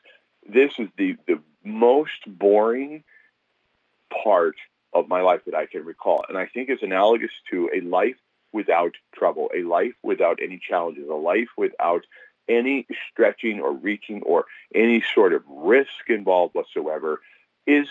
[0.48, 3.04] This is the the most boring
[4.24, 4.56] part
[4.94, 8.18] of my life that I can recall, and I think it's analogous to a life
[8.52, 12.06] without trouble, a life without any challenges, a life without
[12.48, 14.45] any stretching or reaching or
[14.76, 17.22] any sort of risk involved whatsoever.
[17.66, 17.88] Is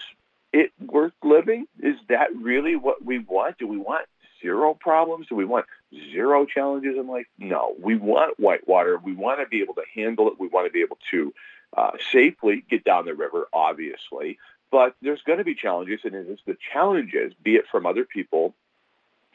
[0.52, 1.66] it worth living?
[1.80, 3.58] Is that really what we want?
[3.58, 4.06] Do we want
[4.42, 5.28] zero problems?
[5.28, 5.66] Do we want
[6.12, 7.26] zero challenges in life?
[7.38, 7.74] No.
[7.80, 8.98] We want whitewater.
[8.98, 10.38] We want to be able to handle it.
[10.38, 11.32] We want to be able to
[11.76, 14.38] uh, safely get down the river, obviously.
[14.70, 18.54] But there's going to be challenges, and it's the challenges, be it from other people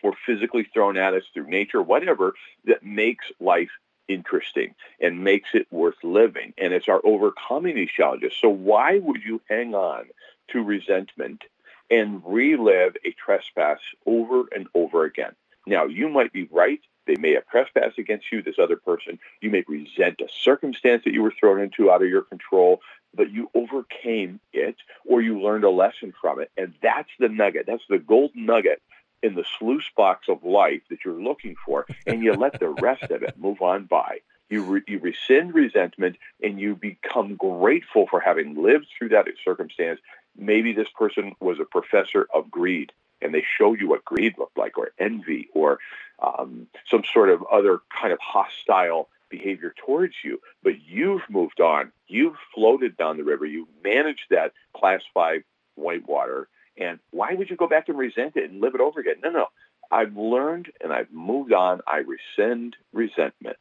[0.03, 2.34] or physically thrown at us through nature, whatever,
[2.65, 3.71] that makes life
[4.07, 6.53] interesting and makes it worth living.
[6.57, 8.34] And it's our overcoming these challenges.
[8.39, 10.05] So why would you hang on
[10.49, 11.43] to resentment
[11.89, 15.34] and relive a trespass over and over again?
[15.65, 16.80] Now, you might be right.
[17.05, 19.19] They may have trespassed against you, this other person.
[19.41, 22.81] You may resent a circumstance that you were thrown into out of your control,
[23.14, 26.51] but you overcame it or you learned a lesson from it.
[26.57, 27.65] And that's the nugget.
[27.65, 28.81] That's the golden nugget
[29.23, 33.03] in the sluice box of life that you're looking for, and you let the rest
[33.03, 34.19] of it move on by.
[34.49, 39.99] You, re- you rescind resentment and you become grateful for having lived through that circumstance.
[40.38, 42.91] Maybe this person was a professor of greed
[43.22, 45.80] and they showed you what greed looked like, or envy, or
[46.22, 50.39] um, some sort of other kind of hostile behavior towards you.
[50.61, 51.91] But you've moved on.
[52.07, 53.45] You've floated down the river.
[53.45, 55.41] You've managed that class five
[55.73, 56.47] whitewater
[56.77, 59.15] and why would you go back and resent it and live it over again?
[59.23, 59.47] No, no.
[59.91, 61.81] I've learned and I've moved on.
[61.88, 62.03] I
[62.38, 63.57] rescind resentment.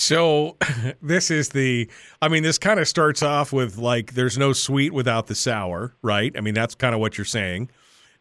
[0.00, 0.56] So
[1.02, 1.90] this is the
[2.22, 5.94] I mean this kind of starts off with like there's no sweet without the sour,
[6.02, 6.32] right?
[6.36, 7.70] I mean that's kind of what you're saying.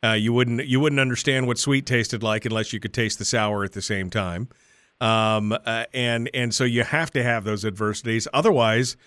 [0.03, 3.25] Uh, you wouldn't you wouldn't understand what sweet tasted like unless you could taste the
[3.25, 4.49] sour at the same time.
[4.99, 8.97] Um, uh, and and so you have to have those adversities otherwise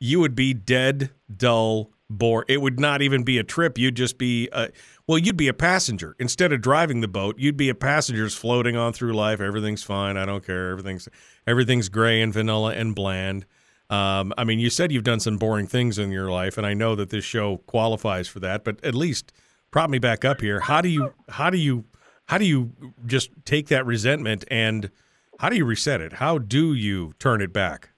[0.00, 2.44] you would be dead, dull, bore.
[2.48, 3.78] It would not even be a trip.
[3.78, 4.68] You'd just be, uh,
[5.06, 7.36] well, you'd be a passenger instead of driving the boat.
[7.38, 9.40] You'd be a passenger floating on through life.
[9.40, 10.16] Everything's fine.
[10.16, 10.70] I don't care.
[10.70, 11.08] Everything's
[11.46, 13.46] everything's gray and vanilla and bland.
[13.90, 16.72] Um, I mean, you said you've done some boring things in your life, and I
[16.72, 18.64] know that this show qualifies for that.
[18.64, 19.32] But at least
[19.70, 20.60] prop me back up here.
[20.60, 21.84] How do you how do you
[22.26, 22.72] how do you
[23.06, 24.90] just take that resentment and
[25.38, 26.14] how do you reset it?
[26.14, 27.91] How do you turn it back?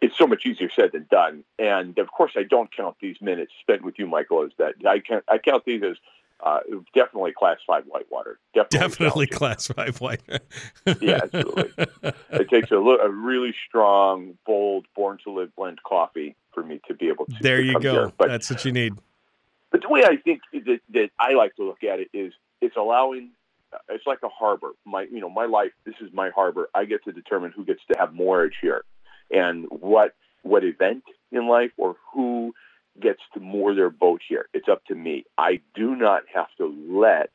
[0.00, 1.44] It's so much easier said than done.
[1.58, 4.74] And of course, I don't count these minutes spent with you, Michael, as that.
[4.86, 5.96] I count, I count these as
[6.42, 6.60] uh,
[6.94, 8.38] definitely class five whitewater.
[8.54, 10.22] Definitely, Definitely class five white.
[11.00, 11.86] Yeah, absolutely.
[12.32, 16.80] it takes a, lo- a really strong, bold, born to live blend coffee for me
[16.88, 17.34] to be able to.
[17.40, 18.12] There to you go.
[18.16, 18.94] But That's what you need.
[19.70, 22.76] But the way I think that, that I like to look at it is it's
[22.76, 23.30] allowing.
[23.88, 24.70] It's like a harbor.
[24.84, 25.72] My, you know, my life.
[25.84, 26.70] This is my harbor.
[26.74, 28.84] I get to determine who gets to have moorage here,
[29.30, 32.54] and what what event in life or who
[32.98, 34.46] gets to moor their boat here.
[34.52, 35.24] It's up to me.
[35.38, 37.30] I do not have to let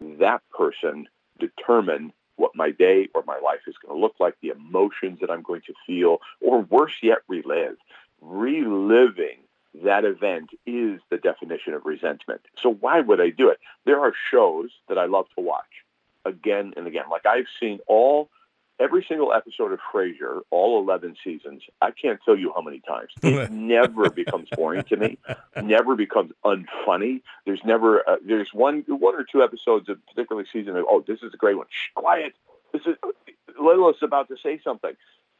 [0.00, 1.08] that person
[1.38, 5.30] determine what my day or my life is going to look like, the emotions that
[5.30, 7.76] I'm going to feel, or worse yet, relive.
[8.20, 9.38] Reliving
[9.82, 12.40] that event is the definition of resentment.
[12.60, 13.58] So why would I do it?
[13.84, 15.84] There are shows that I love to watch
[16.24, 17.04] again and again.
[17.10, 18.30] Like I've seen all
[18.80, 21.62] every single episode of Frasier, all 11 seasons.
[21.80, 23.10] I can't tell you how many times.
[23.22, 25.18] It never becomes boring to me.
[25.62, 27.22] Never becomes unfunny.
[27.44, 31.22] There's never uh, there's one one or two episodes of particularly season of oh this
[31.22, 31.66] is a great one.
[31.68, 32.34] Shh, quiet.
[32.72, 32.96] This is
[33.60, 34.92] Little's about to say something.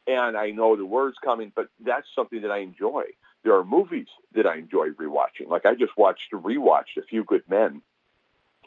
[0.07, 3.05] And I know the words coming, but that's something that I enjoy.
[3.45, 5.49] there are movies that I enjoy rewatching.
[5.49, 7.83] Like I just watched rewatched A Few Good Men.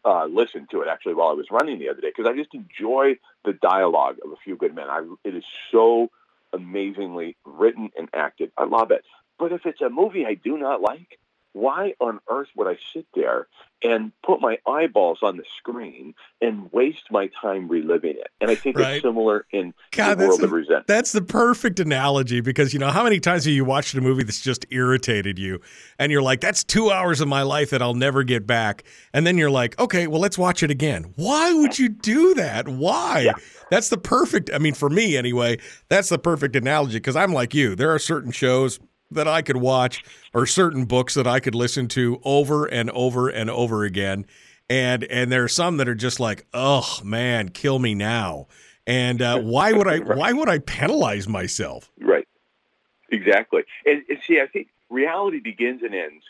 [0.03, 2.56] Uh, listened to it actually while I was running the other day because I just
[2.56, 4.90] enjoy the dialogue of A Few Good Men.
[4.90, 6.10] I, it is so
[6.53, 8.52] amazingly written and acted.
[8.57, 9.03] I love it.
[9.38, 11.19] But if it's a movie I do not like,
[11.53, 13.48] why on earth would I sit there
[13.84, 18.28] and put my eyeballs on the screen and waste my time reliving it?
[18.40, 18.95] And I think Right.
[18.95, 20.88] it's similar in God, the world the, of resentment.
[20.88, 24.23] that's the perfect analogy because you know how many times have you watched a movie
[24.23, 25.60] that's just irritated you
[25.99, 28.84] and you're like that's 2 hours of my life that I'll never get back
[29.14, 32.68] and then you're like okay well let's watch it again why would you do that
[32.69, 33.32] why
[33.69, 35.57] that's the perfect I mean for me anyway
[35.90, 38.80] that's the perfect analogy because I'm like you there are certain shows
[39.12, 43.30] that I could watch or certain books that I could listen to over and over
[43.30, 44.26] and over again
[44.70, 48.48] and and there are some that are just like oh man kill me now
[48.88, 51.92] and uh, why would I why would I penalize myself?
[52.00, 52.28] Right.
[53.10, 53.64] Exactly.
[53.86, 56.24] And, and see, I think reality begins and ends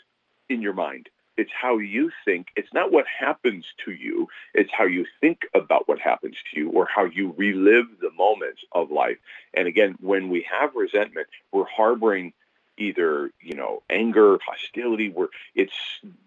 [0.48, 1.08] in your mind.
[1.36, 2.48] It's how you think.
[2.56, 4.28] It's not what happens to you.
[4.52, 8.60] It's how you think about what happens to you or how you relive the moments
[8.72, 9.16] of life.
[9.54, 12.34] And again, when we have resentment, we're harboring
[12.82, 15.72] either, you know, anger, hostility, where it's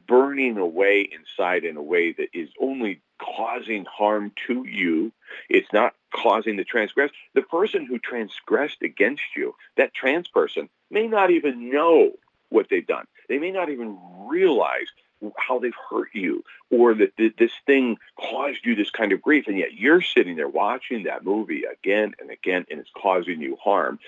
[0.08, 5.12] burning away inside in a way that is only causing harm to you.
[5.50, 7.12] It's not causing the transgress.
[7.34, 12.12] The person who transgressed against you, that trans person, may not even know
[12.50, 13.06] what they've done.
[13.28, 14.88] They may not even realize
[15.38, 19.48] how they've hurt you or that this thing caused you this kind of grief.
[19.48, 23.58] And yet you're sitting there watching that movie again and again, and it's causing you
[23.64, 24.00] harm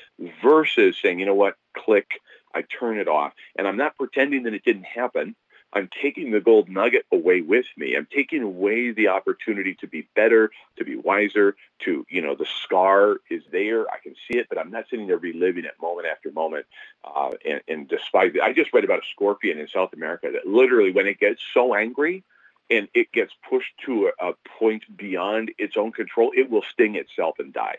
[0.42, 2.20] versus saying, you know what, click,
[2.54, 3.34] I turn it off.
[3.58, 5.36] And I'm not pretending that it didn't happen.
[5.74, 7.96] I'm taking the gold nugget away with me.
[7.96, 12.48] I'm taking away the opportunity to be better, to be wiser, to, you know, the
[12.64, 13.90] scar is there.
[13.90, 16.66] I can see it, but I'm not sitting there reliving it moment after moment.
[17.04, 20.48] Uh, and, and despite it, I just read about a scorpion in South America that
[20.48, 22.24] literally, when it gets so angry
[22.70, 26.96] and it gets pushed to a, a point beyond its own control, it will sting
[26.96, 27.78] itself and die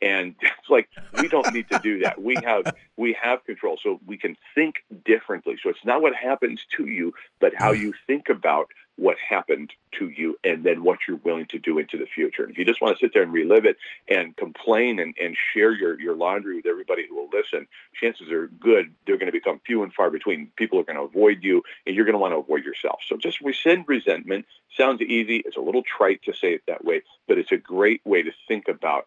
[0.00, 0.88] and it's like
[1.20, 2.20] we don't need to do that.
[2.20, 3.78] We have we have control.
[3.82, 5.58] So we can think differently.
[5.62, 10.08] So it's not what happens to you but how you think about what happened to
[10.08, 12.42] you and then what you're willing to do into the future.
[12.42, 13.76] And if you just want to sit there and relive it
[14.08, 18.48] and complain and, and share your, your laundry with everybody who will listen chances are
[18.48, 20.50] good they're going to become few and far between.
[20.56, 23.00] People are going to avoid you and you're going to want to avoid yourself.
[23.06, 24.46] So just rescind resentment.
[24.76, 25.42] Sounds easy.
[25.44, 28.32] It's a little trite to say it that way but it's a great way to
[28.48, 29.06] think about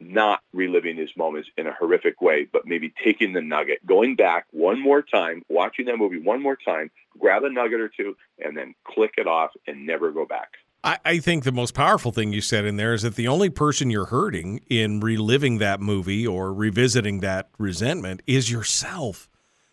[0.00, 4.46] not reliving these moments in a horrific way, but maybe taking the nugget, going back
[4.50, 8.56] one more time, watching that movie one more time, grab a nugget or two, and
[8.56, 10.54] then click it off and never go back.
[10.84, 13.50] I, I think the most powerful thing you said in there is that the only
[13.50, 19.28] person you're hurting in reliving that movie or revisiting that resentment is yourself.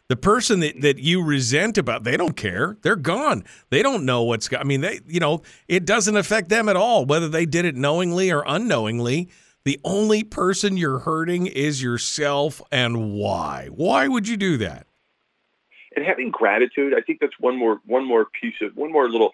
[0.07, 2.77] The person that, that you resent about, they don't care.
[2.84, 3.43] They're gone.
[3.72, 4.49] They don't know what's.
[4.53, 7.76] I mean, they, you know, it doesn't affect them at all, whether they did it
[7.76, 9.30] knowingly or unknowingly.
[9.66, 13.68] The only person you're hurting is yourself, and why?
[13.72, 14.86] Why would you do that?
[15.96, 19.34] And having gratitude, I think that's one more one more piece of one more little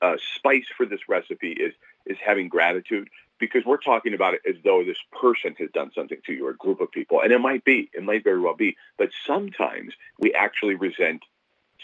[0.00, 1.74] uh, spice for this recipe is
[2.06, 6.22] is having gratitude because we're talking about it as though this person has done something
[6.24, 8.54] to you or a group of people, and it might be, it might very well
[8.54, 11.22] be, but sometimes we actually resent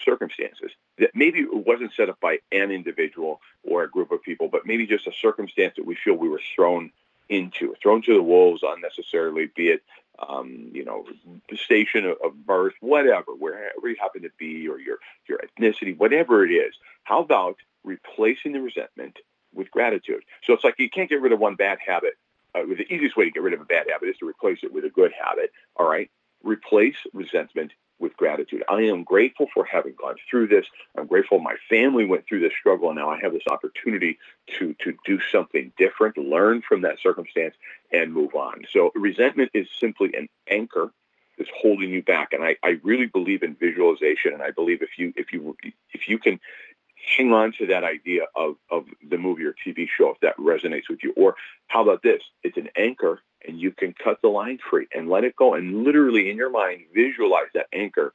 [0.02, 4.48] circumstances that maybe it wasn't set up by an individual or a group of people,
[4.48, 6.90] but maybe just a circumstance that we feel we were thrown
[7.32, 9.82] into, thrown to the wolves unnecessarily, be it,
[10.28, 11.04] um, you know,
[11.48, 15.96] the station of, of birth, whatever, wherever you happen to be, or your your ethnicity,
[15.96, 16.74] whatever it is.
[17.04, 19.18] How about replacing the resentment
[19.54, 20.22] with gratitude?
[20.44, 22.14] So it's like you can't get rid of one bad habit.
[22.54, 24.72] Uh, the easiest way to get rid of a bad habit is to replace it
[24.72, 25.50] with a good habit.
[25.76, 26.10] All right,
[26.42, 27.72] replace resentment
[28.02, 28.64] with gratitude.
[28.70, 30.66] I am grateful for having gone through this.
[30.98, 34.18] I'm grateful my family went through this struggle and now I have this opportunity
[34.58, 37.56] to to do something different, learn from that circumstance
[37.92, 38.64] and move on.
[38.72, 40.92] So resentment is simply an anchor
[41.38, 42.34] that's holding you back.
[42.34, 45.56] And I, I really believe in visualization and I believe if you if you
[45.94, 46.40] if you can
[47.16, 50.88] hang on to that idea of, of the movie or TV show if that resonates
[50.88, 51.12] with you.
[51.16, 51.34] Or
[51.68, 52.22] how about this?
[52.42, 55.84] It's an anchor and you can cut the line free and let it go and
[55.84, 58.12] literally in your mind visualize that anchor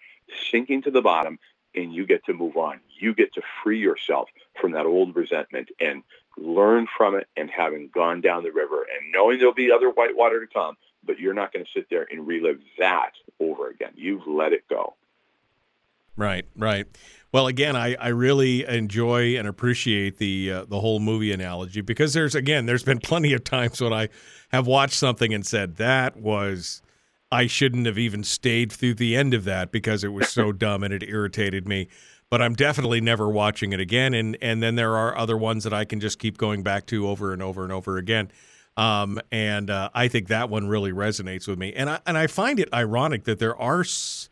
[0.52, 1.40] sinking to the bottom
[1.76, 2.80] and you get to move on.
[3.00, 6.04] You get to free yourself from that old resentment and
[6.38, 10.16] learn from it and having gone down the river and knowing there'll be other white
[10.16, 13.92] water to come, but you're not going to sit there and relive that over again.
[13.96, 14.96] You've let it go.
[16.18, 16.88] Right, right.
[17.32, 22.14] Well, again, I, I really enjoy and appreciate the uh, the whole movie analogy because
[22.14, 24.10] there's again there's been plenty of times when I
[24.50, 26.82] have watched something and said that was
[27.32, 30.84] I shouldn't have even stayed through the end of that because it was so dumb
[30.84, 31.88] and it irritated me.
[32.30, 34.16] But I'm definitely never watching it again.
[34.16, 37.08] And and then there are other ones that I can just keep going back to
[37.08, 38.32] over and over and over again.
[38.76, 41.74] Um, and uh, I think that one really resonates with me.
[41.74, 43.82] And I and I find it ironic that there are.
[43.82, 44.30] S-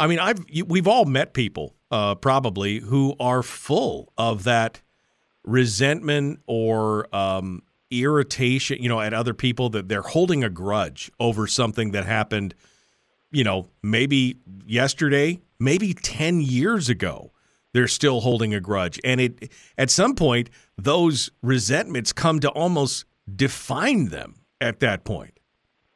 [0.00, 4.80] I mean, I've we've all met people uh, probably who are full of that
[5.44, 11.46] resentment or um, irritation, you know, at other people that they're holding a grudge over
[11.46, 12.54] something that happened,
[13.30, 17.32] you know, maybe yesterday, maybe 10 years ago.
[17.72, 18.98] They're still holding a grudge.
[19.04, 23.04] And it at some point those resentments come to almost
[23.36, 25.38] define them at that point.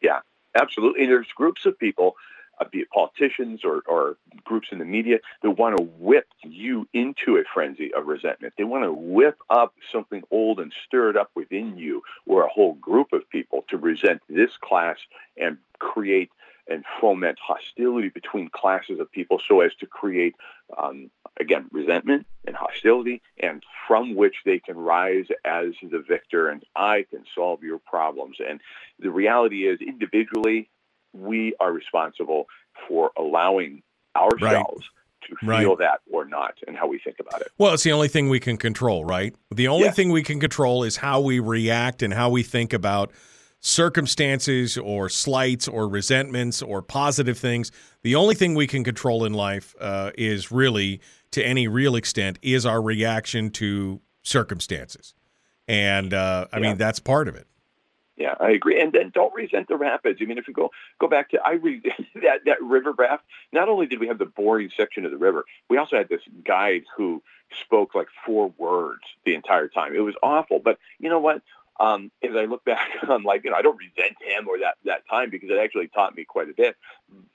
[0.01, 0.21] Yeah,
[0.55, 1.03] absolutely.
[1.03, 2.17] And there's groups of people
[2.61, 6.89] uh, be it politicians or, or groups in the media that want to whip you
[6.93, 8.55] into a frenzy of resentment.
[8.57, 12.49] They want to whip up something old and stir it up within you or a
[12.49, 14.97] whole group of people to resent this class
[15.37, 16.31] and create
[16.67, 20.35] and foment hostility between classes of people so as to create,
[20.79, 26.65] um, again, resentment and hostility, and from which they can rise as the victor and
[26.75, 28.39] I can solve your problems.
[28.47, 28.61] And
[28.99, 30.71] the reality is, individually,
[31.15, 32.47] we are responsible
[32.89, 33.83] for allowing
[34.17, 35.29] ourselves right.
[35.29, 35.79] to feel right.
[35.79, 37.49] that or not and how we think about it.
[37.57, 39.35] Well, it's the only thing we can control, right?
[39.51, 39.97] The only yes.
[39.97, 43.13] thing we can control is how we react and how we think about
[43.61, 47.73] circumstances or slights or resentments or positive things.
[48.03, 51.01] The only thing we can control in life uh, is really,
[51.31, 55.15] to any real extent, is our reaction to circumstances.
[55.67, 56.63] And uh, I yeah.
[56.63, 57.47] mean, that's part of it.
[58.17, 58.81] Yeah, I agree.
[58.81, 60.21] And then don't resent the rapids.
[60.23, 60.71] I mean, if you go
[61.01, 61.83] go back to I read
[62.23, 63.25] that that river raft.
[63.53, 66.23] Not only did we have the boring section of the river, we also had this
[66.45, 67.23] guide who
[67.65, 69.95] spoke like four words the entire time.
[69.95, 70.61] It was awful.
[70.61, 71.43] But you know what?
[71.81, 74.77] Um, as I look back on, like you know, I don't resent him or that
[74.85, 76.77] that time because it actually taught me quite a bit.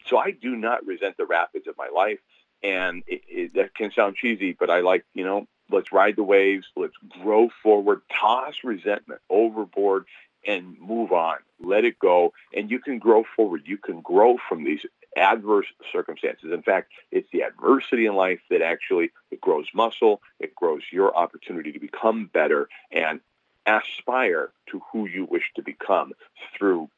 [0.08, 2.20] So I do not resent the rapids of my life.
[2.62, 6.24] And it, it, that can sound cheesy, but I like you know let's ride the
[6.24, 10.06] waves, let's grow forward, toss resentment overboard,
[10.46, 11.38] and move on.
[11.60, 12.34] Let it go.
[12.56, 13.64] And you can grow forward.
[13.66, 14.86] You can grow from these
[15.18, 16.52] adverse circumstances.
[16.54, 21.16] In fact, it's the adversity in life that actually it grows muscle, it grows your
[21.16, 23.20] opportunity to become better and
[23.66, 26.14] aspire to who you wish to become
[26.58, 26.90] through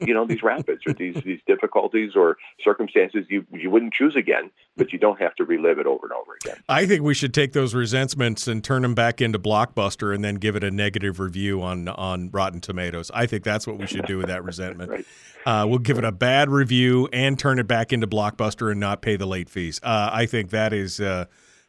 [0.00, 4.50] you know these rapids or these these difficulties or circumstances you you wouldn't choose again
[4.76, 7.32] but you don't have to relive it over and over again i think we should
[7.32, 11.18] take those resentments and turn them back into blockbuster and then give it a negative
[11.18, 14.90] review on on rotten tomatoes i think that's what we should do with that resentment
[14.90, 15.04] right.
[15.46, 19.02] uh, we'll give it a bad review and turn it back into blockbuster and not
[19.02, 21.24] pay the late fees uh, i think that is uh,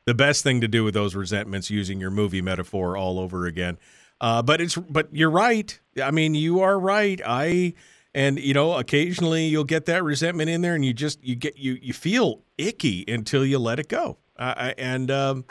[0.06, 3.78] the best thing to do with those resentments using your movie metaphor all over again
[4.20, 5.80] uh, but it's but you're right.
[6.04, 7.22] I mean, you are right.
[7.26, 7.74] I
[8.18, 11.58] and you know occasionally you'll get that resentment in there, and you just you get
[11.58, 14.18] you you feel icky until you let it go.
[14.36, 15.46] Uh, and um,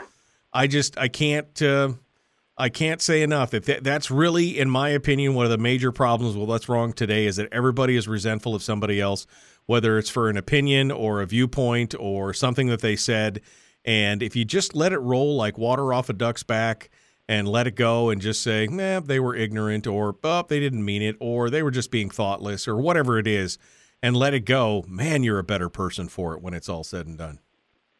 [0.53, 1.61] I just I can't.
[1.61, 1.93] Uh,
[2.59, 3.53] I can't say enough.
[3.53, 6.91] If that, that's really, in my opinion, one of the major problems with what's wrong
[6.91, 9.27] today is that everybody is resentful of somebody else,
[9.67, 13.41] whether it's for an opinion or a viewpoint or something that they said.
[13.85, 16.89] And if you just let it roll like water off a duck's back,
[17.27, 20.85] and let it go and just say, nah, they were ignorant or oh, they didn't
[20.85, 23.57] mean it or they were just being thoughtless or whatever it is
[24.01, 27.07] and let it go, man, you're a better person for it when it's all said
[27.07, 27.39] and done.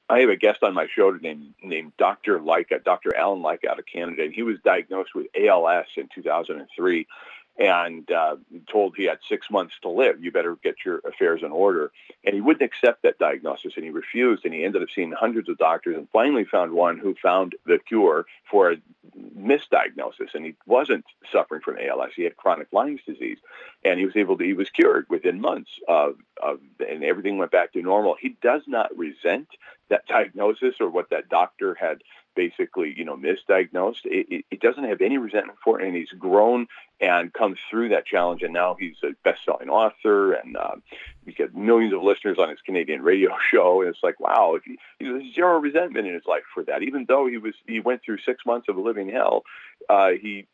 [0.09, 2.39] I have a guest on my show named named Dr.
[2.39, 3.13] Leica, Dr.
[3.17, 7.07] Alan Leica out of Canada, and he was diagnosed with ALS in 2003
[7.57, 8.35] and uh,
[8.71, 10.23] told he had six months to live.
[10.23, 11.91] You better get your affairs in order.
[12.23, 14.45] And he wouldn't accept that diagnosis, and he refused.
[14.45, 17.79] And he ended up seeing hundreds of doctors, and finally found one who found the
[17.79, 18.77] cure for a
[19.35, 20.35] misdiagnosis.
[20.35, 23.37] And he wasn't suffering from ALS; he had chronic Lyme's disease,
[23.87, 24.43] and he was able to.
[24.43, 28.15] He was cured within months of, of and everything went back to normal.
[28.19, 29.47] He does not resent
[29.89, 32.01] that diagnosis or what that doctor had
[32.35, 34.05] basically, you know, misdiagnosed.
[34.05, 36.67] It, it, it, doesn't have any resentment for it, and he's grown
[37.01, 38.43] and come through that challenge.
[38.43, 40.75] And now he's a best-selling author, and uh,
[41.25, 43.81] he's got millions of listeners on his Canadian radio show.
[43.81, 47.25] And it's like, wow, he, he zero resentment in his life for that, even though
[47.25, 49.43] he was he went through six months of living hell.
[49.89, 50.47] Uh, he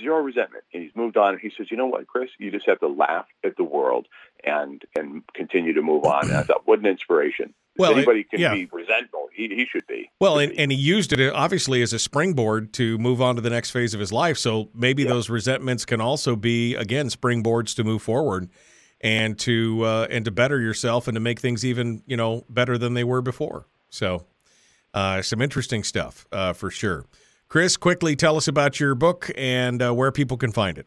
[0.00, 2.66] zero resentment and he's moved on and he says you know what chris you just
[2.66, 4.06] have to laugh at the world
[4.44, 8.40] and and continue to move on and i thought what an inspiration well, anybody can
[8.40, 8.54] yeah.
[8.54, 9.28] be resentful.
[9.32, 10.10] He, he should be.
[10.20, 10.58] Well, should and, be.
[10.58, 13.94] and he used it obviously as a springboard to move on to the next phase
[13.94, 14.36] of his life.
[14.36, 15.10] So maybe yeah.
[15.10, 18.50] those resentments can also be again springboards to move forward
[19.00, 22.76] and to uh, and to better yourself and to make things even you know better
[22.76, 23.66] than they were before.
[23.90, 24.26] So
[24.92, 27.04] uh, some interesting stuff uh, for sure.
[27.48, 30.86] Chris, quickly tell us about your book and uh, where people can find it.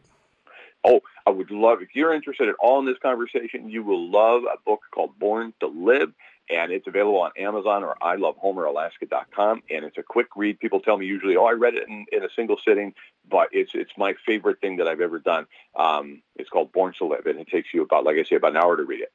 [0.84, 4.44] Oh, I would love, if you're interested at all in this conversation, you will love
[4.44, 6.12] a book called Born to Live,
[6.50, 10.60] and it's available on Amazon or ilovehomeralaska.com, and it's a quick read.
[10.60, 12.94] People tell me usually, oh, I read it in, in a single sitting,
[13.28, 15.46] but it's it's my favorite thing that I've ever done.
[15.76, 18.52] Um, it's called Born to Live, and it takes you about, like I say, about
[18.52, 19.12] an hour to read it.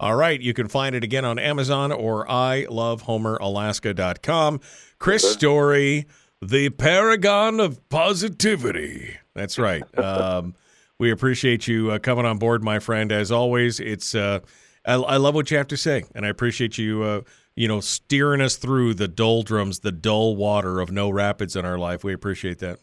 [0.00, 0.40] All right.
[0.40, 4.60] You can find it again on Amazon or ilovehomeralaska.com.
[5.00, 6.06] Chris Story,
[6.40, 9.16] the paragon of positivity.
[9.34, 9.82] That's right.
[9.98, 10.54] Um,
[11.00, 13.12] we appreciate you uh, coming on board, my friend.
[13.12, 14.40] As always, it's uh,
[14.84, 17.20] I, I, love what you have to say, and I appreciate you, uh,
[17.54, 21.78] you know, steering us through the doldrums, the dull water of no rapids in our
[21.78, 22.02] life.
[22.02, 22.80] We appreciate that.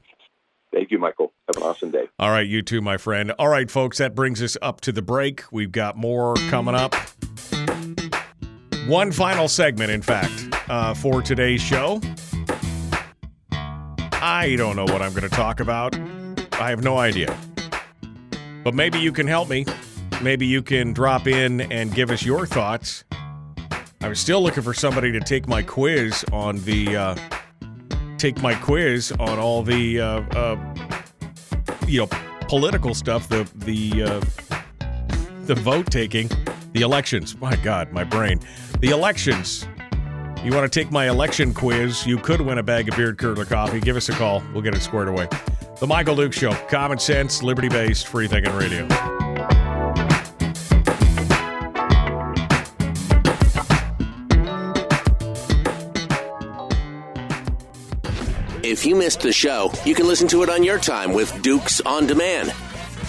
[0.72, 1.34] Thank you, Michael.
[1.48, 2.07] Have an awesome day.
[2.18, 3.32] All right, you too, my friend.
[3.38, 5.44] All right, folks, that brings us up to the break.
[5.52, 6.95] We've got more coming up.
[8.88, 10.32] One final segment, in fact,
[10.69, 11.99] uh, for today's show.
[14.28, 15.96] I don't know what I'm going to talk about.
[16.54, 17.38] I have no idea.
[18.64, 19.68] But maybe you can help me.
[20.20, 23.04] Maybe you can drop in and give us your thoughts.
[24.02, 27.16] I was still looking for somebody to take my quiz on the uh,
[28.18, 30.76] take my quiz on all the uh, uh,
[31.88, 32.08] you know
[32.48, 34.22] political stuff, the the uh,
[35.44, 36.32] the vote taking,
[36.74, 37.40] the elections.
[37.40, 38.40] My God, my brain.
[38.80, 39.68] The elections.
[40.46, 42.06] You want to take my election quiz?
[42.06, 43.80] You could win a bag of beard curdler coffee.
[43.80, 44.44] Give us a call.
[44.54, 45.28] We'll get it squared away.
[45.80, 46.54] The Michael Duke Show.
[46.70, 48.88] Common sense, liberty based, free thinking radio.
[58.62, 61.82] If you missed the show, you can listen to it on your time with Dukes
[61.82, 62.54] on Demand.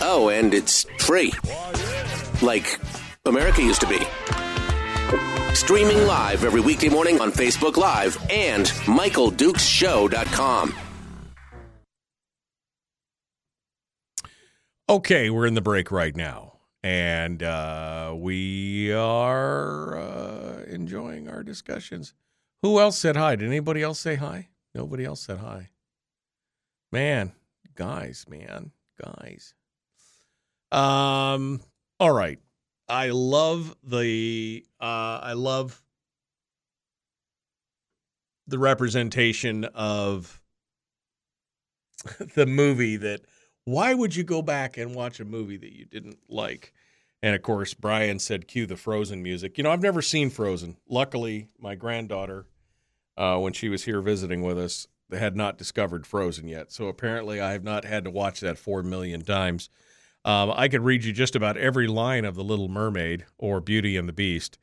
[0.01, 1.35] Oh, and it's free.
[2.41, 2.81] Like
[3.27, 3.99] America used to be.
[5.57, 10.74] Streaming live every weekday morning on Facebook Live and MichaelDukesShow.com.
[14.91, 22.12] Okay, we're in the break right now, and uh, we are uh, enjoying our discussions.
[22.61, 23.37] Who else said hi?
[23.37, 24.49] Did anybody else say hi?
[24.74, 25.70] Nobody else said hi.
[26.93, 27.33] Man,
[27.74, 28.73] guys, man,
[29.03, 29.55] guys.
[30.70, 31.62] Um,
[31.99, 32.41] all right.
[32.89, 35.83] I love the uh I love
[38.47, 40.41] the representation of
[42.35, 43.23] the movie that
[43.65, 46.73] why would you go back and watch a movie that you didn't like?
[47.23, 49.59] And of course, Brian said, cue the Frozen music.
[49.59, 50.77] You know, I've never seen Frozen.
[50.89, 52.47] Luckily, my granddaughter
[53.17, 56.71] uh, when she was here visiting with us had not discovered Frozen yet.
[56.71, 59.69] So apparently, I have not had to watch that four million times.
[60.27, 63.97] Um, I could read you just about every line of The Little Mermaid or Beauty
[63.97, 64.59] and the Beast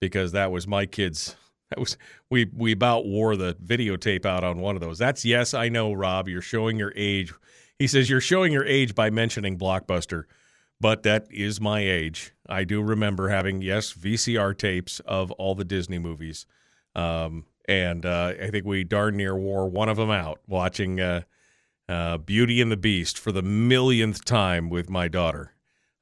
[0.00, 1.36] because that was my kids.
[1.70, 1.98] That was
[2.30, 4.96] we we about wore the videotape out on one of those.
[4.96, 6.26] That's yes, I know, Rob.
[6.26, 7.30] You're showing your age.
[7.78, 10.24] He says you're showing your age by mentioning Blockbuster,
[10.80, 12.32] but that is my age.
[12.48, 16.46] I do remember having yes VCR tapes of all the Disney movies.
[16.94, 21.20] Um, and uh, I think we darn near wore one of them out watching uh,
[21.88, 25.54] uh, Beauty and the Beast for the millionth time with my daughter.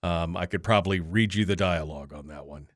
[0.03, 2.69] Um, I could probably read you the dialogue on that one.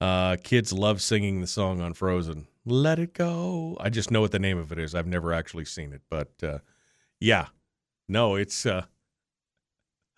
[0.00, 2.46] Uh, kids love singing the song on Frozen.
[2.64, 3.76] Let it go.
[3.80, 4.94] I just know what the name of it is.
[4.94, 6.58] I've never actually seen it, but uh,
[7.18, 7.46] yeah,
[8.08, 8.66] no, it's.
[8.66, 8.84] Uh,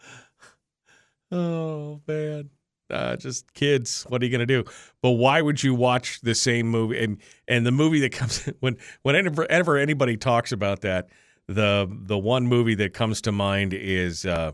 [1.33, 2.51] oh man
[2.93, 4.05] uh, just kids.
[4.09, 4.65] What are you to do?
[5.01, 7.03] But why would you watch the same movie?
[7.03, 7.19] And
[7.49, 11.09] and the movie that comes when whenever ever anybody talks about that,
[11.53, 14.53] the the one movie that comes to mind is uh,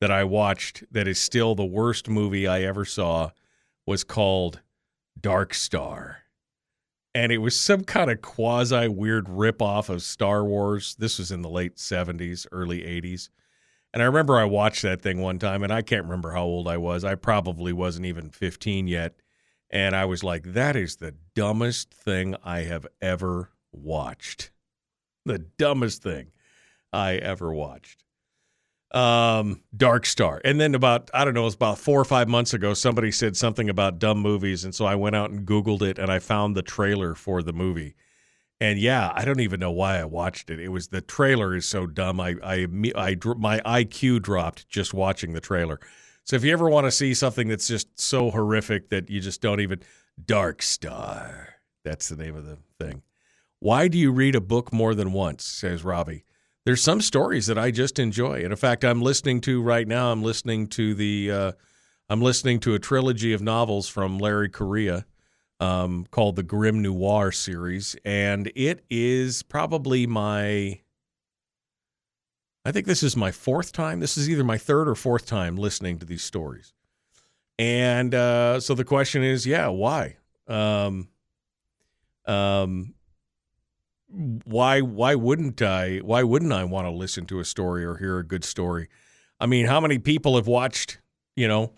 [0.00, 3.30] that I watched that is still the worst movie I ever saw
[3.86, 4.60] was called
[5.20, 6.18] Dark Star.
[7.14, 10.94] And it was some kind of quasi weird ripoff of Star Wars.
[10.98, 13.30] This was in the late 70s, early 80s
[13.92, 16.68] and I remember I watched that thing one time, and I can't remember how old
[16.68, 17.04] I was.
[17.04, 19.14] I probably wasn't even 15 yet.
[19.70, 24.50] And I was like, that is the dumbest thing I have ever watched.
[25.24, 26.32] The dumbest thing
[26.92, 28.04] I ever watched.
[28.92, 30.40] Um, Dark Star.
[30.44, 33.10] And then about, I don't know, it was about four or five months ago, somebody
[33.10, 34.64] said something about dumb movies.
[34.64, 37.52] And so I went out and Googled it and I found the trailer for the
[37.52, 37.94] movie.
[38.60, 40.58] And yeah, I don't even know why I watched it.
[40.58, 42.18] It was the trailer is so dumb.
[42.18, 42.66] I I
[42.96, 45.78] I, my IQ dropped just watching the trailer.
[46.24, 49.40] So if you ever want to see something that's just so horrific that you just
[49.40, 49.80] don't even
[50.24, 51.54] Dark Star.
[51.84, 53.02] That's the name of the thing.
[53.60, 55.44] Why do you read a book more than once?
[55.44, 56.24] says Robbie.
[56.68, 58.42] There's some stories that I just enjoy.
[58.42, 61.52] And in fact, I'm listening to right now, I'm listening to the uh,
[62.10, 65.06] I'm listening to a trilogy of novels from Larry Correia
[65.60, 70.80] um, called the Grimnoir series, and it is probably my.
[72.66, 74.00] I think this is my fourth time.
[74.00, 76.74] This is either my third or fourth time listening to these stories.
[77.58, 80.18] And uh, so the question is, yeah, why?
[80.46, 81.08] Um,
[82.26, 82.92] um,
[84.08, 88.18] why why wouldn't I why wouldn't I want to listen to a story or hear
[88.18, 88.88] a good story?
[89.40, 90.98] I mean, how many people have watched,
[91.36, 91.72] you know,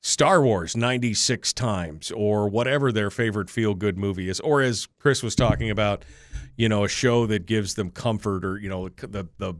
[0.00, 5.22] Star Wars 96 times or whatever their favorite feel good movie is or as Chris
[5.22, 6.04] was talking about,
[6.56, 9.54] you know, a show that gives them comfort or, you know, the the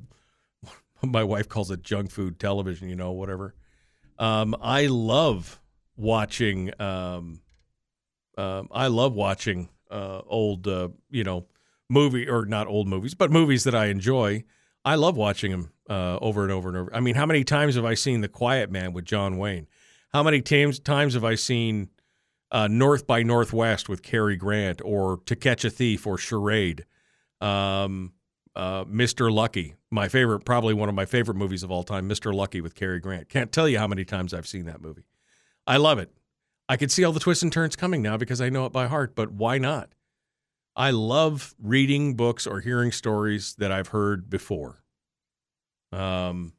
[1.02, 3.54] my wife calls it junk food television, you know, whatever.
[4.18, 5.60] Um, I love
[5.96, 7.40] watching um,
[8.38, 11.46] um I love watching uh, old uh, you know,
[11.92, 14.44] movie or not old movies, but movies that I enjoy.
[14.84, 16.94] I love watching them uh, over and over and over.
[16.94, 19.68] I mean, how many times have I seen The Quiet Man with John Wayne?
[20.12, 21.88] How many times times have I seen
[22.50, 26.84] uh, North by Northwest with Cary Grant, or To Catch a Thief, or Charade?
[27.40, 28.12] Um,
[28.54, 29.32] uh, Mr.
[29.32, 32.34] Lucky, my favorite, probably one of my favorite movies of all time, Mr.
[32.34, 33.28] Lucky with Cary Grant.
[33.28, 35.04] Can't tell you how many times I've seen that movie.
[35.66, 36.12] I love it.
[36.68, 38.86] I can see all the twists and turns coming now because I know it by
[38.86, 39.90] heart, but why not?
[40.74, 44.82] I love reading books or hearing stories that I've heard before.
[45.92, 46.54] Um,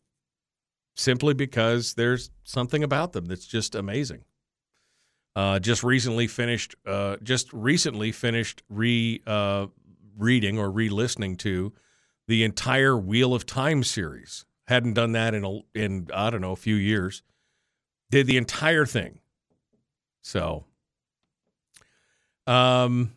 [0.95, 4.23] simply because there's something about them that's just amazing.
[5.35, 9.65] Uh, just recently finished, uh, just recently finished re uh,
[10.15, 11.73] reading or re-listening to
[12.27, 14.45] the entire Wheel of Time series.
[14.67, 17.23] Hadn't done that in a, in I don't know a few years.
[18.11, 19.19] Did the entire thing.
[20.21, 20.65] So,
[22.45, 23.13] um,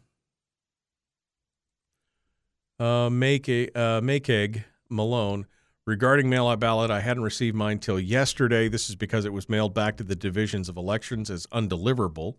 [2.78, 5.46] uh, make a uh, make egg Malone
[5.86, 8.68] Regarding mail out ballot, I hadn't received mine till yesterday.
[8.68, 12.34] This is because it was mailed back to the divisions of elections as undeliverable.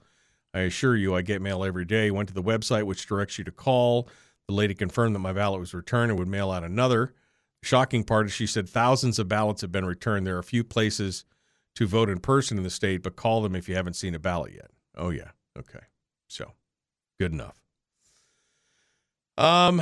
[0.53, 2.11] I assure you, I get mail every day.
[2.11, 4.09] Went to the website, which directs you to call.
[4.49, 7.13] The lady confirmed that my ballot was returned and would mail out another.
[7.61, 10.27] The shocking part is she said thousands of ballots have been returned.
[10.27, 11.23] There are a few places
[11.75, 14.19] to vote in person in the state, but call them if you haven't seen a
[14.19, 14.71] ballot yet.
[14.97, 15.31] Oh, yeah.
[15.57, 15.85] Okay.
[16.27, 16.51] So,
[17.17, 17.61] good enough.
[19.37, 19.81] Um,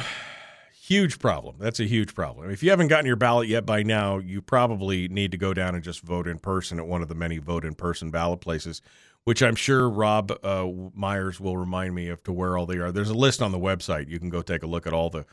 [0.86, 1.56] Huge problem.
[1.57, 2.52] That's a huge problem.
[2.52, 5.74] If you haven't gotten your ballot yet by now, you probably need to go down
[5.74, 8.84] and just vote in person at one of the many vote in person ballot places,
[9.24, 12.91] which I'm sure Rob uh, Myers will remind me of to where all they are.
[12.91, 14.10] There's a list on the website.
[14.10, 15.26] You can go take a look at all the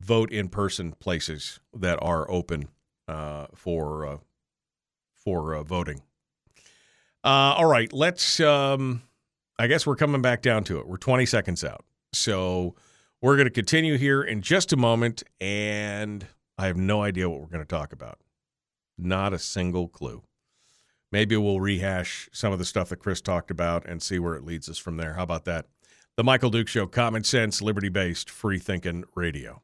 [0.00, 2.68] vote in person places that are open
[3.08, 4.16] uh, for uh,
[5.16, 6.00] for uh, voting.
[7.24, 8.38] Uh, all right, let's.
[8.38, 9.02] Um,
[9.58, 10.86] I guess we're coming back down to it.
[10.86, 12.76] We're 20 seconds out, so
[13.22, 16.26] we're going to continue here in just a moment, and
[16.58, 18.18] I have no idea what we're going to talk about.
[18.98, 20.24] Not a single clue.
[21.12, 24.44] Maybe we'll rehash some of the stuff that Chris talked about and see where it
[24.44, 25.14] leads us from there.
[25.14, 25.66] How about that?
[26.16, 29.62] The Michael Duke Show, common sense, liberty based, free thinking radio.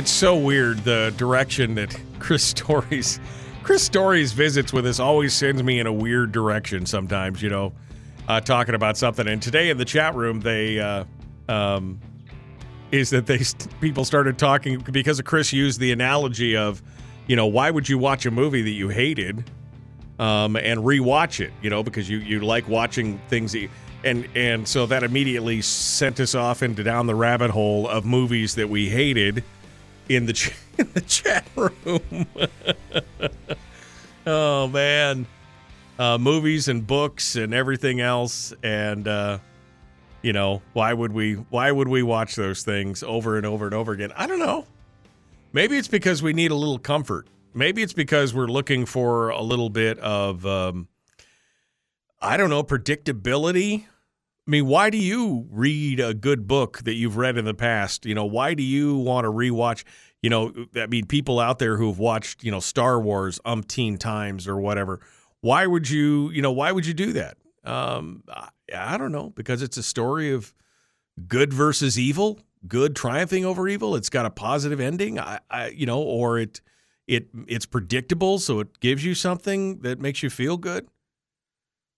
[0.00, 3.20] It's so weird the direction that Chris Story's
[3.62, 7.74] Chris Story's visits with us always sends me in a weird direction sometimes, you know,
[8.26, 9.28] uh, talking about something.
[9.28, 11.04] And today in the chat room, they uh,
[11.50, 12.00] um,
[12.90, 13.42] is that they
[13.82, 16.82] people started talking because of Chris used the analogy of,
[17.26, 19.50] you know, why would you watch a movie that you hated
[20.18, 23.70] um, and rewatch it, you know, because you you like watching things that you,
[24.02, 28.54] and and so that immediately sent us off into down the rabbit hole of movies
[28.54, 29.44] that we hated
[30.10, 32.26] in the ch- in the chat room.
[34.26, 35.26] oh man,
[35.98, 39.38] uh, movies and books and everything else, and uh,
[40.20, 43.74] you know why would we why would we watch those things over and over and
[43.74, 44.12] over again?
[44.16, 44.66] I don't know.
[45.52, 47.28] Maybe it's because we need a little comfort.
[47.54, 50.88] Maybe it's because we're looking for a little bit of um,
[52.20, 53.86] I don't know predictability.
[54.50, 58.04] I mean, why do you read a good book that you've read in the past?
[58.04, 59.84] You know, why do you want to rewatch?
[60.22, 64.48] You know, I mean, people out there who've watched, you know, Star Wars umpteen times
[64.48, 64.98] or whatever.
[65.40, 67.36] Why would you, you know, why would you do that?
[67.62, 70.52] Um, I, I don't know, because it's a story of
[71.28, 73.94] good versus evil, good triumphing over evil.
[73.94, 75.20] It's got a positive ending.
[75.20, 76.60] I, I you know, or it,
[77.06, 80.88] it, it's predictable, so it gives you something that makes you feel good.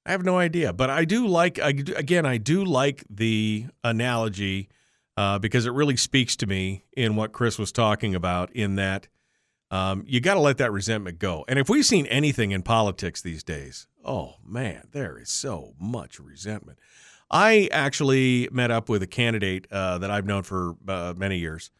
[0.05, 1.59] I have no idea, but I do like.
[1.61, 4.69] I, again, I do like the analogy
[5.17, 8.51] uh, because it really speaks to me in what Chris was talking about.
[8.53, 9.07] In that,
[9.71, 11.45] um, you got to let that resentment go.
[11.47, 16.19] And if we've seen anything in politics these days, oh man, there is so much
[16.19, 16.79] resentment.
[17.31, 21.71] I actually met up with a candidate uh, that I've known for uh, many years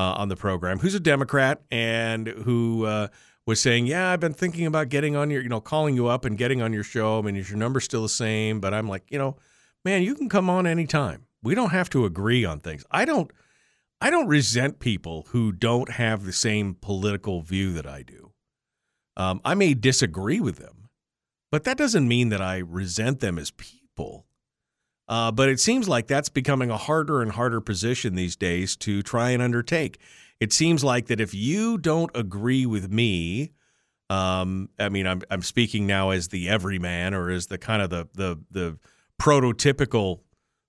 [0.00, 3.08] uh, on the program, who's a Democrat and who uh,
[3.44, 6.24] was saying, "Yeah, I've been thinking about getting on your, you know, calling you up
[6.24, 7.18] and getting on your show.
[7.18, 9.36] I mean, is your number still the same?" But I'm like, you know,
[9.84, 11.26] man, you can come on anytime.
[11.42, 12.82] We don't have to agree on things.
[12.90, 13.30] I don't.
[14.00, 18.32] I don't resent people who don't have the same political view that I do.
[19.18, 20.88] Um, I may disagree with them,
[21.52, 24.24] but that doesn't mean that I resent them as people.
[25.10, 29.02] Uh, but it seems like that's becoming a harder and harder position these days to
[29.02, 29.98] try and undertake.
[30.38, 33.50] It seems like that if you don't agree with me,
[34.08, 37.90] um, I mean, I'm I'm speaking now as the everyman or as the kind of
[37.90, 38.78] the the the
[39.20, 40.20] prototypical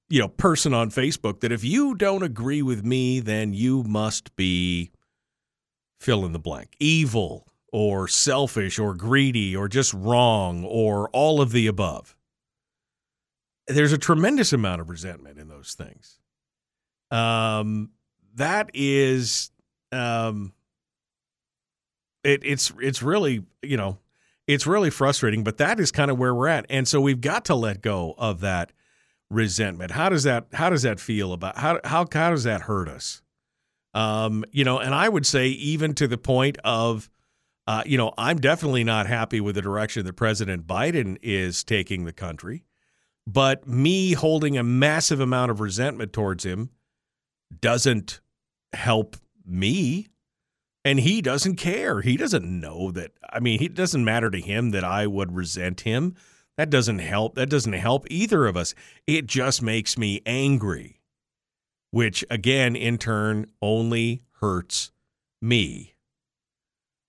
[0.10, 4.36] you know person on Facebook that if you don't agree with me, then you must
[4.36, 4.92] be
[6.00, 11.52] fill in the blank, evil or selfish or greedy or just wrong or all of
[11.52, 12.16] the above.
[13.72, 16.20] There's a tremendous amount of resentment in those things.
[17.10, 17.92] Um,
[18.36, 19.52] that is
[19.92, 20.54] um,
[22.24, 23.98] it, it's it's really you know
[24.48, 27.46] it's really frustrating, but that is kind of where we're at, and so we've got
[27.46, 28.72] to let go of that
[29.30, 29.92] resentment.
[29.92, 33.22] How does that how does that feel about how how how does that hurt us?
[33.94, 37.10] Um, you know, and I would say even to the point of
[37.68, 42.06] uh, you know, I'm definitely not happy with the direction that President Biden is taking
[42.06, 42.66] the country,
[43.28, 46.70] but me holding a massive amount of resentment towards him
[47.60, 48.20] doesn't
[48.74, 50.08] help me.
[50.84, 52.02] And he doesn't care.
[52.02, 53.12] He doesn't know that.
[53.30, 56.16] I mean, it doesn't matter to him that I would resent him.
[56.58, 57.36] That doesn't help.
[57.36, 58.74] That doesn't help either of us.
[59.06, 61.00] It just makes me angry,
[61.92, 64.92] which again, in turn, only hurts
[65.40, 65.94] me.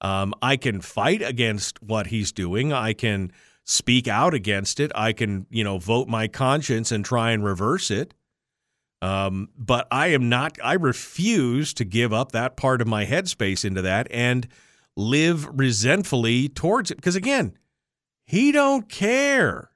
[0.02, 2.72] Um, I can fight against what he's doing.
[2.72, 3.32] I can
[3.64, 4.90] speak out against it.
[4.94, 8.14] I can, you know, vote my conscience and try and reverse it.
[9.01, 13.64] Um, but I am not, I refuse to give up that part of my headspace
[13.64, 14.47] into that and
[14.97, 16.97] live resentfully towards it.
[16.97, 17.56] Because again,
[18.24, 19.70] he don't care.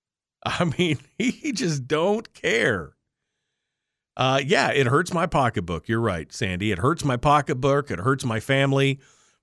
[0.44, 2.96] I mean, he just don't care.
[4.16, 5.88] Uh, yeah, it hurts my pocketbook.
[5.88, 6.72] You're right, Sandy.
[6.72, 7.90] It hurts my pocketbook.
[7.90, 8.98] It hurts my family.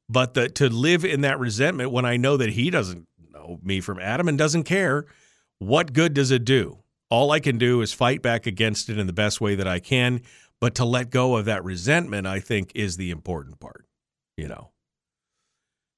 [0.09, 3.07] But the, to live in that resentment when I know that he doesn't
[3.63, 5.05] me from Adam and doesn't care,
[5.59, 6.79] what good does it do?
[7.09, 9.79] All I can do is fight back against it in the best way that I
[9.79, 10.21] can.
[10.59, 13.85] But to let go of that resentment, I think, is the important part,
[14.37, 14.71] you know.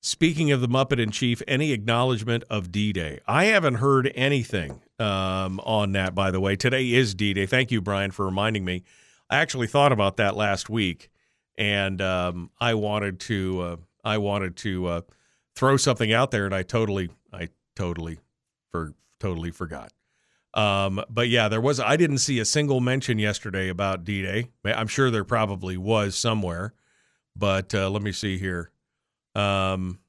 [0.01, 3.19] Speaking of the Muppet in Chief, any acknowledgement of D Day?
[3.27, 6.55] I haven't heard anything um, on that, by the way.
[6.55, 7.45] Today is D Day.
[7.45, 8.83] Thank you, Brian, for reminding me.
[9.29, 11.09] I actually thought about that last week,
[11.57, 15.01] and um, I wanted to, uh, I wanted to uh,
[15.55, 18.19] throw something out there, and I totally, I totally,
[18.71, 19.91] for totally forgot.
[20.53, 21.79] Um, but yeah, there was.
[21.79, 24.47] I didn't see a single mention yesterday about D Day.
[24.63, 26.73] I'm sure there probably was somewhere,
[27.35, 28.71] but uh, let me see here.
[29.33, 29.99] Um,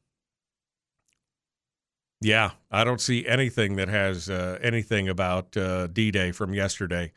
[2.21, 7.13] yeah, I don't see anything that has uh, anything about uh, D Day from yesterday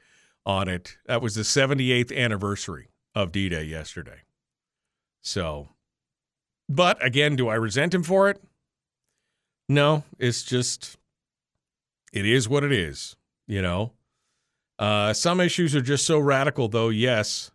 [0.46, 0.98] on it.
[1.06, 4.22] That was the 78th anniversary of D Day yesterday.
[5.22, 5.70] So,
[6.70, 8.42] but again, do I resent him for it?
[9.68, 10.98] No, it's just,
[12.14, 13.16] it is what it is.
[13.48, 13.94] You know,
[14.78, 16.90] uh, some issues are just so radical, though.
[16.90, 17.52] Yes,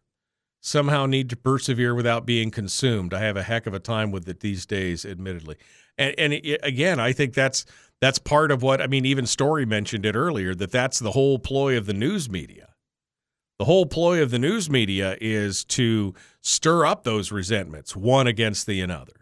[0.61, 3.15] somehow need to persevere without being consumed.
[3.15, 5.57] I have a heck of a time with it these days, admittedly.
[5.97, 7.65] And, and it, again, I think that's
[8.01, 9.07] that's part of what I mean.
[9.07, 12.74] Even Story mentioned it earlier that that's the whole ploy of the news media.
[13.59, 18.67] The whole ploy of the news media is to stir up those resentments, one against
[18.67, 19.13] the another.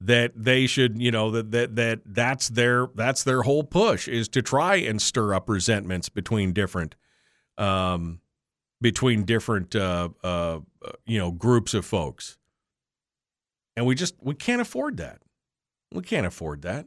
[0.00, 4.28] That they should you know that that that that's their that's their whole push is
[4.28, 6.94] to try and stir up resentments between different
[7.56, 8.20] um
[8.80, 10.60] between different uh uh
[11.04, 12.38] you know groups of folks.
[13.76, 15.20] And we just we can't afford that.
[15.92, 16.86] We can't afford that.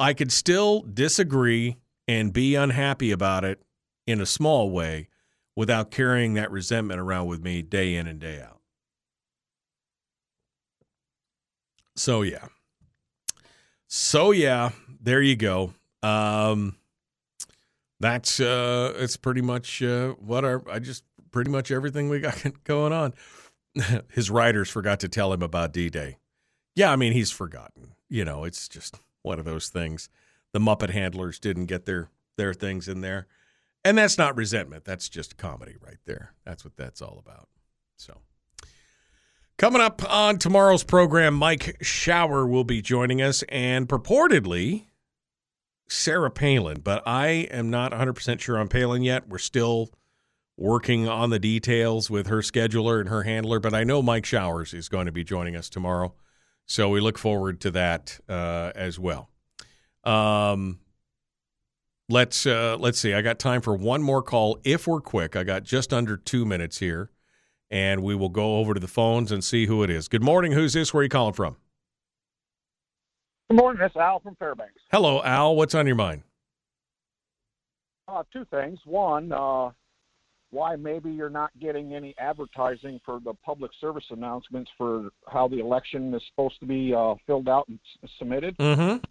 [0.00, 1.76] I could still disagree
[2.08, 3.62] and be unhappy about it
[4.06, 5.08] in a small way
[5.56, 8.54] without carrying that resentment around with me day in and day out
[11.96, 12.46] So yeah.
[13.86, 14.70] So yeah,
[15.00, 15.74] there you go.
[16.02, 16.76] Um
[18.00, 22.42] that's uh it's pretty much uh what our I just pretty much everything we got
[22.64, 23.14] going on.
[24.10, 26.18] His writers forgot to tell him about D-Day.
[26.76, 27.94] Yeah, I mean he's forgotten.
[28.08, 30.08] You know, it's just one of those things.
[30.52, 33.26] The Muppet handlers didn't get their their things in there.
[33.84, 34.84] And that's not resentment.
[34.84, 36.34] That's just comedy right there.
[36.44, 37.48] That's what that's all about.
[37.96, 38.18] So,
[39.58, 44.86] coming up on tomorrow's program, Mike Shower will be joining us and purportedly
[45.86, 49.28] Sarah Palin, but I am not 100% sure on Palin yet.
[49.28, 49.90] We're still
[50.56, 54.72] working on the details with her scheduler and her handler, but I know Mike Showers
[54.72, 56.14] is going to be joining us tomorrow.
[56.66, 59.28] So we look forward to that uh, as well.
[60.04, 60.78] Um,
[62.08, 63.14] let's uh, let's see.
[63.14, 65.36] I got time for one more call if we're quick.
[65.36, 67.10] I got just under two minutes here,
[67.70, 70.08] and we will go over to the phones and see who it is.
[70.08, 70.52] Good morning.
[70.52, 70.92] Who's this?
[70.92, 71.56] Where are you calling from?
[73.50, 73.82] Good morning.
[73.84, 74.80] It's Al from Fairbanks.
[74.90, 75.56] Hello, Al.
[75.56, 76.22] What's on your mind?
[78.08, 78.78] Uh, two things.
[78.84, 79.70] One, uh,
[80.50, 85.58] why maybe you're not getting any advertising for the public service announcements for how the
[85.58, 88.56] election is supposed to be uh, filled out and s- submitted.
[88.58, 89.04] Mm-hmm.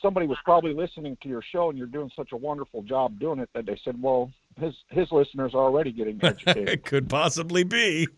[0.00, 3.38] Somebody was probably listening to your show, and you're doing such a wonderful job doing
[3.38, 7.64] it that they said, "Well, his his listeners are already getting educated." it could possibly
[7.64, 8.08] be,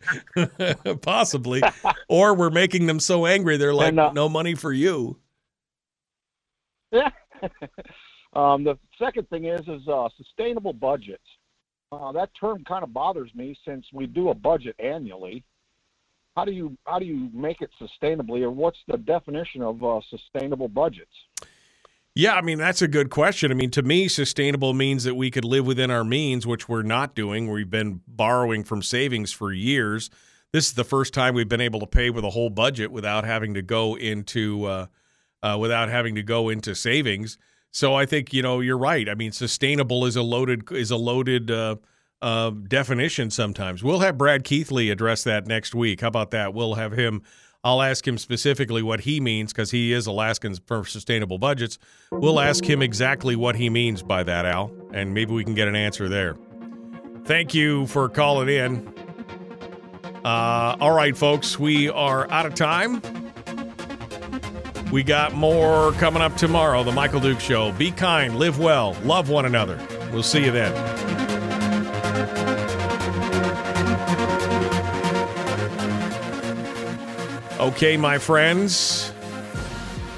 [1.02, 1.62] possibly,
[2.08, 5.18] or we're making them so angry they're like, And, uh, no money for you.
[6.92, 7.10] Yeah.
[8.32, 11.26] um, the second thing is is uh, sustainable budgets.
[11.90, 15.42] Uh, that term kind of bothers me since we do a budget annually.
[16.36, 20.00] How do you how do you make it sustainably, or what's the definition of uh,
[20.10, 21.10] sustainable budgets?
[22.18, 23.50] Yeah, I mean that's a good question.
[23.50, 26.80] I mean, to me, sustainable means that we could live within our means, which we're
[26.80, 27.50] not doing.
[27.50, 30.08] We've been borrowing from savings for years.
[30.50, 33.24] This is the first time we've been able to pay with a whole budget without
[33.24, 34.86] having to go into uh,
[35.42, 37.36] uh, without having to go into savings.
[37.70, 39.10] So I think you know you're right.
[39.10, 41.76] I mean, sustainable is a loaded is a loaded uh,
[42.22, 43.30] uh, definition.
[43.30, 46.00] Sometimes we'll have Brad Keithley address that next week.
[46.00, 46.54] How about that?
[46.54, 47.24] We'll have him.
[47.66, 51.80] I'll ask him specifically what he means because he is Alaskans for sustainable budgets.
[52.12, 55.66] We'll ask him exactly what he means by that, Al, and maybe we can get
[55.66, 56.36] an answer there.
[57.24, 58.94] Thank you for calling in.
[60.24, 63.02] Uh, all right, folks, we are out of time.
[64.92, 66.84] We got more coming up tomorrow.
[66.84, 67.72] The Michael Duke Show.
[67.72, 69.84] Be kind, live well, love one another.
[70.12, 70.96] We'll see you then.
[77.58, 79.12] Okay, my friends.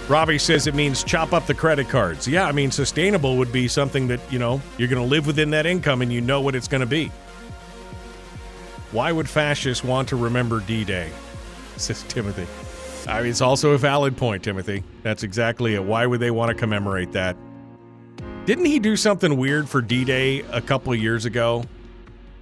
[0.09, 2.27] Robbie says it means chop up the credit cards.
[2.27, 5.51] Yeah, I mean, sustainable would be something that, you know, you're going to live within
[5.51, 7.12] that income and you know what it's going to be.
[8.90, 11.12] Why would fascists want to remember D Day?
[11.77, 12.47] Says Timothy.
[13.09, 14.82] I mean, it's also a valid point, Timothy.
[15.02, 15.85] That's exactly it.
[15.85, 17.36] Why would they want to commemorate that?
[18.47, 21.65] Didn't he do something weird for D Day a couple years ago?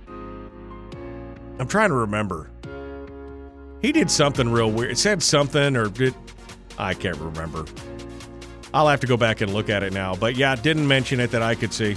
[0.08, 2.48] I'm trying to remember.
[3.82, 4.92] He did something real weird.
[4.92, 6.14] It said something, or did
[6.78, 7.64] I can't remember.
[8.74, 10.14] I'll have to go back and look at it now.
[10.14, 11.96] But yeah, didn't mention it that I could see.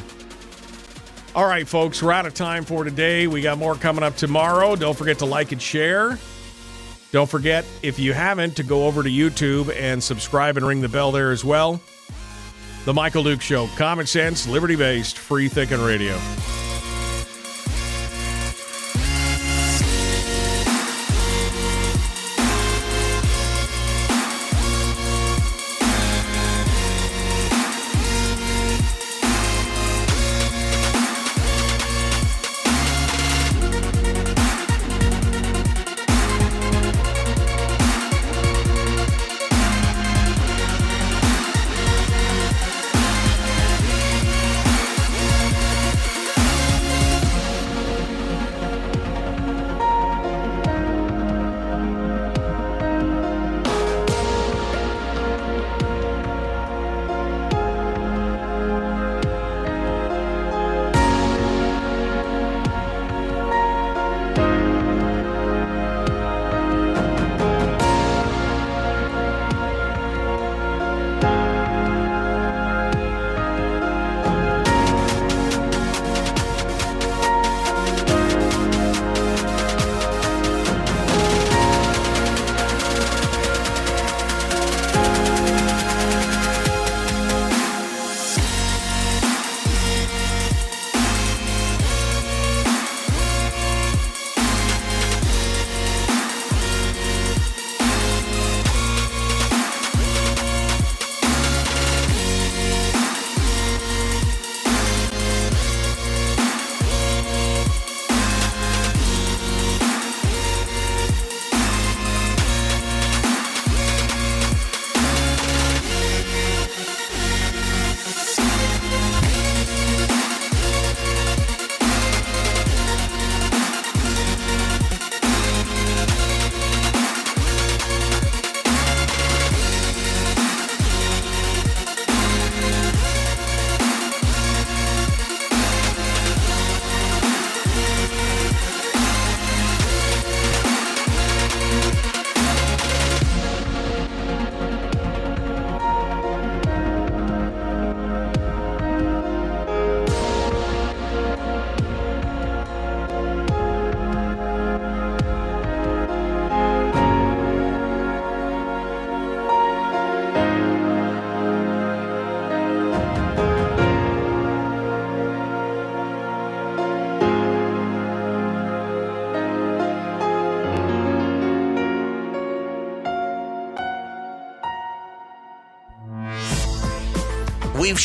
[1.36, 3.28] All right, folks, we're out of time for today.
[3.28, 4.76] We got more coming up tomorrow.
[4.76, 6.18] Don't forget to like and share.
[7.12, 10.90] Don't forget, if you haven't, to go over to YouTube and subscribe and ring the
[10.90, 11.82] bell there as well.
[12.86, 16.18] The Michael Duke Show, common sense, liberty based, free thinking radio.